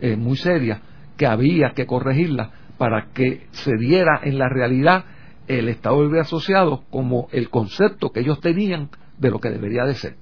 eh, 0.00 0.16
muy 0.16 0.36
serias 0.36 0.80
que 1.16 1.26
había 1.26 1.70
que 1.70 1.86
corregirlas 1.86 2.50
para 2.78 3.08
que 3.12 3.46
se 3.52 3.76
diera 3.76 4.20
en 4.22 4.38
la 4.38 4.48
realidad 4.48 5.04
el 5.46 5.68
Estado 5.68 6.02
Libre 6.02 6.20
Asociado 6.20 6.84
como 6.90 7.28
el 7.32 7.50
concepto 7.50 8.10
que 8.10 8.20
ellos 8.20 8.40
tenían 8.40 8.88
de 9.18 9.30
lo 9.30 9.38
que 9.38 9.50
debería 9.50 9.84
de 9.84 9.94
ser. 9.94 10.16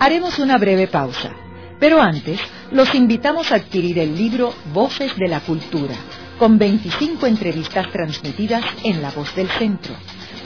Haremos 0.00 0.38
una 0.38 0.58
breve 0.58 0.86
pausa, 0.86 1.32
pero 1.80 2.00
antes 2.00 2.38
los 2.70 2.94
invitamos 2.94 3.50
a 3.50 3.56
adquirir 3.56 3.98
el 3.98 4.16
libro 4.16 4.54
Voces 4.72 5.16
de 5.16 5.26
la 5.26 5.40
Cultura, 5.40 5.96
con 6.38 6.56
25 6.56 7.26
entrevistas 7.26 7.90
transmitidas 7.90 8.64
en 8.84 9.02
La 9.02 9.10
Voz 9.10 9.34
del 9.34 9.48
Centro. 9.48 9.94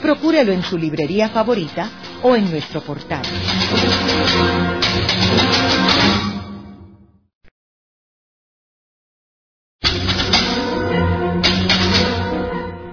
Procúrelo 0.01 0.51
en 0.51 0.63
su 0.63 0.77
librería 0.77 1.29
favorita 1.29 1.87
o 2.23 2.35
en 2.35 2.49
nuestro 2.49 2.81
portal. 2.81 3.21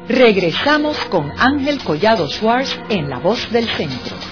Regresamos 0.09 0.99
con 1.07 1.33
Ángel 1.39 1.83
Collado 1.83 2.29
Schwartz 2.29 2.79
en 2.91 3.09
La 3.09 3.19
Voz 3.19 3.51
del 3.51 3.67
Centro. 3.77 4.30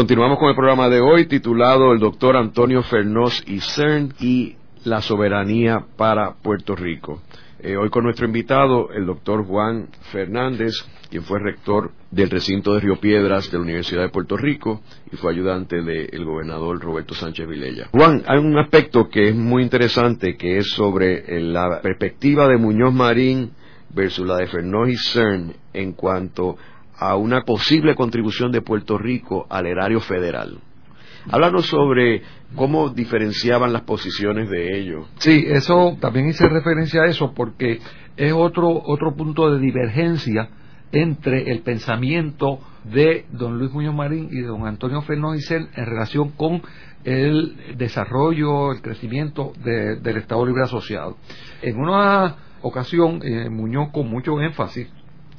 Continuamos 0.00 0.38
con 0.38 0.48
el 0.48 0.54
programa 0.54 0.88
de 0.88 1.02
hoy 1.02 1.26
titulado 1.26 1.92
El 1.92 1.98
doctor 1.98 2.34
Antonio 2.34 2.82
Fernós 2.82 3.42
y 3.46 3.60
CERN 3.60 4.14
y 4.18 4.56
la 4.82 5.02
soberanía 5.02 5.84
para 5.98 6.36
Puerto 6.42 6.74
Rico. 6.74 7.20
Eh, 7.58 7.76
hoy 7.76 7.90
con 7.90 8.04
nuestro 8.04 8.24
invitado, 8.24 8.90
el 8.92 9.04
doctor 9.04 9.44
Juan 9.44 9.88
Fernández, 10.10 10.72
quien 11.10 11.22
fue 11.22 11.38
rector 11.38 11.90
del 12.10 12.30
recinto 12.30 12.72
de 12.72 12.80
Río 12.80 12.96
Piedras 12.98 13.50
de 13.50 13.58
la 13.58 13.64
Universidad 13.64 14.00
de 14.00 14.08
Puerto 14.08 14.38
Rico 14.38 14.80
y 15.12 15.16
fue 15.16 15.32
ayudante 15.32 15.82
del 15.82 16.24
gobernador 16.24 16.80
Roberto 16.80 17.14
Sánchez 17.14 17.46
Vilella. 17.46 17.90
Juan, 17.92 18.22
hay 18.26 18.38
un 18.38 18.58
aspecto 18.58 19.10
que 19.10 19.28
es 19.28 19.36
muy 19.36 19.62
interesante 19.62 20.38
que 20.38 20.56
es 20.56 20.70
sobre 20.70 21.36
eh, 21.36 21.42
la 21.42 21.82
perspectiva 21.82 22.48
de 22.48 22.56
Muñoz 22.56 22.94
Marín 22.94 23.50
versus 23.94 24.26
la 24.26 24.38
de 24.38 24.46
Fernós 24.46 24.88
y 24.88 24.96
CERN 24.96 25.52
en 25.74 25.92
cuanto 25.92 26.56
a 27.00 27.16
una 27.16 27.42
posible 27.42 27.94
contribución 27.94 28.52
de 28.52 28.60
Puerto 28.60 28.98
Rico 28.98 29.46
al 29.48 29.66
erario 29.66 30.00
federal. 30.00 30.58
Háblanos 31.30 31.66
sobre 31.66 32.22
cómo 32.54 32.90
diferenciaban 32.90 33.72
las 33.72 33.82
posiciones 33.82 34.50
de 34.50 34.78
ellos. 34.78 35.06
Sí, 35.18 35.44
eso 35.48 35.96
también 35.98 36.28
hice 36.28 36.46
referencia 36.48 37.02
a 37.02 37.06
eso 37.06 37.32
porque 37.34 37.80
es 38.16 38.32
otro 38.32 38.68
otro 38.68 39.14
punto 39.16 39.50
de 39.50 39.60
divergencia 39.60 40.50
entre 40.92 41.50
el 41.50 41.60
pensamiento 41.60 42.60
de 42.84 43.24
don 43.30 43.58
Luis 43.58 43.72
Muñoz 43.72 43.94
Marín 43.94 44.28
y 44.30 44.40
de 44.40 44.46
don 44.46 44.66
Antonio 44.66 45.00
Fernández 45.02 45.50
en 45.50 45.68
relación 45.74 46.30
con 46.32 46.62
el 47.04 47.76
desarrollo, 47.78 48.72
el 48.72 48.82
crecimiento 48.82 49.52
del 49.64 50.16
Estado 50.16 50.44
Libre 50.44 50.64
Asociado. 50.64 51.16
En 51.62 51.78
una 51.78 52.36
ocasión, 52.62 53.20
eh, 53.24 53.48
Muñoz 53.48 53.90
con 53.90 54.08
mucho 54.10 54.38
énfasis 54.40 54.88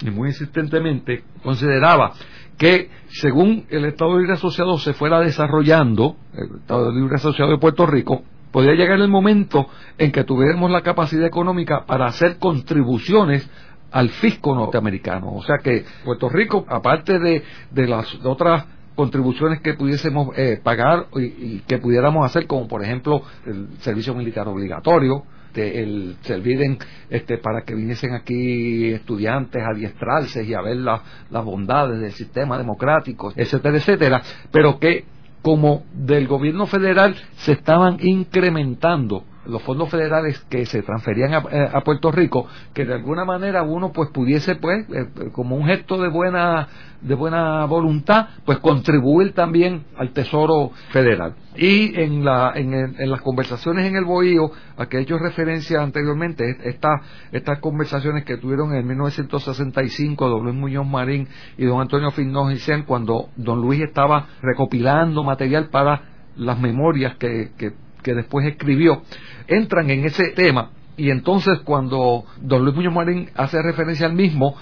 y 0.01 0.09
muy 0.09 0.29
insistentemente 0.29 1.23
consideraba 1.43 2.13
que 2.57 2.89
según 3.09 3.65
el 3.69 3.85
Estado 3.85 4.17
Libre 4.17 4.33
Asociado 4.33 4.77
se 4.77 4.93
fuera 4.93 5.19
desarrollando, 5.19 6.15
el 6.33 6.59
Estado 6.59 6.91
Libre 6.91 7.15
Asociado 7.15 7.51
de 7.51 7.57
Puerto 7.57 7.85
Rico, 7.85 8.23
podría 8.51 8.73
llegar 8.73 8.99
el 8.99 9.07
momento 9.07 9.67
en 9.97 10.11
que 10.11 10.23
tuviéramos 10.23 10.69
la 10.69 10.81
capacidad 10.81 11.25
económica 11.25 11.85
para 11.85 12.05
hacer 12.05 12.37
contribuciones 12.37 13.49
al 13.91 14.09
fisco 14.09 14.55
norteamericano. 14.55 15.33
O 15.33 15.43
sea 15.43 15.57
que 15.57 15.85
Puerto 16.05 16.29
Rico, 16.29 16.65
aparte 16.67 17.19
de, 17.19 17.43
las 17.87 18.13
otras 18.23 18.65
contribuciones 18.95 19.61
que 19.61 19.73
pudiésemos 19.73 20.37
eh, 20.37 20.59
pagar 20.61 21.07
y, 21.15 21.59
que 21.59 21.77
pudiéramos 21.77 22.25
hacer, 22.25 22.45
como 22.47 22.67
por 22.67 22.83
ejemplo 22.83 23.23
el 23.45 23.69
servicio 23.79 24.13
militar 24.13 24.47
obligatorio, 24.47 25.23
el 25.55 26.17
servir 26.21 26.77
este, 27.09 27.37
para 27.37 27.63
que 27.63 27.75
viniesen 27.75 28.13
aquí 28.13 28.93
estudiantes 28.93 29.61
a 29.61 29.71
adiestrarse 29.71 30.43
y 30.43 30.53
a 30.53 30.61
ver 30.61 30.77
las 30.77 31.45
bondades 31.45 31.99
del 31.99 32.11
sistema 32.11 32.57
democrático, 32.57 33.33
etcétera, 33.35 33.77
etcétera, 33.77 34.21
pero 34.51 34.79
que 34.79 35.05
como 35.41 35.83
del 35.93 36.27
gobierno 36.27 36.67
federal 36.67 37.15
se 37.37 37.53
estaban 37.53 37.97
incrementando 38.01 39.25
los 39.45 39.61
fondos 39.63 39.89
federales 39.89 40.39
que 40.49 40.65
se 40.65 40.83
transferían 40.83 41.33
eh, 41.51 41.69
a, 41.73 41.81
Puerto 41.81 42.11
Rico 42.11 42.47
que 42.73 42.85
de 42.85 42.93
alguna 42.93 43.25
manera 43.25 43.63
uno 43.63 43.91
pues 43.91 44.09
pudiese 44.09 44.55
pues 44.55 44.85
eh, 44.89 45.31
como 45.31 45.55
un 45.55 45.65
gesto 45.65 45.97
de 45.97 46.09
buena 46.09 46.67
de 47.01 47.15
buena 47.15 47.65
voluntad 47.65 48.27
pues 48.45 48.59
contribuir 48.59 49.33
también 49.33 49.85
al 49.97 50.11
tesoro 50.11 50.71
federal. 50.91 51.35
Y 51.55 51.99
en 51.99 52.23
la 52.23 52.53
en, 52.55 53.09
las 53.09 53.21
conversaciones 53.21 53.85
en 53.85 53.95
el 53.95 54.05
bohío 54.05 54.51
a 54.77 54.85
que 54.85 54.97
he 54.97 55.01
hecho 55.01 55.17
referencia 55.17 55.81
anteriormente 55.81 56.43
estas 56.63 57.01
estas 57.31 57.59
conversaciones 57.59 58.23
que 58.23 58.37
tuvieron 58.37 58.75
en 58.75 58.85
1965 58.85 60.29
don 60.29 60.43
Luis 60.43 60.55
Muñoz 60.55 60.85
Marín 60.85 61.27
y 61.57 61.65
don 61.65 61.81
Antonio 61.81 62.11
Finnoz 62.11 62.51
cuando 62.85 63.29
don 63.35 63.59
Luis 63.59 63.81
estaba 63.81 64.27
recopilando 64.41 65.23
material 65.23 65.69
para 65.69 66.03
las 66.35 66.59
memorias 66.59 67.15
que, 67.17 67.51
que 67.57 67.73
que 68.01 68.13
después 68.13 68.45
escribió, 68.47 69.03
entran 69.47 69.89
en 69.89 70.05
ese 70.05 70.31
tema. 70.31 70.71
Y 70.97 71.09
entonces 71.09 71.59
cuando 71.63 72.25
don 72.41 72.63
Luis 72.63 72.75
Muñoz 72.75 72.93
Marín 72.93 73.29
hace 73.35 73.61
referencia 73.61 74.05
al 74.05 74.13
mismo, 74.13 74.55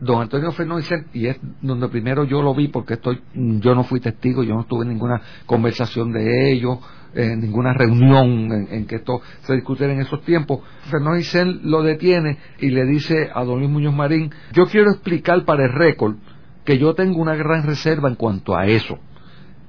don 0.00 0.22
Antonio 0.22 0.52
Fernández, 0.52 1.06
y 1.12 1.26
es 1.26 1.38
donde 1.62 1.88
primero 1.88 2.24
yo 2.24 2.42
lo 2.42 2.54
vi 2.54 2.68
porque 2.68 2.94
estoy, 2.94 3.20
yo 3.34 3.74
no 3.74 3.84
fui 3.84 4.00
testigo, 4.00 4.42
yo 4.42 4.54
no 4.54 4.62
estuve 4.62 4.82
en 4.82 4.90
ninguna 4.90 5.20
conversación 5.46 6.12
de 6.12 6.52
ellos, 6.52 6.78
en 7.14 7.40
ninguna 7.40 7.72
reunión 7.72 8.66
en, 8.70 8.86
que 8.86 8.96
esto 8.96 9.20
se 9.42 9.54
discutiera 9.54 9.92
en 9.92 10.00
esos 10.00 10.22
tiempos, 10.22 10.60
Fernández 10.90 11.32
lo 11.62 11.82
detiene 11.82 12.38
y 12.58 12.70
le 12.70 12.84
dice 12.84 13.30
a 13.32 13.44
don 13.44 13.60
Luis 13.60 13.70
Muñoz 13.70 13.94
Marín, 13.94 14.30
yo 14.52 14.66
quiero 14.66 14.90
explicar 14.90 15.44
para 15.44 15.64
el 15.64 15.72
récord 15.72 16.16
que 16.64 16.78
yo 16.78 16.94
tengo 16.94 17.20
una 17.20 17.36
gran 17.36 17.64
reserva 17.64 18.08
en 18.08 18.16
cuanto 18.16 18.56
a 18.56 18.66
eso, 18.66 18.98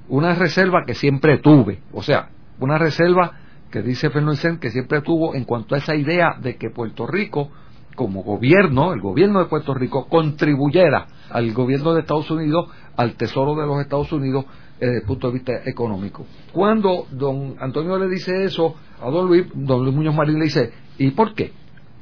una 0.08 0.34
reserva 0.34 0.84
que 0.86 0.96
siempre 0.96 1.38
tuve, 1.38 1.82
o 1.92 2.02
sea, 2.02 2.30
una 2.60 2.78
reserva 2.78 3.40
que 3.72 3.82
dice 3.82 4.10
Fernández 4.10 4.60
que 4.60 4.72
siempre 4.72 5.02
tuvo 5.02 5.36
en 5.36 5.44
cuanto 5.44 5.76
a 5.76 5.80
esa 5.80 5.96
idea 5.96 6.38
de 6.42 6.56
que 6.56 6.70
Puerto 6.70 7.06
Rico, 7.06 7.50
como 7.96 8.24
gobierno, 8.24 8.94
el 8.94 9.02
gobierno 9.02 9.40
de 9.40 9.46
Puerto 9.46 9.74
Rico, 9.74 10.08
contribuyera 10.08 11.08
al 11.30 11.52
gobierno 11.54 11.94
de 11.94 12.02
Estados 12.02 12.30
Unidos, 12.32 12.70
al 12.96 13.16
tesoro 13.16 13.56
de 13.56 13.66
los 13.66 13.82
Estados 13.82 14.12
Unidos, 14.12 14.46
eh, 14.80 14.88
desde 14.88 15.00
el 15.00 15.06
punto 15.06 15.28
de 15.28 15.34
vista 15.34 15.54
económico. 15.66 16.26
Cuando 16.52 17.08
don 17.12 17.56
Antonio 17.60 17.98
le 17.98 18.08
dice 18.08 18.44
eso 18.44 18.76
a 19.02 19.10
don 19.10 19.28
Luis, 19.28 19.46
don 19.54 19.84
Luis 19.84 19.96
Muñoz 19.96 20.16
Marín 20.16 20.40
le 20.40 20.46
dice, 20.46 20.72
¿y 20.98 21.12
por 21.12 21.34
qué? 21.34 21.54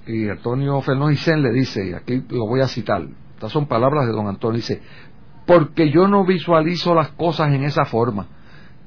Y 0.06 0.28
Antonio 0.28 0.82
Fernández 0.82 1.28
le 1.38 1.52
dice, 1.52 1.88
y 1.88 1.94
aquí 1.94 2.24
lo 2.30 2.48
voy 2.48 2.62
a 2.62 2.68
citar, 2.68 3.04
estas 3.34 3.52
son 3.52 3.68
palabras 3.68 4.06
de 4.06 4.12
don 4.12 4.28
Antonio, 4.28 4.58
dice, 4.58 4.82
porque 5.46 5.92
yo 5.92 6.08
no 6.08 6.26
visualizo 6.26 6.94
las 6.94 7.10
cosas 7.10 7.54
en 7.54 7.64
esa 7.64 7.86
forma, 7.86 8.28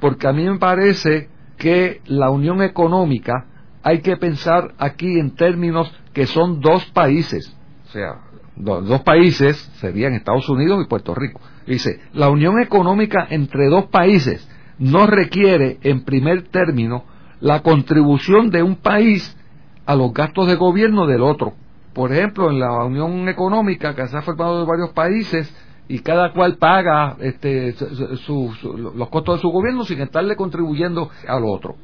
porque 0.00 0.26
a 0.26 0.32
mí 0.32 0.44
me 0.44 0.58
parece 0.58 1.28
que 1.56 2.00
la 2.06 2.30
unión 2.30 2.62
económica 2.62 3.46
hay 3.82 4.00
que 4.00 4.16
pensar 4.16 4.74
aquí 4.78 5.18
en 5.18 5.34
términos 5.34 5.92
que 6.12 6.26
son 6.26 6.60
dos 6.60 6.84
países, 6.86 7.54
o 7.86 7.88
sea, 7.90 8.20
dos 8.56 9.02
países 9.02 9.56
serían 9.76 10.14
Estados 10.14 10.48
Unidos 10.48 10.82
y 10.84 10.88
Puerto 10.88 11.14
Rico. 11.14 11.40
Dice, 11.66 12.00
la 12.12 12.28
unión 12.28 12.60
económica 12.60 13.26
entre 13.28 13.68
dos 13.68 13.86
países 13.86 14.48
no 14.78 15.06
requiere, 15.06 15.78
en 15.82 16.04
primer 16.04 16.48
término, 16.48 17.04
la 17.40 17.62
contribución 17.62 18.50
de 18.50 18.62
un 18.62 18.76
país 18.76 19.36
a 19.84 19.94
los 19.94 20.12
gastos 20.12 20.48
de 20.48 20.56
gobierno 20.56 21.06
del 21.06 21.22
otro. 21.22 21.54
Por 21.92 22.12
ejemplo, 22.12 22.50
en 22.50 22.60
la 22.60 22.84
unión 22.84 23.28
económica 23.28 23.94
que 23.94 24.06
se 24.06 24.16
ha 24.16 24.22
formado 24.22 24.60
de 24.60 24.66
varios 24.66 24.90
países, 24.90 25.54
y 25.88 26.00
cada 26.00 26.32
cual 26.32 26.56
paga 26.56 27.16
este, 27.20 27.74
los 27.74 29.08
costos 29.08 29.36
de 29.36 29.40
su 29.40 29.48
gobierno 29.50 29.84
sin 29.84 30.00
estarle 30.00 30.36
contribuyendo 30.36 31.10
al 31.28 31.44
otro. 31.44 31.76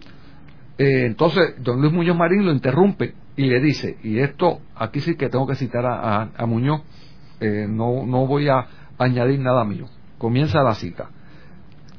Eh, 0.78 1.04
entonces, 1.06 1.54
don 1.62 1.80
Luis 1.80 1.92
Muñoz 1.92 2.16
Marín 2.16 2.44
lo 2.44 2.52
interrumpe 2.52 3.14
y 3.36 3.46
le 3.46 3.60
dice, 3.60 3.98
y 4.02 4.18
esto 4.18 4.60
aquí 4.74 5.00
sí 5.00 5.16
que 5.16 5.28
tengo 5.28 5.46
que 5.46 5.54
citar 5.54 5.84
a, 5.86 6.46
Muñoz, 6.46 6.82
eh, 7.40 7.66
no, 7.68 8.04
no 8.04 8.26
voy 8.26 8.48
a 8.48 8.66
añadir 8.98 9.38
nada 9.38 9.64
mío. 9.64 9.86
Comienza 10.18 10.62
la 10.62 10.74
cita. 10.74 11.10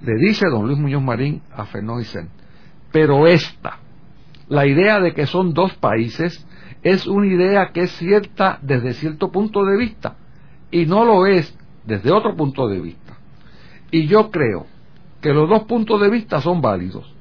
Le 0.02 0.16
dice 0.16 0.48
don 0.50 0.68
Luis 0.68 0.78
Muñoz 0.78 1.02
Marín 1.02 1.42
a 1.56 1.66
Vicente, 1.98 2.34
pero 2.92 3.28
esta, 3.28 3.80
la 4.50 4.66
idea 4.66 5.00
de 5.00 5.14
que 5.14 5.26
son 5.26 5.54
dos 5.54 5.74
países, 5.76 6.46
es 6.82 7.08
una 7.08 7.28
idea 7.28 7.72
que 7.72 7.84
es 7.84 7.92
cierta 7.94 8.60
desde 8.62 8.94
cierto 8.94 9.32
punto 9.32 9.64
de 9.64 9.78
vista 9.78 10.18
y 10.70 10.86
no 10.86 11.06
lo 11.06 11.26
es 11.26 11.58
desde 11.86 12.12
otro 12.12 12.36
punto 12.36 12.68
de 12.68 12.80
vista. 12.80 13.18
Y 13.92 14.08
yo 14.08 14.32
creo 14.32 14.66
que 15.22 15.34
los 15.34 15.50
dos 15.50 15.64
puntos 15.64 16.02
de 16.02 16.10
vista 16.10 16.42
son 16.42 16.62
válidos. 16.62 17.14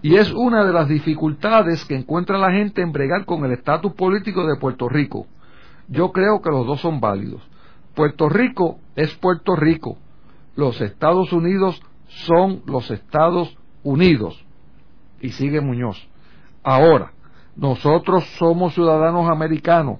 Y 0.00 0.14
es 0.14 0.32
una 0.32 0.64
de 0.64 0.72
las 0.72 0.88
dificultades 0.88 1.84
que 1.84 1.96
encuentra 1.96 2.38
la 2.38 2.52
gente 2.52 2.82
en 2.82 2.92
bregar 2.92 3.24
con 3.24 3.44
el 3.44 3.52
estatus 3.52 3.94
político 3.94 4.46
de 4.46 4.56
Puerto 4.56 4.88
Rico. 4.88 5.26
Yo 5.88 6.12
creo 6.12 6.40
que 6.40 6.50
los 6.50 6.66
dos 6.66 6.80
son 6.80 7.00
válidos. 7.00 7.42
Puerto 7.94 8.28
Rico 8.28 8.78
es 8.94 9.12
Puerto 9.16 9.56
Rico. 9.56 9.98
Los 10.54 10.80
Estados 10.80 11.32
Unidos 11.32 11.82
son 12.06 12.62
los 12.66 12.90
Estados 12.90 13.56
Unidos. 13.82 14.44
Y 15.20 15.30
sigue 15.30 15.60
Muñoz. 15.60 16.08
Ahora, 16.62 17.12
nosotros 17.56 18.24
somos 18.38 18.74
ciudadanos 18.74 19.28
americanos 19.28 19.98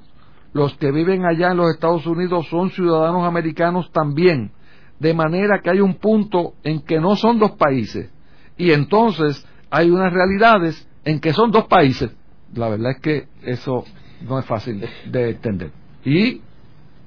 los 0.53 0.75
que 0.77 0.91
viven 0.91 1.25
allá 1.25 1.51
en 1.51 1.59
los 1.59 1.71
Estados 1.71 2.07
Unidos 2.07 2.47
son 2.49 2.71
ciudadanos 2.71 3.25
americanos 3.25 3.91
también, 3.93 4.53
de 4.99 5.15
manera 5.15 5.61
que 5.63 5.71
hay 5.71 5.81
un 5.81 5.95
punto 5.95 6.55
en 6.63 6.81
que 6.81 7.01
no 7.01 7.17
son 7.17 7.39
dos 7.39 7.53
países 7.53 8.11
y 8.57 8.73
entonces 8.73 9.47
hay 9.71 9.91
unas 9.91 10.13
realidades 10.13 10.87
en 11.05 11.21
que 11.21 11.33
son 11.33 11.51
dos 11.51 11.67
países. 11.67 12.11
La 12.55 12.69
verdad 12.69 12.93
es 12.93 13.01
que 13.01 13.29
eso 13.43 13.85
no 14.27 14.39
es 14.39 14.47
fácil 14.47 14.85
de, 15.07 15.31
entender. 15.31 15.71
Y 16.05 16.41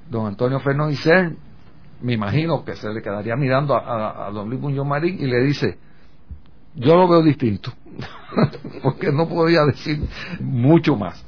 don 0.08 0.26
Antonio 0.26 0.60
Fernández 0.60 1.36
me 2.00 2.14
imagino 2.14 2.64
que 2.64 2.74
se 2.74 2.88
le 2.88 3.02
quedaría 3.02 3.36
mirando 3.36 3.74
a, 3.74 4.26
a 4.26 4.30
don 4.30 4.48
Luis 4.48 4.60
Muñoz 4.60 4.86
Marín 4.86 5.16
y 5.20 5.26
le 5.26 5.42
dice, 5.42 5.78
yo 6.74 6.96
lo 6.96 7.06
veo 7.06 7.22
distinto, 7.22 7.72
porque 8.82 9.12
no 9.12 9.28
podía 9.28 9.64
decir 9.64 10.00
mucho 10.40 10.96
más 10.96 11.24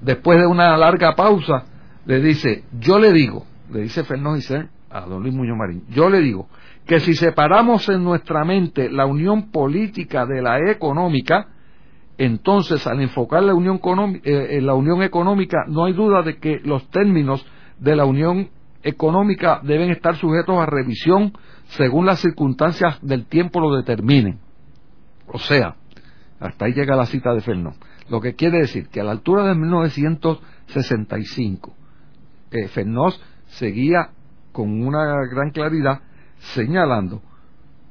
después 0.00 0.38
de 0.38 0.46
una 0.46 0.76
larga 0.76 1.14
pausa, 1.14 1.64
le 2.04 2.20
dice, 2.20 2.64
yo 2.78 2.98
le 2.98 3.12
digo, 3.12 3.46
le 3.70 3.82
dice 3.82 4.04
Fernández 4.04 4.50
a 4.90 5.00
don 5.02 5.22
Luis 5.22 5.34
Muñoz 5.34 5.56
Marín, 5.56 5.84
yo 5.90 6.08
le 6.08 6.20
digo 6.20 6.48
que 6.86 7.00
si 7.00 7.14
separamos 7.14 7.88
en 7.88 8.04
nuestra 8.04 8.44
mente 8.44 8.88
la 8.90 9.06
unión 9.06 9.50
política 9.50 10.24
de 10.24 10.40
la 10.40 10.58
económica, 10.70 11.48
entonces 12.16 12.86
al 12.86 13.00
enfocar 13.00 13.42
la 13.42 13.54
unión, 13.54 13.80
eh, 14.22 14.46
en 14.50 14.66
la 14.66 14.74
unión 14.74 15.02
económica 15.02 15.64
no 15.66 15.84
hay 15.84 15.92
duda 15.92 16.22
de 16.22 16.38
que 16.38 16.60
los 16.64 16.88
términos 16.90 17.44
de 17.78 17.96
la 17.96 18.04
unión 18.04 18.48
económica 18.82 19.60
deben 19.64 19.90
estar 19.90 20.14
sujetos 20.16 20.56
a 20.58 20.66
revisión 20.66 21.32
según 21.70 22.06
las 22.06 22.20
circunstancias 22.20 22.98
del 23.02 23.26
tiempo 23.26 23.60
lo 23.60 23.74
determinen. 23.74 24.38
O 25.26 25.38
sea, 25.38 25.74
hasta 26.38 26.66
ahí 26.66 26.72
llega 26.72 26.94
la 26.94 27.06
cita 27.06 27.34
de 27.34 27.40
Fernández. 27.40 27.80
Lo 28.08 28.20
que 28.20 28.34
quiere 28.34 28.58
decir 28.58 28.88
que 28.88 29.00
a 29.00 29.04
la 29.04 29.12
altura 29.12 29.44
de 29.44 29.54
1965, 29.54 31.74
eh, 32.52 32.68
seguía 33.48 34.10
con 34.52 34.82
una 34.82 35.24
gran 35.30 35.50
claridad 35.50 36.00
señalando 36.54 37.20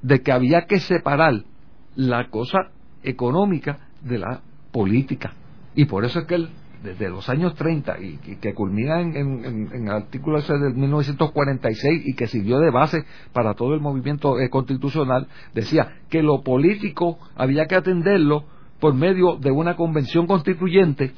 de 0.02 0.22
que 0.22 0.32
había 0.32 0.66
que 0.66 0.80
separar 0.80 1.44
la 1.96 2.30
cosa 2.30 2.72
económica 3.04 3.90
de 4.02 4.20
la 4.20 4.42
política. 4.72 5.34
Y 5.76 5.86
por 5.86 6.06
eso 6.06 6.20
es 6.20 6.26
que 6.26 6.36
él 6.36 6.50
desde 6.84 7.10
los 7.10 7.28
años 7.30 7.56
30 7.56 8.00
y, 8.00 8.18
que 8.38 8.54
culmina 8.54 9.02
en, 9.02 9.16
en, 9.16 9.70
el 9.74 9.90
artículo 9.90 10.38
ese 10.38 10.54
del 10.54 10.76
1946 10.76 12.04
y 12.06 12.14
que 12.14 12.28
sirvió 12.28 12.60
de 12.60 12.70
base 12.70 13.04
para 13.34 13.56
todo 13.56 13.74
el 13.74 13.82
movimiento 13.82 14.40
eh, 14.40 14.50
constitucional, 14.50 15.28
decía 15.54 15.98
que 16.10 16.22
lo 16.22 16.44
político 16.44 17.18
había 17.36 17.66
que 17.66 17.76
atenderlo 17.76 18.46
por 18.80 18.94
medio 18.94 19.36
de 19.36 19.52
una 19.52 19.76
convención 19.76 20.28
constituyente 20.28 21.14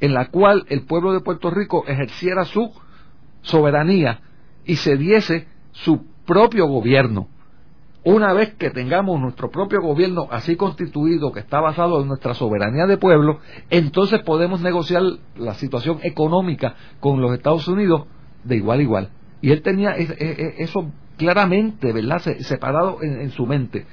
en 0.00 0.14
la 0.14 0.28
cual 0.28 0.64
el 0.68 0.84
pueblo 0.84 1.12
de 1.12 1.20
Puerto 1.20 1.50
Rico 1.50 1.84
ejerciera 1.86 2.44
su 2.44 2.72
soberanía 3.42 4.20
y 4.64 4.76
se 4.76 4.96
diese 4.96 5.46
su 5.72 6.04
propio 6.26 6.66
gobierno. 6.66 7.28
Una 8.04 8.32
vez 8.32 8.54
que 8.54 8.70
tengamos 8.70 9.20
nuestro 9.20 9.50
propio 9.50 9.80
gobierno 9.80 10.26
así 10.30 10.56
constituido, 10.56 11.30
que 11.30 11.38
está 11.38 11.60
basado 11.60 12.00
en 12.00 12.08
nuestra 12.08 12.34
soberanía 12.34 12.86
de 12.86 12.98
pueblo, 12.98 13.38
entonces 13.70 14.20
podemos 14.22 14.60
negociar 14.60 15.02
la 15.36 15.54
situación 15.54 16.00
económica 16.02 16.74
con 16.98 17.20
los 17.20 17.32
Estados 17.32 17.68
Unidos 17.68 18.06
de 18.42 18.56
igual 18.56 18.80
a 18.80 18.82
igual. 18.82 19.10
Y 19.40 19.52
él 19.52 19.62
tenía 19.62 19.92
eso 19.92 20.90
claramente, 21.16 21.92
¿verdad?, 21.92 22.18
separado 22.40 22.98
en 23.02 23.30
su 23.30 23.46
mente 23.46 23.86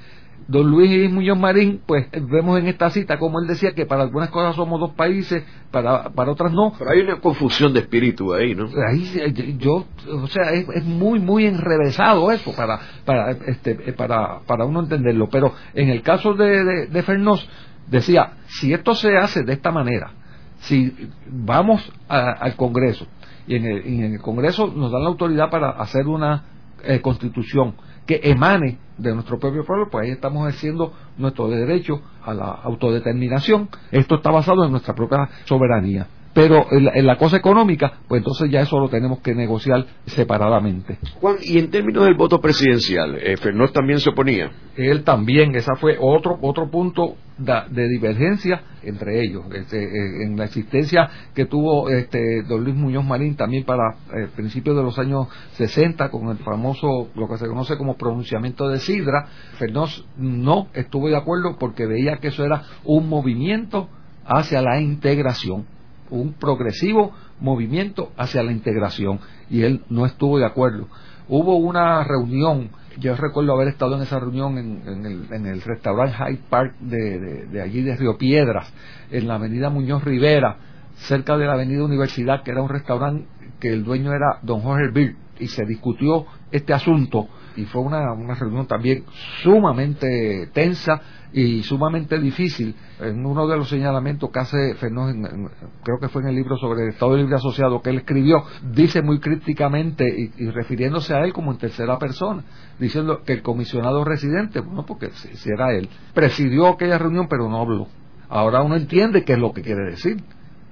don 0.50 0.68
Luis 0.68 1.08
Muñoz 1.10 1.38
Marín, 1.38 1.80
pues 1.86 2.08
vemos 2.10 2.58
en 2.58 2.66
esta 2.66 2.90
cita 2.90 3.18
como 3.18 3.38
él 3.38 3.46
decía 3.46 3.70
que 3.72 3.86
para 3.86 4.02
algunas 4.02 4.30
cosas 4.30 4.56
somos 4.56 4.80
dos 4.80 4.90
países, 4.94 5.44
para, 5.70 6.10
para 6.10 6.32
otras 6.32 6.52
no. 6.52 6.72
Pero 6.76 6.90
hay 6.90 7.00
una 7.00 7.20
confusión 7.20 7.72
de 7.72 7.80
espíritu 7.80 8.34
ahí, 8.34 8.56
¿no? 8.56 8.68
Ahí 8.88 9.56
yo, 9.58 9.86
o 10.12 10.26
sea, 10.26 10.50
es, 10.50 10.84
muy, 10.84 11.20
muy 11.20 11.46
enrevesado 11.46 12.32
eso 12.32 12.52
para, 12.56 12.80
para, 13.04 13.30
este, 13.30 13.92
para, 13.92 14.40
para 14.40 14.64
uno 14.64 14.80
entenderlo. 14.80 15.28
Pero 15.30 15.54
en 15.72 15.88
el 15.88 16.02
caso 16.02 16.34
de, 16.34 16.88
de, 16.88 17.02
Fernós, 17.04 17.48
decía, 17.86 18.32
si 18.46 18.72
esto 18.72 18.96
se 18.96 19.16
hace 19.16 19.44
de 19.44 19.52
esta 19.52 19.70
manera, 19.70 20.10
si 20.58 20.92
vamos 21.28 21.92
al 22.08 22.56
Congreso, 22.56 23.06
y 23.46 23.54
en, 23.54 23.66
el, 23.66 23.86
en 23.86 24.14
el 24.14 24.20
Congreso 24.20 24.66
nos 24.66 24.90
dan 24.90 25.02
la 25.04 25.10
autoridad 25.10 25.48
para 25.48 25.70
hacer 25.70 26.08
una 26.08 26.44
eh, 26.82 27.00
constitución 27.00 27.74
que 28.10 28.28
emane 28.28 28.76
de 28.98 29.14
nuestro 29.14 29.38
propio 29.38 29.64
pueblo, 29.64 29.88
pues 29.88 30.04
ahí 30.04 30.10
estamos 30.10 30.48
ejerciendo 30.48 30.92
nuestro 31.16 31.46
derecho 31.46 32.02
a 32.24 32.34
la 32.34 32.46
autodeterminación. 32.50 33.68
Esto 33.92 34.16
está 34.16 34.32
basado 34.32 34.64
en 34.64 34.72
nuestra 34.72 34.94
propia 34.96 35.28
soberanía. 35.44 36.08
Pero 36.32 36.66
en 36.70 37.06
la, 37.06 37.16
cosa 37.16 37.38
económica, 37.38 38.00
pues 38.06 38.20
entonces 38.20 38.50
ya 38.50 38.60
eso 38.60 38.78
lo 38.78 38.88
tenemos 38.88 39.18
que 39.20 39.34
negociar 39.34 39.84
separadamente. 40.06 40.98
Juan, 41.20 41.36
y 41.42 41.58
en 41.58 41.70
términos 41.70 42.04
del 42.04 42.14
voto 42.14 42.40
presidencial, 42.40 43.16
eh, 43.20 43.36
también 43.72 43.98
se 43.98 44.10
oponía. 44.10 44.50
Él 44.76 45.02
también, 45.02 45.54
esa 45.56 45.74
fue 45.74 45.96
otro 45.98 46.38
otro 46.40 46.70
punto 46.70 47.16
de, 47.36 47.88
divergencia 47.88 48.62
entre 48.82 49.22
ellos, 49.22 49.44
este, 49.54 49.82
eh, 49.82 50.22
en 50.24 50.36
la 50.36 50.44
existencia 50.44 51.10
que 51.34 51.46
tuvo 51.46 51.90
este, 51.90 52.42
don 52.42 52.64
Luis 52.64 52.76
Muñoz 52.76 53.04
Marín 53.04 53.34
también 53.34 53.64
para 53.64 53.96
eh, 54.14 54.28
principios 54.34 54.76
de 54.76 54.82
los 54.82 54.98
años 54.98 55.26
60 55.54 56.10
con 56.10 56.28
el 56.28 56.38
famoso, 56.38 57.08
lo 57.14 57.28
que 57.28 57.38
se 57.38 57.46
conoce 57.46 57.76
como 57.76 57.96
pronunciamiento 57.96 58.68
de 58.68 58.78
Sidra, 58.78 59.26
Fernós 59.58 60.06
no 60.16 60.68
estuvo 60.74 61.08
de 61.08 61.16
acuerdo 61.16 61.56
porque 61.58 61.86
veía 61.86 62.18
que 62.18 62.28
eso 62.28 62.44
era 62.44 62.62
un 62.84 63.08
movimiento 63.08 63.88
hacia 64.24 64.62
la 64.62 64.80
integración 64.80 65.66
un 66.10 66.34
progresivo 66.34 67.12
movimiento 67.40 68.12
hacia 68.16 68.42
la 68.42 68.52
integración 68.52 69.20
y 69.48 69.62
él 69.62 69.82
no 69.88 70.06
estuvo 70.06 70.38
de 70.38 70.46
acuerdo. 70.46 70.88
Hubo 71.28 71.56
una 71.56 72.02
reunión, 72.04 72.70
yo 72.98 73.14
recuerdo 73.16 73.54
haber 73.54 73.68
estado 73.68 73.96
en 73.96 74.02
esa 74.02 74.18
reunión 74.18 74.58
en, 74.58 75.46
el, 75.46 75.62
restaurante 75.62 76.16
Hyde 76.16 76.40
Park 76.48 76.74
de, 76.80 77.46
de, 77.46 77.62
allí 77.62 77.82
de 77.82 77.96
Río 77.96 78.18
Piedras, 78.18 78.72
en 79.10 79.28
la 79.28 79.36
avenida 79.36 79.70
Muñoz 79.70 80.02
Rivera, 80.02 80.58
cerca 80.96 81.36
de 81.36 81.46
la 81.46 81.52
avenida 81.52 81.84
Universidad, 81.84 82.42
que 82.42 82.50
era 82.50 82.62
un 82.62 82.68
restaurante 82.68 83.26
que 83.60 83.68
el 83.68 83.84
dueño 83.84 84.12
era 84.12 84.40
don 84.42 84.60
Jorge 84.60 84.90
Bill, 84.92 85.16
y 85.38 85.46
se 85.48 85.64
discutió 85.64 86.26
este 86.50 86.72
asunto 86.72 87.28
y 87.56 87.64
fue 87.64 87.82
una, 87.82 88.12
una 88.12 88.34
reunión 88.34 88.66
también 88.66 89.04
sumamente 89.42 90.48
tensa 90.52 91.00
y 91.32 91.62
sumamente 91.62 92.18
difícil. 92.18 92.74
En 93.00 93.24
uno 93.24 93.46
de 93.46 93.56
los 93.56 93.68
señalamientos 93.68 94.30
que 94.30 94.38
hace 94.38 94.74
Fernando, 94.74 95.50
creo 95.82 95.98
que 96.00 96.08
fue 96.08 96.22
en 96.22 96.28
el 96.28 96.34
libro 96.34 96.56
sobre 96.56 96.82
el 96.82 96.88
Estado 96.90 97.16
Libre 97.16 97.36
Asociado 97.36 97.80
que 97.82 97.90
él 97.90 97.98
escribió, 97.98 98.42
dice 98.72 99.02
muy 99.02 99.20
críticamente 99.20 100.04
y, 100.06 100.50
refiriéndose 100.50 101.14
a 101.14 101.24
él 101.24 101.32
como 101.32 101.52
en 101.52 101.58
tercera 101.58 101.98
persona, 101.98 102.44
diciendo 102.78 103.22
que 103.24 103.34
el 103.34 103.42
comisionado 103.42 104.04
residente, 104.04 104.60
bueno, 104.60 104.84
porque 104.86 105.10
si, 105.10 105.50
era 105.50 105.72
él, 105.72 105.88
presidió 106.14 106.68
aquella 106.68 106.98
reunión 106.98 107.28
pero 107.28 107.48
no 107.48 107.60
habló. 107.60 107.86
Ahora 108.28 108.62
uno 108.62 108.76
entiende 108.76 109.24
qué 109.24 109.34
es 109.34 109.38
lo 109.38 109.52
que 109.52 109.62
quiere 109.62 109.90
decir. 109.90 110.22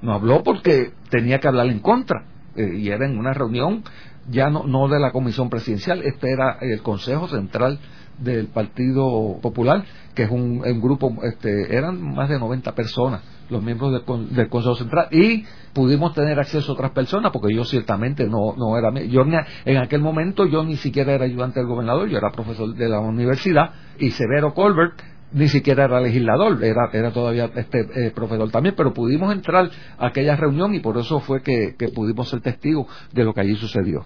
No 0.00 0.12
habló 0.12 0.44
porque 0.44 0.92
tenía 1.10 1.40
que 1.40 1.48
hablar 1.48 1.66
en 1.66 1.80
contra. 1.80 2.24
Eh, 2.54 2.76
y 2.76 2.88
era 2.88 3.04
en 3.04 3.18
una 3.18 3.32
reunión 3.32 3.82
ya 4.30 4.50
no, 4.50 4.64
no 4.64 4.88
de 4.88 5.00
la 5.00 5.10
comisión 5.10 5.48
presidencial, 5.48 6.02
este 6.02 6.30
era 6.30 6.58
el 6.60 6.82
Consejo 6.82 7.28
Central 7.28 7.80
del 8.18 8.48
Partido 8.48 9.38
Popular, 9.40 9.84
que 10.14 10.24
es 10.24 10.30
un, 10.30 10.60
grupo, 10.80 11.14
este, 11.22 11.76
eran 11.76 12.00
más 12.02 12.28
de 12.28 12.38
90 12.38 12.74
personas 12.74 13.22
los 13.50 13.62
miembros 13.62 13.92
del, 13.92 14.48
Consejo 14.48 14.74
Central 14.74 15.08
y 15.10 15.44
pudimos 15.72 16.12
tener 16.12 16.38
acceso 16.38 16.72
a 16.72 16.74
otras 16.74 16.90
personas 16.90 17.32
porque 17.32 17.54
yo 17.54 17.64
ciertamente 17.64 18.26
no, 18.26 18.54
no 18.56 18.76
era 18.76 18.92
yo 19.06 19.22
en 19.64 19.76
aquel 19.78 20.02
momento 20.02 20.44
yo 20.44 20.64
ni 20.64 20.76
siquiera 20.76 21.14
era 21.14 21.24
ayudante 21.24 21.60
del 21.60 21.66
gobernador 21.66 22.10
yo 22.10 22.18
era 22.18 22.30
profesor 22.30 22.74
de 22.74 22.88
la 22.90 23.00
universidad 23.00 23.70
y 23.98 24.10
Severo 24.10 24.52
Colbert 24.52 25.00
ni 25.32 25.48
siquiera 25.48 25.84
era 25.84 26.00
legislador, 26.00 26.62
era, 26.64 26.88
era 26.92 27.10
todavía 27.10 27.50
este 27.54 27.80
eh, 27.80 28.10
profesor 28.12 28.50
también, 28.50 28.74
pero 28.76 28.94
pudimos 28.94 29.32
entrar 29.32 29.70
a 29.98 30.06
aquella 30.06 30.36
reunión 30.36 30.74
y 30.74 30.80
por 30.80 30.96
eso 30.96 31.20
fue 31.20 31.42
que, 31.42 31.74
que 31.78 31.88
pudimos 31.88 32.28
ser 32.28 32.40
testigos 32.40 32.86
de 33.12 33.24
lo 33.24 33.34
que 33.34 33.42
allí 33.42 33.54
sucedió. 33.56 34.04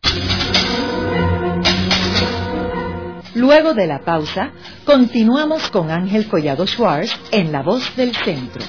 Luego 3.34 3.72
de 3.72 3.86
la 3.86 4.00
pausa, 4.00 4.52
continuamos 4.84 5.70
con 5.70 5.90
Ángel 5.90 6.28
Collado 6.28 6.66
Schwartz 6.66 7.18
en 7.30 7.50
La 7.50 7.62
Voz 7.62 7.96
del 7.96 8.14
Centro. 8.14 8.62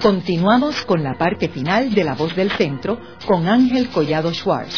Continuamos 0.00 0.86
con 0.86 1.02
la 1.02 1.18
parte 1.18 1.50
final 1.50 1.94
de 1.94 2.04
La 2.04 2.14
Voz 2.14 2.34
del 2.34 2.50
Centro 2.52 2.98
con 3.26 3.46
Ángel 3.46 3.90
Collado 3.90 4.32
Schwartz. 4.32 4.74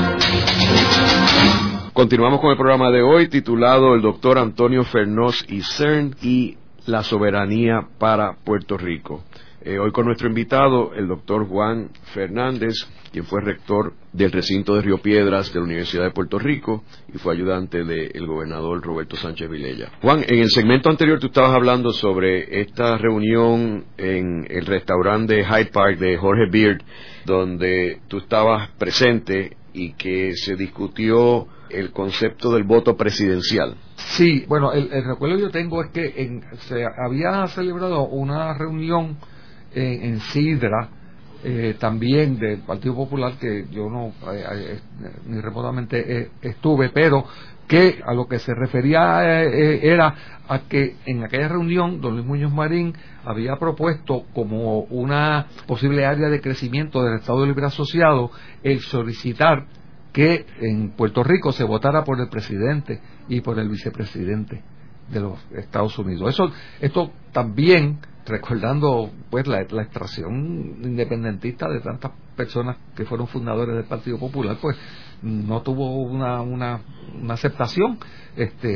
Continuamos 1.97 2.41
con 2.41 2.51
el 2.51 2.57
programa 2.57 2.91
de 2.91 3.01
hoy 3.01 3.27
titulado 3.27 3.95
El 3.95 4.03
doctor 4.03 4.37
Antonio 4.37 4.83
Fernós 4.83 5.43
y 5.49 5.61
CERN 5.61 6.15
y 6.21 6.55
la 6.85 7.01
soberanía 7.01 7.87
para 7.97 8.33
Puerto 8.33 8.77
Rico. 8.77 9.23
Eh, 9.61 9.79
hoy 9.79 9.91
con 9.91 10.05
nuestro 10.05 10.27
invitado, 10.27 10.93
el 10.93 11.07
doctor 11.07 11.47
Juan 11.47 11.89
Fernández, 12.13 12.75
quien 13.11 13.25
fue 13.25 13.41
rector 13.41 13.93
del 14.13 14.31
recinto 14.31 14.75
de 14.75 14.83
Río 14.83 14.99
Piedras 14.99 15.51
de 15.51 15.59
la 15.59 15.65
Universidad 15.65 16.03
de 16.03 16.11
Puerto 16.11 16.37
Rico 16.37 16.83
y 17.11 17.17
fue 17.17 17.33
ayudante 17.33 17.83
del 17.83 18.27
gobernador 18.27 18.79
Roberto 18.83 19.15
Sánchez 19.15 19.49
Vilella. 19.49 19.89
Juan, 19.99 20.23
en 20.27 20.37
el 20.37 20.51
segmento 20.51 20.91
anterior 20.91 21.19
tú 21.19 21.25
estabas 21.25 21.55
hablando 21.55 21.93
sobre 21.93 22.61
esta 22.61 22.95
reunión 22.99 23.85
en 23.97 24.45
el 24.51 24.67
restaurante 24.67 25.33
de 25.33 25.45
Hyde 25.45 25.71
Park 25.71 25.97
de 25.97 26.15
Jorge 26.15 26.45
Beard, 26.51 26.83
donde 27.25 28.01
tú 28.07 28.19
estabas 28.19 28.69
presente 28.77 29.57
y 29.73 29.93
que 29.93 30.33
se 30.35 30.55
discutió 30.55 31.47
el 31.69 31.91
concepto 31.91 32.51
del 32.51 32.63
voto 32.63 32.95
presidencial. 32.95 33.75
Sí, 33.95 34.45
bueno, 34.47 34.71
el, 34.71 34.89
recuerdo 35.03 35.35
que 35.35 35.41
yo 35.41 35.49
tengo 35.49 35.83
es 35.83 35.91
que 35.91 36.41
se 36.67 36.85
había 36.85 37.45
celebrado 37.47 38.07
una 38.07 38.53
reunión 38.57 39.17
en, 39.73 40.19
Sidra, 40.19 40.89
eh, 41.43 41.75
también 41.79 42.39
del 42.39 42.59
Partido 42.59 42.95
Popular, 42.95 43.33
que 43.39 43.65
yo 43.69 43.89
no 43.89 44.07
eh, 44.33 44.43
eh, 44.51 44.79
ni 45.27 45.39
remotamente 45.39 46.31
estuve, 46.41 46.89
pero 46.89 47.25
que 47.67 47.99
a 48.03 48.13
lo 48.13 48.27
que 48.27 48.39
se 48.39 48.55
refería 48.55 49.43
era 49.43 50.15
a 50.47 50.59
que 50.69 50.95
en 51.05 51.25
aquella 51.25 51.49
reunión 51.49 51.99
don 51.99 52.13
Luis 52.15 52.25
Muñoz 52.25 52.53
Marín 52.53 52.93
había 53.25 53.57
propuesto 53.57 54.23
como 54.33 54.79
una 54.83 55.47
posible 55.67 56.05
área 56.05 56.29
de 56.29 56.39
crecimiento 56.39 57.03
del 57.03 57.15
Estado 57.19 57.45
Libre 57.45 57.65
Asociado 57.65 58.31
el 58.63 58.79
solicitar 58.79 59.65
que 60.17 60.47
en 60.61 60.89
Puerto 60.93 61.23
Rico 61.23 61.51
se 61.51 61.63
votara 61.63 62.03
por 62.03 62.19
el 62.19 62.27
presidente 62.27 62.99
y 63.29 63.41
por 63.41 63.59
el 63.59 63.69
vicepresidente 63.69 64.63
de 65.11 65.19
los 65.19 65.37
Estados 65.51 65.95
Unidos. 65.99 66.33
Eso, 66.33 66.51
esto 66.81 67.11
también 67.31 67.99
recordando 68.25 69.11
pues 69.29 69.45
la, 69.45 69.61
extracción 69.61 70.79
independentista 70.81 71.69
de 71.69 71.81
tantas 71.81 72.13
personas 72.35 72.77
que 72.95 73.05
fueron 73.05 73.27
fundadores 73.27 73.75
del 73.75 73.85
Partido 73.85 74.17
Popular, 74.17 74.57
pues 74.59 74.75
no 75.21 75.61
tuvo 75.61 76.01
una, 76.01 76.41
una, 76.41 76.81
aceptación 77.29 77.99
este, 78.35 78.71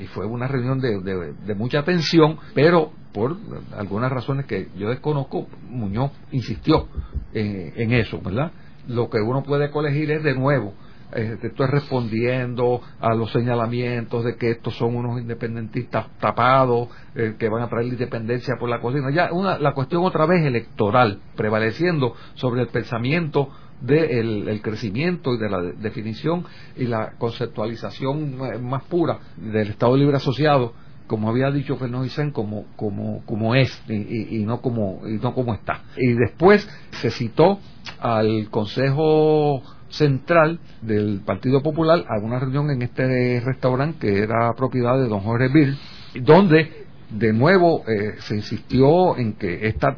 y, 0.00 0.06
fue 0.14 0.24
una 0.24 0.46
reunión 0.46 0.78
de, 0.78 1.00
de, 1.00 1.54
mucha 1.56 1.82
tensión, 1.82 2.38
pero 2.54 2.92
por 3.12 3.36
algunas 3.76 4.12
razones 4.12 4.46
que 4.46 4.68
yo 4.76 4.88
desconozco, 4.88 5.48
Muñoz 5.68 6.12
insistió 6.30 6.86
en, 7.34 7.72
en 7.74 7.92
eso, 7.92 8.20
¿verdad? 8.20 8.52
Lo 8.90 9.08
que 9.08 9.18
uno 9.18 9.42
puede 9.42 9.70
colegir 9.70 10.10
es 10.10 10.22
de 10.22 10.34
nuevo 10.34 10.74
eh, 11.12 11.38
estoy 11.42 11.66
respondiendo 11.66 12.80
a 13.00 13.14
los 13.14 13.32
señalamientos 13.32 14.24
de 14.24 14.36
que 14.36 14.52
estos 14.52 14.76
son 14.76 14.94
unos 14.94 15.20
independentistas 15.20 16.06
tapados 16.20 16.88
eh, 17.16 17.34
que 17.38 17.48
van 17.48 17.62
a 17.62 17.68
traer 17.68 17.86
la 17.86 17.92
independencia 17.94 18.54
por 18.58 18.68
la 18.68 18.80
cocina. 18.80 19.10
Ya 19.10 19.32
una, 19.32 19.58
la 19.58 19.74
cuestión 19.74 20.04
otra 20.04 20.26
vez 20.26 20.44
electoral, 20.44 21.20
prevaleciendo 21.36 22.14
sobre 22.34 22.62
el 22.62 22.68
pensamiento 22.68 23.48
del 23.80 24.48
el 24.48 24.62
crecimiento 24.62 25.34
y 25.34 25.38
de 25.38 25.48
la 25.48 25.62
definición 25.62 26.44
y 26.76 26.84
la 26.84 27.14
conceptualización 27.18 28.36
más 28.62 28.84
pura 28.84 29.18
del 29.36 29.70
Estado 29.70 29.96
Libre 29.96 30.16
Asociado 30.16 30.74
como 31.10 31.28
había 31.28 31.50
dicho 31.50 31.76
Vicente, 31.76 32.32
como, 32.32 32.66
como, 32.76 33.24
como 33.26 33.56
es 33.56 33.82
y, 33.88 34.44
no 34.44 34.60
como, 34.60 35.00
y 35.08 35.14
no 35.14 35.34
como 35.34 35.54
está. 35.54 35.82
Y 35.96 36.12
después 36.12 36.68
se 37.02 37.10
citó 37.10 37.58
al 37.98 38.48
Consejo 38.48 39.60
Central 39.88 40.60
del 40.82 41.20
Partido 41.26 41.64
Popular 41.64 42.04
a 42.08 42.24
una 42.24 42.38
reunión 42.38 42.70
en 42.70 42.82
este 42.82 43.42
restaurante 43.44 43.98
que 43.98 44.22
era 44.22 44.52
propiedad 44.56 44.98
de 44.98 45.08
don 45.08 45.18
Jorge 45.18 45.48
Bill, 45.48 45.76
donde 46.22 46.86
de 47.10 47.32
nuevo 47.32 47.82
eh, 47.88 48.14
se 48.20 48.36
insistió 48.36 49.16
en 49.16 49.32
que 49.32 49.66
esta 49.66 49.96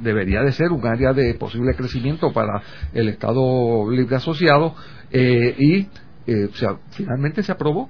debería 0.00 0.42
de 0.42 0.52
ser 0.52 0.70
un 0.70 0.86
área 0.86 1.14
de 1.14 1.32
posible 1.32 1.74
crecimiento 1.74 2.30
para 2.30 2.60
el 2.92 3.08
Estado 3.08 3.90
Libre 3.90 4.16
Asociado 4.16 4.74
eh, 5.10 5.54
y 5.58 5.86
eh, 6.26 6.50
finalmente 6.90 7.42
se 7.42 7.52
aprobó 7.52 7.88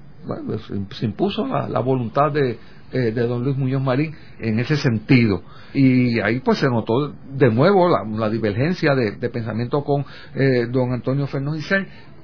se 0.90 1.04
impuso 1.04 1.46
la, 1.46 1.80
voluntad 1.80 2.32
de, 2.32 2.58
eh, 2.92 3.12
de 3.12 3.22
don 3.26 3.42
Luis 3.44 3.56
Muñoz 3.56 3.82
Marín 3.82 4.14
en 4.38 4.58
ese 4.58 4.76
sentido. 4.76 5.42
Y 5.74 6.20
ahí 6.20 6.40
pues 6.40 6.58
se 6.58 6.68
notó 6.68 7.12
de 7.32 7.50
nuevo 7.50 7.88
la, 7.88 8.30
divergencia 8.30 8.94
de, 8.94 9.28
pensamiento 9.30 9.84
con 9.84 10.04
eh, 10.34 10.66
don 10.70 10.92
Antonio 10.92 11.26
Fernández 11.26 11.66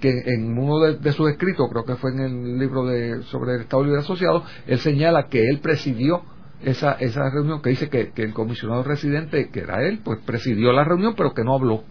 que 0.00 0.10
en 0.26 0.56
uno 0.56 0.78
de, 0.78 1.12
sus 1.12 1.28
escritos, 1.30 1.68
creo 1.70 1.84
que 1.84 1.96
fue 1.96 2.12
en 2.12 2.20
el 2.20 2.58
libro 2.58 2.86
de, 2.86 3.22
sobre 3.24 3.56
el 3.56 3.62
Estado 3.62 3.82
Libre 3.82 4.00
Asociado, 4.00 4.44
él 4.68 4.78
señala 4.78 5.26
que 5.26 5.40
él 5.48 5.58
presidió 5.58 6.22
esa, 6.62 6.92
esa 6.92 7.28
reunión, 7.30 7.60
que 7.60 7.70
dice 7.70 7.88
que 7.88 8.12
el 8.14 8.32
comisionado 8.32 8.84
residente, 8.84 9.48
que 9.50 9.60
era 9.60 9.82
él, 9.82 10.00
pues 10.04 10.20
presidió 10.24 10.72
la 10.72 10.84
reunión, 10.84 11.14
pero 11.16 11.34
que 11.34 11.42
no 11.42 11.54
habló 11.54 11.82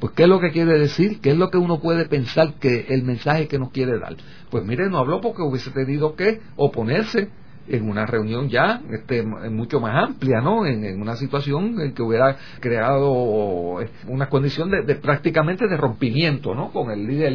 pues, 0.00 0.12
¿qué 0.12 0.24
es 0.24 0.28
lo 0.28 0.40
que 0.40 0.50
quiere 0.50 0.78
decir? 0.78 1.20
¿Qué 1.20 1.30
es 1.30 1.36
lo 1.36 1.50
que 1.50 1.58
uno 1.58 1.80
puede 1.80 2.06
pensar 2.06 2.54
que 2.54 2.86
el 2.88 3.02
mensaje 3.02 3.48
que 3.48 3.58
nos 3.58 3.70
quiere 3.70 3.98
dar? 3.98 4.16
Pues 4.50 4.64
mire, 4.64 4.88
no 4.88 4.98
habló 4.98 5.20
porque 5.20 5.42
hubiese 5.42 5.70
tenido 5.70 6.14
que 6.14 6.40
oponerse 6.56 7.28
en 7.70 7.88
una 7.88 8.06
reunión 8.06 8.48
ya 8.48 8.80
este, 8.90 9.22
mucho 9.22 9.80
más 9.80 9.94
amplia, 9.94 10.40
¿no? 10.40 10.66
En, 10.66 11.00
una 11.00 11.16
situación 11.16 11.80
en 11.80 11.92
que 11.92 12.02
hubiera 12.02 12.36
creado 12.60 13.80
una 14.06 14.28
condición 14.28 14.70
de, 14.70 14.94
prácticamente 14.96 15.66
de 15.68 15.76
rompimiento, 15.76 16.54
¿no? 16.54 16.70
Con 16.70 16.90
el 16.90 17.06
líder 17.06 17.34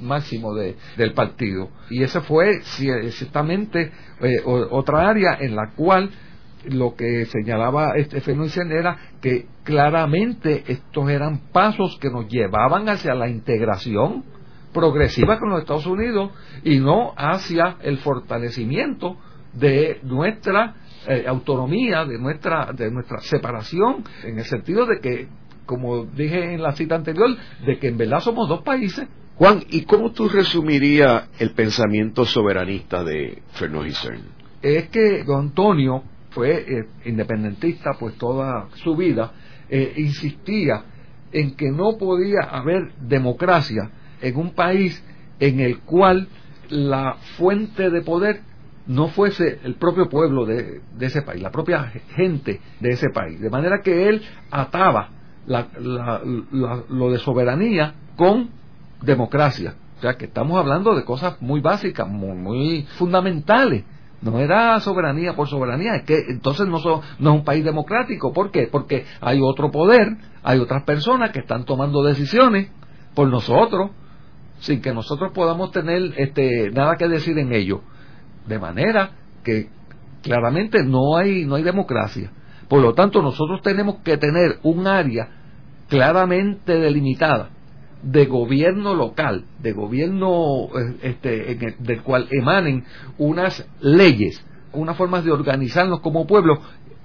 máximo 0.00 0.54
del 0.54 1.12
partido. 1.14 1.68
Y 1.90 2.02
esa 2.02 2.22
fue 2.22 2.60
ciertamente 2.62 3.92
eh, 4.20 4.42
otra 4.44 5.08
área 5.08 5.36
en 5.40 5.54
la 5.54 5.72
cual 5.76 6.10
lo 6.70 6.94
que 6.94 7.26
señalaba 7.26 7.92
este 7.96 8.22
era 8.70 8.96
que 9.20 9.46
claramente 9.62 10.64
estos 10.66 11.08
eran 11.08 11.50
pasos 11.52 11.98
que 12.00 12.10
nos 12.10 12.28
llevaban 12.28 12.88
hacia 12.88 13.14
la 13.14 13.28
integración 13.28 14.24
progresiva 14.72 15.38
con 15.38 15.50
los 15.50 15.60
Estados 15.60 15.86
Unidos 15.86 16.32
y 16.64 16.78
no 16.80 17.12
hacia 17.16 17.76
el 17.82 17.98
fortalecimiento 17.98 19.16
de 19.54 20.00
nuestra 20.02 20.74
eh, 21.06 21.24
autonomía, 21.26 22.04
de 22.04 22.18
nuestra, 22.18 22.72
de 22.72 22.90
nuestra 22.90 23.20
separación, 23.20 24.04
en 24.24 24.38
el 24.38 24.44
sentido 24.44 24.84
de 24.86 25.00
que, 25.00 25.28
como 25.64 26.04
dije 26.04 26.54
en 26.54 26.62
la 26.62 26.72
cita 26.72 26.96
anterior, 26.96 27.30
de 27.64 27.78
que 27.78 27.88
en 27.88 27.96
verdad 27.96 28.20
somos 28.20 28.48
dos 28.48 28.62
países. 28.62 29.06
Juan, 29.36 29.62
¿y 29.70 29.84
cómo 29.84 30.12
tú 30.12 30.28
resumirías 30.28 31.28
el 31.38 31.52
pensamiento 31.52 32.24
soberanista 32.24 33.02
de 33.02 33.42
Fernández 33.52 33.96
Es 34.62 34.88
que 34.88 35.24
don 35.24 35.46
Antonio 35.46 36.04
fue 36.34 36.64
eh, 36.66 36.88
independentista 37.04 37.92
pues 37.98 38.16
toda 38.16 38.68
su 38.82 38.96
vida, 38.96 39.32
eh, 39.68 39.94
insistía 39.96 40.84
en 41.32 41.54
que 41.56 41.70
no 41.70 41.96
podía 41.96 42.42
haber 42.50 42.92
democracia 43.00 43.90
en 44.20 44.36
un 44.36 44.54
país 44.54 45.02
en 45.40 45.60
el 45.60 45.78
cual 45.80 46.28
la 46.68 47.16
fuente 47.36 47.90
de 47.90 48.02
poder 48.02 48.40
no 48.86 49.08
fuese 49.08 49.60
el 49.64 49.76
propio 49.76 50.08
pueblo 50.08 50.44
de, 50.44 50.80
ese 51.00 51.22
país, 51.22 51.40
la 51.40 51.50
propia 51.50 51.84
gente 52.14 52.60
de 52.80 52.90
ese 52.90 53.08
país. 53.10 53.40
De 53.40 53.50
manera 53.50 53.80
que 53.82 54.08
él 54.08 54.22
ataba 54.50 55.10
lo 55.46 57.10
de 57.10 57.18
soberanía 57.18 57.94
con 58.16 58.50
democracia. 59.02 59.74
O 59.98 60.00
sea 60.02 60.14
que 60.14 60.26
estamos 60.26 60.58
hablando 60.58 60.94
de 60.94 61.04
cosas 61.04 61.40
muy 61.40 61.60
básicas, 61.60 62.06
muy 62.06 62.86
fundamentales 62.98 63.84
no 64.24 64.38
era 64.38 64.80
soberanía 64.80 65.34
por 65.34 65.48
soberanía, 65.48 65.96
es 65.96 66.04
que 66.04 66.18
entonces 66.30 66.66
no, 66.66 66.78
no 67.18 67.30
es 67.30 67.36
un 67.36 67.44
país 67.44 67.62
democrático. 67.62 68.32
¿Por 68.32 68.50
qué? 68.50 68.68
Porque 68.72 69.04
hay 69.20 69.40
otro 69.42 69.70
poder, 69.70 70.16
hay 70.42 70.58
otras 70.58 70.82
personas 70.84 71.30
que 71.30 71.40
están 71.40 71.66
tomando 71.66 72.02
decisiones 72.02 72.70
por 73.14 73.28
nosotros, 73.28 73.90
sin 74.60 74.80
que 74.80 74.94
nosotros 74.94 75.32
podamos 75.34 75.72
tener 75.72 76.14
este, 76.16 76.70
nada 76.70 76.96
que 76.96 77.06
decir 77.06 77.38
en 77.38 77.52
ello. 77.52 77.82
De 78.46 78.58
manera 78.58 79.10
que 79.44 79.68
claramente 80.22 80.82
no 80.82 81.18
hay, 81.18 81.44
no 81.44 81.56
hay 81.56 81.62
democracia. 81.62 82.32
Por 82.68 82.80
lo 82.80 82.94
tanto, 82.94 83.20
nosotros 83.20 83.60
tenemos 83.60 83.96
que 84.02 84.16
tener 84.16 84.58
un 84.62 84.86
área 84.86 85.28
claramente 85.88 86.72
delimitada 86.78 87.50
de 88.04 88.26
gobierno 88.26 88.94
local, 88.94 89.44
de 89.60 89.72
gobierno 89.72 90.68
eh, 90.78 90.96
este, 91.02 91.74
del 91.78 92.02
cual 92.02 92.28
emanen 92.30 92.84
unas 93.18 93.66
leyes, 93.80 94.44
unas 94.72 94.96
formas 94.96 95.24
de 95.24 95.32
organizarnos 95.32 96.00
como 96.00 96.26
pueblo 96.26 96.60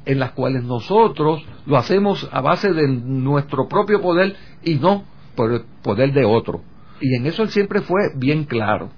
en 0.05 0.19
las 0.19 0.31
cuales 0.31 0.63
nosotros 0.63 1.43
lo 1.65 1.77
hacemos 1.77 2.27
a 2.31 2.41
base 2.41 2.73
de 2.73 2.87
nuestro 2.87 3.67
propio 3.67 4.01
poder 4.01 4.35
y 4.63 4.75
no 4.75 5.03
por 5.35 5.51
el 5.51 5.61
poder 5.83 6.13
de 6.13 6.25
otro. 6.25 6.61
Y 6.99 7.15
en 7.15 7.25
eso 7.25 7.43
él 7.43 7.49
siempre 7.49 7.81
fue 7.81 8.11
bien 8.15 8.43
claro. 8.43 8.89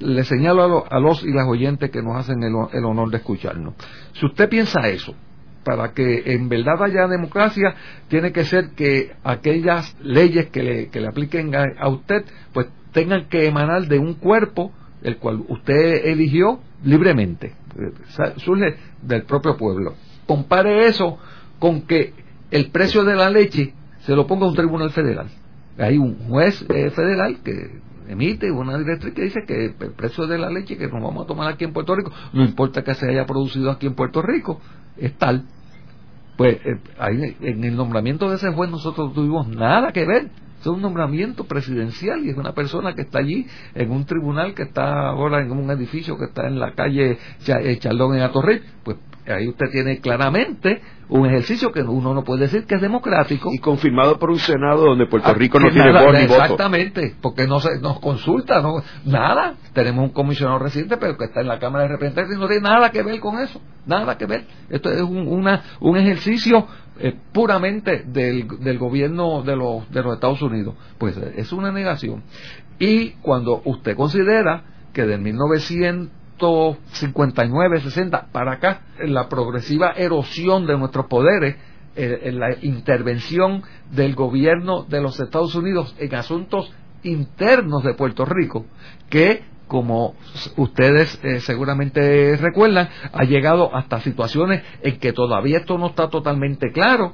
Le 0.00 0.24
señalo 0.24 0.84
a, 0.90 0.98
los 0.98 1.22
y 1.22 1.32
las 1.32 1.46
oyentes 1.46 1.90
que 1.90 2.02
nos 2.02 2.16
hacen 2.16 2.42
el 2.42 2.84
honor 2.84 3.10
de 3.10 3.18
escucharnos. 3.18 3.74
Si 4.14 4.26
usted 4.26 4.48
piensa 4.48 4.88
eso, 4.88 5.14
para 5.64 5.92
que 5.92 6.34
en 6.34 6.48
verdad 6.48 6.82
haya 6.82 7.08
democracia, 7.08 7.74
tiene 8.08 8.32
que 8.32 8.44
ser 8.44 8.70
que 8.70 9.12
aquellas 9.24 9.96
leyes 10.00 10.50
que 10.50 10.62
le, 10.62 10.88
que 10.88 11.00
le 11.00 11.08
apliquen 11.08 11.52
a, 11.54 11.88
usted, 11.88 12.24
pues 12.52 12.68
tengan 12.92 13.28
que 13.28 13.46
emanar 13.46 13.86
de 13.86 13.98
un 13.98 14.14
cuerpo 14.14 14.72
el 15.02 15.16
cual 15.18 15.44
usted 15.48 16.06
eligió 16.06 16.60
libremente, 16.84 17.52
surge 18.36 18.76
del 19.02 19.24
propio 19.24 19.56
pueblo. 19.56 19.94
Compare 20.26 20.86
eso 20.86 21.18
con 21.58 21.82
que 21.82 22.14
el 22.50 22.70
precio 22.70 23.04
de 23.04 23.14
la 23.14 23.30
leche 23.30 23.74
se 24.00 24.14
lo 24.14 24.26
ponga 24.26 24.46
un 24.46 24.54
tribunal 24.54 24.90
federal. 24.90 25.28
Hay 25.78 25.98
un 25.98 26.14
juez 26.28 26.64
eh, 26.68 26.90
federal 26.90 27.38
que 27.44 27.80
emite 28.08 28.50
una 28.50 28.78
directriz 28.78 29.14
que 29.14 29.22
dice 29.22 29.40
que 29.46 29.66
el 29.66 29.92
precio 29.92 30.26
de 30.26 30.38
la 30.38 30.50
leche 30.50 30.76
que 30.76 30.86
nos 30.86 31.02
vamos 31.02 31.24
a 31.24 31.26
tomar 31.26 31.52
aquí 31.52 31.64
en 31.64 31.72
Puerto 31.72 31.94
Rico, 31.94 32.12
no 32.32 32.44
importa 32.44 32.82
que 32.82 32.94
se 32.94 33.10
haya 33.10 33.26
producido 33.26 33.70
aquí 33.70 33.86
en 33.86 33.94
Puerto 33.94 34.22
Rico, 34.22 34.60
es 34.96 35.12
tal. 35.14 35.44
Pues 36.36 36.58
eh, 36.64 36.78
ahí, 36.98 37.36
en 37.40 37.64
el 37.64 37.76
nombramiento 37.76 38.28
de 38.28 38.36
ese 38.36 38.52
juez 38.52 38.70
nosotros 38.70 39.08
no 39.08 39.14
tuvimos 39.14 39.48
nada 39.48 39.92
que 39.92 40.04
ver. 40.04 40.30
Es 40.60 40.66
un 40.66 40.80
nombramiento 40.80 41.44
presidencial 41.44 42.24
y 42.24 42.30
es 42.30 42.36
una 42.38 42.52
persona 42.52 42.94
que 42.94 43.02
está 43.02 43.18
allí 43.18 43.46
en 43.74 43.90
un 43.90 44.06
tribunal 44.06 44.54
que 44.54 44.62
está 44.62 45.08
ahora 45.08 45.42
en 45.42 45.52
un 45.52 45.70
edificio 45.70 46.16
que 46.16 46.24
está 46.24 46.46
en 46.46 46.58
la 46.58 46.72
calle 46.72 47.18
eh, 47.46 47.78
Chaldón 47.78 48.16
en 48.16 48.22
Atorrey. 48.22 48.62
Pues 48.82 48.96
ahí 49.32 49.48
usted 49.48 49.66
tiene 49.70 50.00
claramente 50.00 50.82
un 51.08 51.26
ejercicio 51.26 51.70
que 51.70 51.82
uno 51.82 52.14
no 52.14 52.24
puede 52.24 52.42
decir 52.42 52.64
que 52.66 52.76
es 52.76 52.80
democrático. 52.80 53.50
Y 53.52 53.58
confirmado 53.58 54.18
por 54.18 54.30
un 54.30 54.38
Senado 54.38 54.84
donde 54.84 55.06
Puerto 55.06 55.28
ah, 55.30 55.34
Rico 55.34 55.58
no 55.58 55.70
tiene 55.70 55.92
voz 55.92 56.12
ni 56.12 56.26
voto. 56.26 56.42
Exactamente, 56.42 57.14
porque 57.20 57.46
no 57.46 57.60
se 57.60 57.80
nos 57.80 58.00
consulta, 58.00 58.60
no 58.62 58.82
nada. 59.04 59.54
Tenemos 59.72 60.04
un 60.04 60.10
comisionado 60.10 60.58
residente, 60.58 60.96
pero 60.96 61.16
que 61.16 61.24
está 61.26 61.40
en 61.40 61.48
la 61.48 61.58
Cámara 61.58 61.84
de 61.84 61.90
Representantes 61.90 62.36
y 62.36 62.40
no 62.40 62.48
tiene 62.48 62.62
nada 62.62 62.90
que 62.90 63.02
ver 63.02 63.20
con 63.20 63.38
eso, 63.38 63.60
nada 63.86 64.16
que 64.16 64.26
ver. 64.26 64.44
Esto 64.70 64.90
es 64.90 65.02
un, 65.02 65.28
una, 65.28 65.62
un 65.80 65.96
ejercicio 65.96 66.66
eh, 66.98 67.14
puramente 67.32 68.04
del, 68.06 68.48
del 68.60 68.78
gobierno 68.78 69.42
de 69.42 69.56
los, 69.56 69.90
de 69.90 70.02
los 70.02 70.14
Estados 70.14 70.42
Unidos. 70.42 70.74
Pues 70.98 71.16
es 71.16 71.52
una 71.52 71.70
negación. 71.70 72.22
Y 72.78 73.10
cuando 73.22 73.62
usted 73.64 73.96
considera 73.96 74.64
que 74.92 75.04
de 75.04 75.18
1900 75.18 76.23
59, 76.92 77.80
60 77.80 78.28
para 78.32 78.52
acá, 78.52 78.82
la 78.98 79.28
progresiva 79.28 79.92
erosión 79.96 80.66
de 80.66 80.78
nuestros 80.78 81.06
poderes 81.06 81.56
eh, 81.96 82.32
la 82.32 82.56
intervención 82.62 83.62
del 83.92 84.16
gobierno 84.16 84.82
de 84.82 85.00
los 85.00 85.20
Estados 85.20 85.54
Unidos 85.54 85.94
en 86.00 86.12
asuntos 86.16 86.72
internos 87.04 87.84
de 87.84 87.94
Puerto 87.94 88.24
Rico, 88.24 88.66
que 89.08 89.44
como 89.68 90.14
ustedes 90.56 91.20
eh, 91.22 91.40
seguramente 91.40 92.36
recuerdan, 92.36 92.88
ha 93.12 93.24
llegado 93.24 93.74
hasta 93.74 94.00
situaciones 94.00 94.62
en 94.82 94.98
que 94.98 95.12
todavía 95.12 95.58
esto 95.58 95.78
no 95.78 95.86
está 95.86 96.08
totalmente 96.08 96.72
claro, 96.72 97.12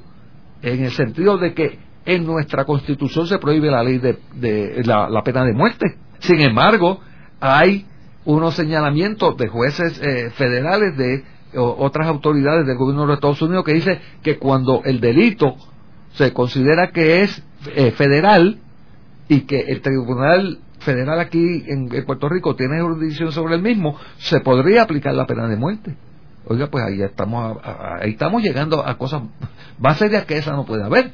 en 0.61 0.83
el 0.83 0.91
sentido 0.91 1.37
de 1.37 1.53
que 1.53 1.79
en 2.05 2.25
nuestra 2.25 2.65
constitución 2.65 3.27
se 3.27 3.37
prohíbe 3.37 3.69
la 3.69 3.83
ley 3.83 3.99
de, 3.99 4.81
la, 4.83 5.21
pena 5.23 5.45
de 5.45 5.53
muerte. 5.53 5.97
Sin 6.19 6.41
embargo, 6.41 6.99
hay 7.39 7.85
unos 8.25 8.55
señalamientos 8.55 9.37
de 9.37 9.47
jueces 9.47 9.99
eh, 10.01 10.29
federales 10.31 10.97
de 10.97 11.23
otras 11.53 12.07
autoridades 12.07 12.65
del 12.65 12.77
gobierno 12.77 13.01
de 13.01 13.07
los 13.07 13.15
Estados 13.15 13.41
Unidos 13.41 13.65
que 13.65 13.73
dice 13.73 13.99
que 14.23 14.37
cuando 14.37 14.83
el 14.85 15.01
delito 15.01 15.55
se 16.13 16.31
considera 16.33 16.91
que 16.91 17.23
es 17.23 17.43
eh, 17.75 17.91
federal 17.91 18.59
y 19.27 19.41
que 19.41 19.59
el 19.59 19.81
tribunal 19.81 20.59
federal 20.79 21.19
aquí 21.19 21.63
en, 21.67 21.89
Puerto 22.05 22.27
Rico 22.27 22.55
tiene 22.55 22.81
jurisdicción 22.81 23.31
sobre 23.31 23.55
el 23.55 23.61
mismo, 23.61 23.97
se 24.17 24.39
podría 24.39 24.83
aplicar 24.83 25.13
la 25.13 25.27
pena 25.27 25.47
de 25.47 25.55
muerte. 25.55 25.95
Oiga, 26.45 26.67
pues 26.67 26.83
ahí 26.83 27.01
estamos, 27.01 27.57
ahí 27.63 28.11
estamos 28.11 28.41
llegando 28.41 28.85
a 28.85 28.97
cosas 28.97 29.21
más 29.79 29.97
serias 29.97 30.25
que 30.25 30.37
esa 30.37 30.51
no 30.51 30.65
puede 30.65 30.83
haber, 30.83 31.11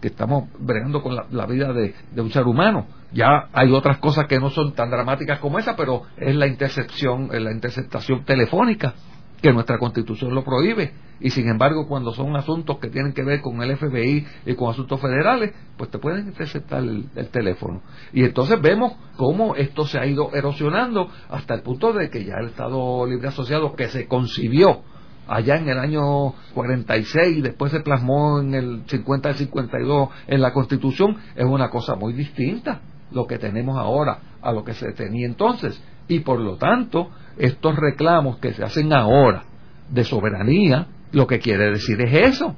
que 0.00 0.08
estamos 0.08 0.48
bregando 0.58 1.02
con 1.02 1.14
la, 1.14 1.46
vida 1.46 1.72
de, 1.72 1.94
de, 2.12 2.22
un 2.22 2.30
ser 2.30 2.46
humano. 2.46 2.86
Ya 3.12 3.48
hay 3.52 3.72
otras 3.72 3.98
cosas 3.98 4.26
que 4.26 4.38
no 4.38 4.50
son 4.50 4.72
tan 4.72 4.90
dramáticas 4.90 5.40
como 5.40 5.58
esa, 5.58 5.76
pero 5.76 6.02
es 6.16 6.34
la 6.34 6.46
intercepción, 6.46 7.28
la 7.32 7.50
interceptación 7.50 8.24
telefónica 8.24 8.94
que 9.40 9.52
nuestra 9.52 9.78
constitución 9.78 10.34
lo 10.34 10.44
prohíbe. 10.44 10.92
Y 11.20 11.30
sin 11.30 11.48
embargo 11.48 11.86
cuando 11.86 12.12
son 12.12 12.34
asuntos 12.36 12.78
que 12.78 12.88
tienen 12.88 13.12
que 13.12 13.22
ver 13.22 13.42
con 13.42 13.62
el 13.62 13.76
FBI 13.76 14.26
y 14.46 14.54
con 14.54 14.70
asuntos 14.70 15.00
federales 15.00 15.52
pues 15.76 15.90
te 15.90 15.98
pueden 15.98 16.28
interceptar 16.28 16.82
el, 16.82 17.08
teléfono. 17.30 17.82
Y 18.12 18.24
entonces 18.24 18.60
vemos 18.60 18.94
cómo 19.16 19.54
esto 19.54 19.86
se 19.86 19.98
ha 19.98 20.06
ido 20.06 20.32
erosionando 20.34 21.10
hasta 21.28 21.54
el 21.54 21.62
punto 21.62 21.92
de 21.92 22.08
que 22.08 22.24
ya 22.24 22.36
el 22.40 22.48
Estado 22.48 23.06
Libre 23.06 23.28
Asociado 23.28 23.74
que 23.74 23.88
se 23.88 24.06
concibió 24.06 24.82
allá 25.28 25.56
en 25.56 25.68
el 25.68 25.78
año 25.78 26.34
46 26.54 27.38
y 27.38 27.40
después 27.42 27.70
se 27.70 27.80
plasmó 27.80 28.40
en 28.40 28.54
el 28.54 28.82
50 28.86 29.28
al 29.28 29.34
52 29.34 30.08
en 30.26 30.40
la 30.40 30.52
Constitución 30.52 31.18
es 31.36 31.44
una 31.44 31.68
cosa 31.68 31.96
muy 31.96 32.14
distinta 32.14 32.80
lo 33.12 33.26
que 33.26 33.38
tenemos 33.38 33.78
ahora 33.78 34.18
a 34.42 34.52
lo 34.52 34.64
que 34.64 34.74
se 34.74 34.92
tenía 34.92 35.26
entonces 35.26 35.82
y 36.08 36.20
por 36.20 36.40
lo 36.40 36.56
tanto 36.56 37.10
estos 37.38 37.76
reclamos 37.76 38.38
que 38.38 38.52
se 38.52 38.64
hacen 38.64 38.92
ahora 38.92 39.44
de 39.88 40.04
soberanía, 40.04 40.86
lo 41.12 41.26
que 41.26 41.38
quiere 41.38 41.70
decir 41.70 42.00
es 42.00 42.34
eso, 42.34 42.56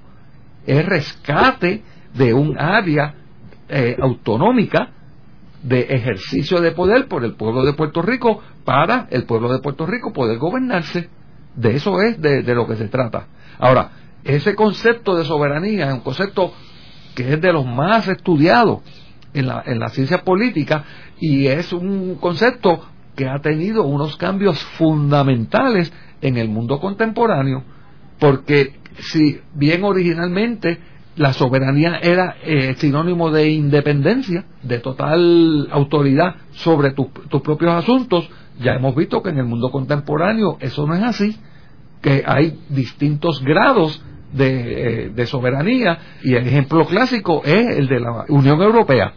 es 0.67 0.85
rescate 0.85 1.83
de 2.15 2.35
un 2.35 2.59
área 2.59 3.15
eh, 3.69 3.97
autonómica 4.01 4.91
de 5.63 5.81
ejercicio 5.83 6.61
de 6.61 6.73
poder 6.73 7.07
por 7.09 7.25
el 7.25 7.35
pueblo 7.35 7.65
de 7.65 7.75
Puerto 7.75 8.03
Rico 8.03 8.43
para 8.65 9.07
el 9.11 9.25
pueblo 9.25 9.53
de 9.53 9.61
Puerto 9.61 9.87
Rico 9.87 10.13
poder 10.13 10.39
gobernarse. 10.39 11.09
De 11.55 11.77
eso 11.77 12.01
es 12.01 12.21
de, 12.21 12.43
de 12.43 12.55
lo 12.55 12.67
que 12.67 12.77
se 12.77 12.89
trata. 12.89 13.27
Ahora, 13.59 13.91
ese 14.25 14.55
concepto 14.55 15.15
de 15.15 15.25
soberanía 15.25 15.89
es 15.89 15.95
un 15.95 16.01
concepto 16.01 16.53
que 17.15 17.35
es 17.35 17.41
de 17.41 17.53
los 17.53 17.67
más 17.67 18.09
estudiados 18.09 18.81
en 19.35 19.47
la, 19.47 19.63
en 19.67 19.79
la 19.79 19.89
ciencia 19.89 20.23
política 20.25 20.85
y 21.21 21.47
es 21.47 21.73
un 21.73 22.17
concepto 22.17 22.81
que 23.17 23.29
ha 23.29 23.39
tenido 23.41 23.85
unos 23.85 24.17
cambios 24.17 24.59
fundamentales 24.77 25.93
en 26.21 26.37
el 26.37 26.49
mundo 26.49 26.81
contemporáneo, 26.81 27.63
porque 28.19 28.75
si 28.99 29.41
bien 29.55 29.85
originalmente 29.85 30.79
la 31.17 31.33
soberanía 31.33 31.99
era 32.03 32.37
eh, 32.43 32.75
sinónimo 32.79 33.31
de 33.31 33.51
independencia, 33.51 34.47
de 34.63 34.79
total 34.79 35.69
autoridad 35.71 36.37
sobre 36.53 36.93
tus 36.93 37.43
propios 37.43 37.75
asuntos, 37.75 38.31
ya 38.61 38.73
hemos 38.73 38.95
visto 38.95 39.23
que 39.23 39.31
en 39.31 39.39
el 39.39 39.45
mundo 39.45 39.71
contemporáneo 39.71 40.57
eso 40.61 40.87
no 40.87 40.95
es 40.95 41.03
así, 41.03 41.37
que 42.01 42.23
hay 42.27 42.59
distintos 42.71 43.43
grados 43.43 44.03
de, 44.33 45.05
eh, 45.05 45.11
de 45.11 45.27
soberanía 45.27 45.99
y 46.23 46.35
el 46.35 46.47
ejemplo 46.47 46.87
clásico 46.87 47.43
es 47.45 47.77
el 47.77 47.89
de 47.89 48.01
la 48.01 48.25
Unión 48.29 48.63
Europea 48.63 49.13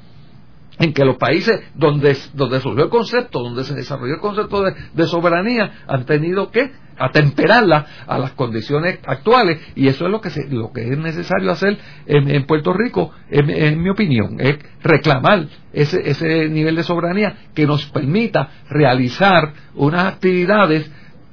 en 0.79 0.93
que 0.93 1.05
los 1.05 1.17
países 1.17 1.61
donde, 1.73 2.15
surgió 2.15 2.83
el 2.83 2.89
concepto, 2.89 3.39
donde 3.39 3.63
se 3.63 3.73
desarrolló 3.73 4.15
el 4.15 4.19
concepto 4.19 4.63
de, 4.63 5.07
soberanía, 5.07 5.83
han 5.87 6.05
tenido 6.05 6.51
que 6.51 6.71
atemperarla 6.97 7.85
a 8.07 8.17
las 8.17 8.31
condiciones 8.31 8.99
actuales. 9.05 9.59
Y 9.75 9.87
eso 9.87 10.05
es 10.05 10.11
lo 10.11 10.21
que, 10.21 10.29
lo 10.49 10.71
que 10.71 10.81
es 10.81 10.97
necesario 10.97 11.51
hacer 11.51 11.77
en, 12.05 12.45
Puerto 12.45 12.73
Rico, 12.73 13.11
en, 13.29 13.81
mi 13.81 13.89
opinión, 13.89 14.37
es 14.39 14.57
reclamar 14.81 15.47
ese, 15.73 16.09
ese 16.09 16.49
nivel 16.49 16.75
de 16.75 16.83
soberanía 16.83 17.37
que 17.53 17.65
nos 17.65 17.85
permita 17.87 18.49
realizar 18.69 19.53
unas 19.75 20.13
actividades 20.13 20.89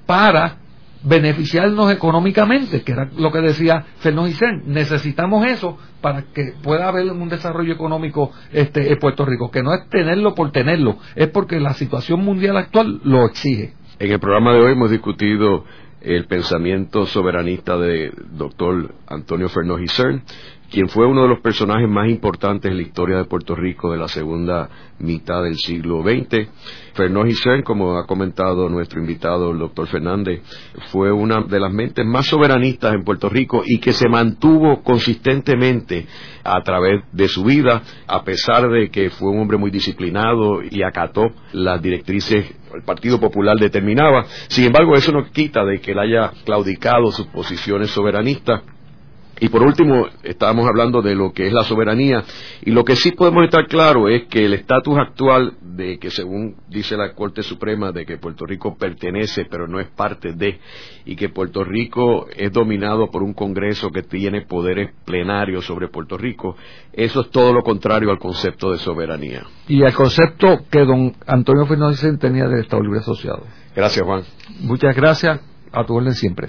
para 0.07 0.62
beneficiarnos 1.05 1.93
económicamente, 1.93 2.83
que 2.83 2.93
era 2.93 3.11
lo 3.17 3.31
que 3.33 3.41
decía 3.41 3.85
Fernando 3.99 4.29
Isen. 4.29 4.63
Necesitamos 4.67 5.47
eso 5.47 5.79
para 6.01 6.23
que 6.23 6.55
pueda 6.63 6.89
haber 6.89 7.11
un 7.11 7.29
desarrollo 7.29 7.73
económico 7.73 8.33
este, 8.53 8.93
en 8.93 8.99
Puerto 8.99 9.25
Rico, 9.25 9.51
que 9.51 9.63
no 9.63 9.75
es 9.75 9.89
tenerlo 9.89 10.35
por 10.35 10.53
tenerlo, 10.53 10.99
es 11.15 11.29
porque 11.29 11.61
la 11.61 11.75
situación 11.75 12.25
mundial 12.25 12.57
actual 12.57 13.01
lo 13.05 13.27
exige. 13.27 13.75
En 13.99 14.11
el 14.11 14.21
programa 14.21 14.53
de 14.53 14.61
hoy 14.61 14.73
hemos 14.73 14.91
discutido 14.91 15.65
el 16.01 16.27
pensamiento 16.27 17.07
soberanista 17.07 17.77
de 17.77 18.13
doctor 18.33 18.95
Antonio 19.07 19.49
Fernández 19.49 19.93
Isern, 19.93 20.23
quien 20.73 20.89
fue 20.89 21.07
uno 21.07 21.23
de 21.23 21.29
los 21.29 21.41
personajes 21.41 21.87
más 21.87 22.09
importantes 22.09 22.71
en 22.71 22.79
la 22.79 22.83
historia 22.83 23.19
de 23.19 23.27
Puerto 23.27 23.55
Rico 23.55 23.93
de 23.93 23.99
la 23.99 24.09
segunda 24.09 24.71
mitad 25.01 25.43
del 25.43 25.57
siglo 25.57 26.03
XX. 26.03 26.49
Fernández 26.95 27.35
Isern, 27.35 27.63
como 27.63 27.99
ha 27.99 28.07
comentado 28.07 28.71
nuestro 28.71 28.99
invitado, 28.99 29.51
el 29.51 29.59
doctor 29.59 29.87
Fernández, 29.87 30.41
fue 30.91 31.13
una 31.13 31.43
de 31.43 31.61
las 31.61 31.71
mentes 31.71 32.07
más 32.07 32.27
soberanistas 32.27 32.95
en 32.95 33.05
Puerto 33.05 33.29
Rico 33.29 33.63
y 33.67 33.81
que 33.81 33.93
se 33.93 34.09
mantuvo 34.09 34.83
consistentemente 34.83 36.07
a 36.43 36.63
través 36.63 37.03
de 37.13 37.29
su 37.29 37.45
vida, 37.45 37.83
a 38.07 38.25
pesar 38.25 38.71
de 38.71 38.89
que 38.91 39.11
fue 39.11 39.31
un 39.31 39.41
hombre 39.41 39.59
muy 39.59 39.71
disciplinado 39.71 40.63
y 40.63 40.83
acató 40.83 41.33
las 41.53 41.83
directrices 41.83 42.47
el 42.75 42.83
Partido 42.85 43.21
Popular 43.21 43.59
determinaba. 43.59 44.25
Sin 44.49 44.65
embargo, 44.65 44.95
eso 44.95 45.13
no 45.13 45.31
quita 45.31 45.63
de 45.63 45.79
que 45.79 45.93
él 45.93 45.99
haya 45.99 46.33
claudicado 46.47 47.13
sus 47.13 47.27
posiciones 47.27 47.91
soberanistas 47.91 48.63
y 49.43 49.49
por 49.49 49.65
último, 49.65 50.07
estábamos 50.23 50.69
hablando 50.69 51.03
de 51.03 51.17
lo 51.17 51.33
que 51.33 51.49
es 51.49 51.53
la 51.53 51.65
soberanía, 51.65 52.23
y 52.65 52.71
lo 52.71 52.85
que 52.85 52.95
sí 52.95 53.11
podemos 53.11 53.43
estar 53.43 53.67
claro 53.67 54.09
es 54.09 54.29
que 54.29 54.45
el 54.45 54.55
estatus 54.55 54.97
actual 54.97 55.55
de 55.61 55.99
que 55.99 56.11
según 56.11 56.55
dice 56.69 56.97
la 56.97 57.13
Corte 57.13 57.43
Suprema 57.43 57.91
de 57.91 58.07
que 58.07 58.19
Puerto 58.19 58.47
Rico 58.47 58.77
pertenece 58.77 59.45
pero 59.51 59.67
no 59.67 59.81
es 59.81 59.89
parte 59.89 60.33
de, 60.35 60.61
y 61.05 61.17
que 61.17 61.29
Puerto 61.29 61.65
Rico 61.65 62.29
es 62.37 62.53
dominado 62.53 63.11
por 63.11 63.25
un 63.25 63.35
Congreso 63.35 63.91
que 63.91 64.05
tiene 64.05 64.43
poderes 64.43 64.93
plenarios 65.05 65.65
sobre 65.65 65.89
Puerto 65.89 66.17
Rico, 66.17 66.55
eso 66.93 67.23
es 67.23 67.31
todo 67.31 67.53
lo 67.53 67.65
contrario 67.65 68.13
al 68.13 68.21
concepto 68.21 68.71
de 68.71 68.79
soberanía. 68.79 69.43
Y 69.67 69.83
al 69.83 69.93
concepto 69.93 70.61
que 70.71 70.85
don 70.85 71.17
Antonio 71.27 71.67
Fernández 71.67 72.01
tenía 72.21 72.47
del 72.47 72.61
Estado 72.61 72.85
Libre 72.85 73.01
Asociado. 73.01 73.43
Gracias, 73.75 74.07
Juan. 74.07 74.23
Muchas 74.61 74.95
gracias. 74.95 75.41
A 75.73 75.85
tu 75.85 75.97
orden 75.97 76.15
siempre. 76.15 76.49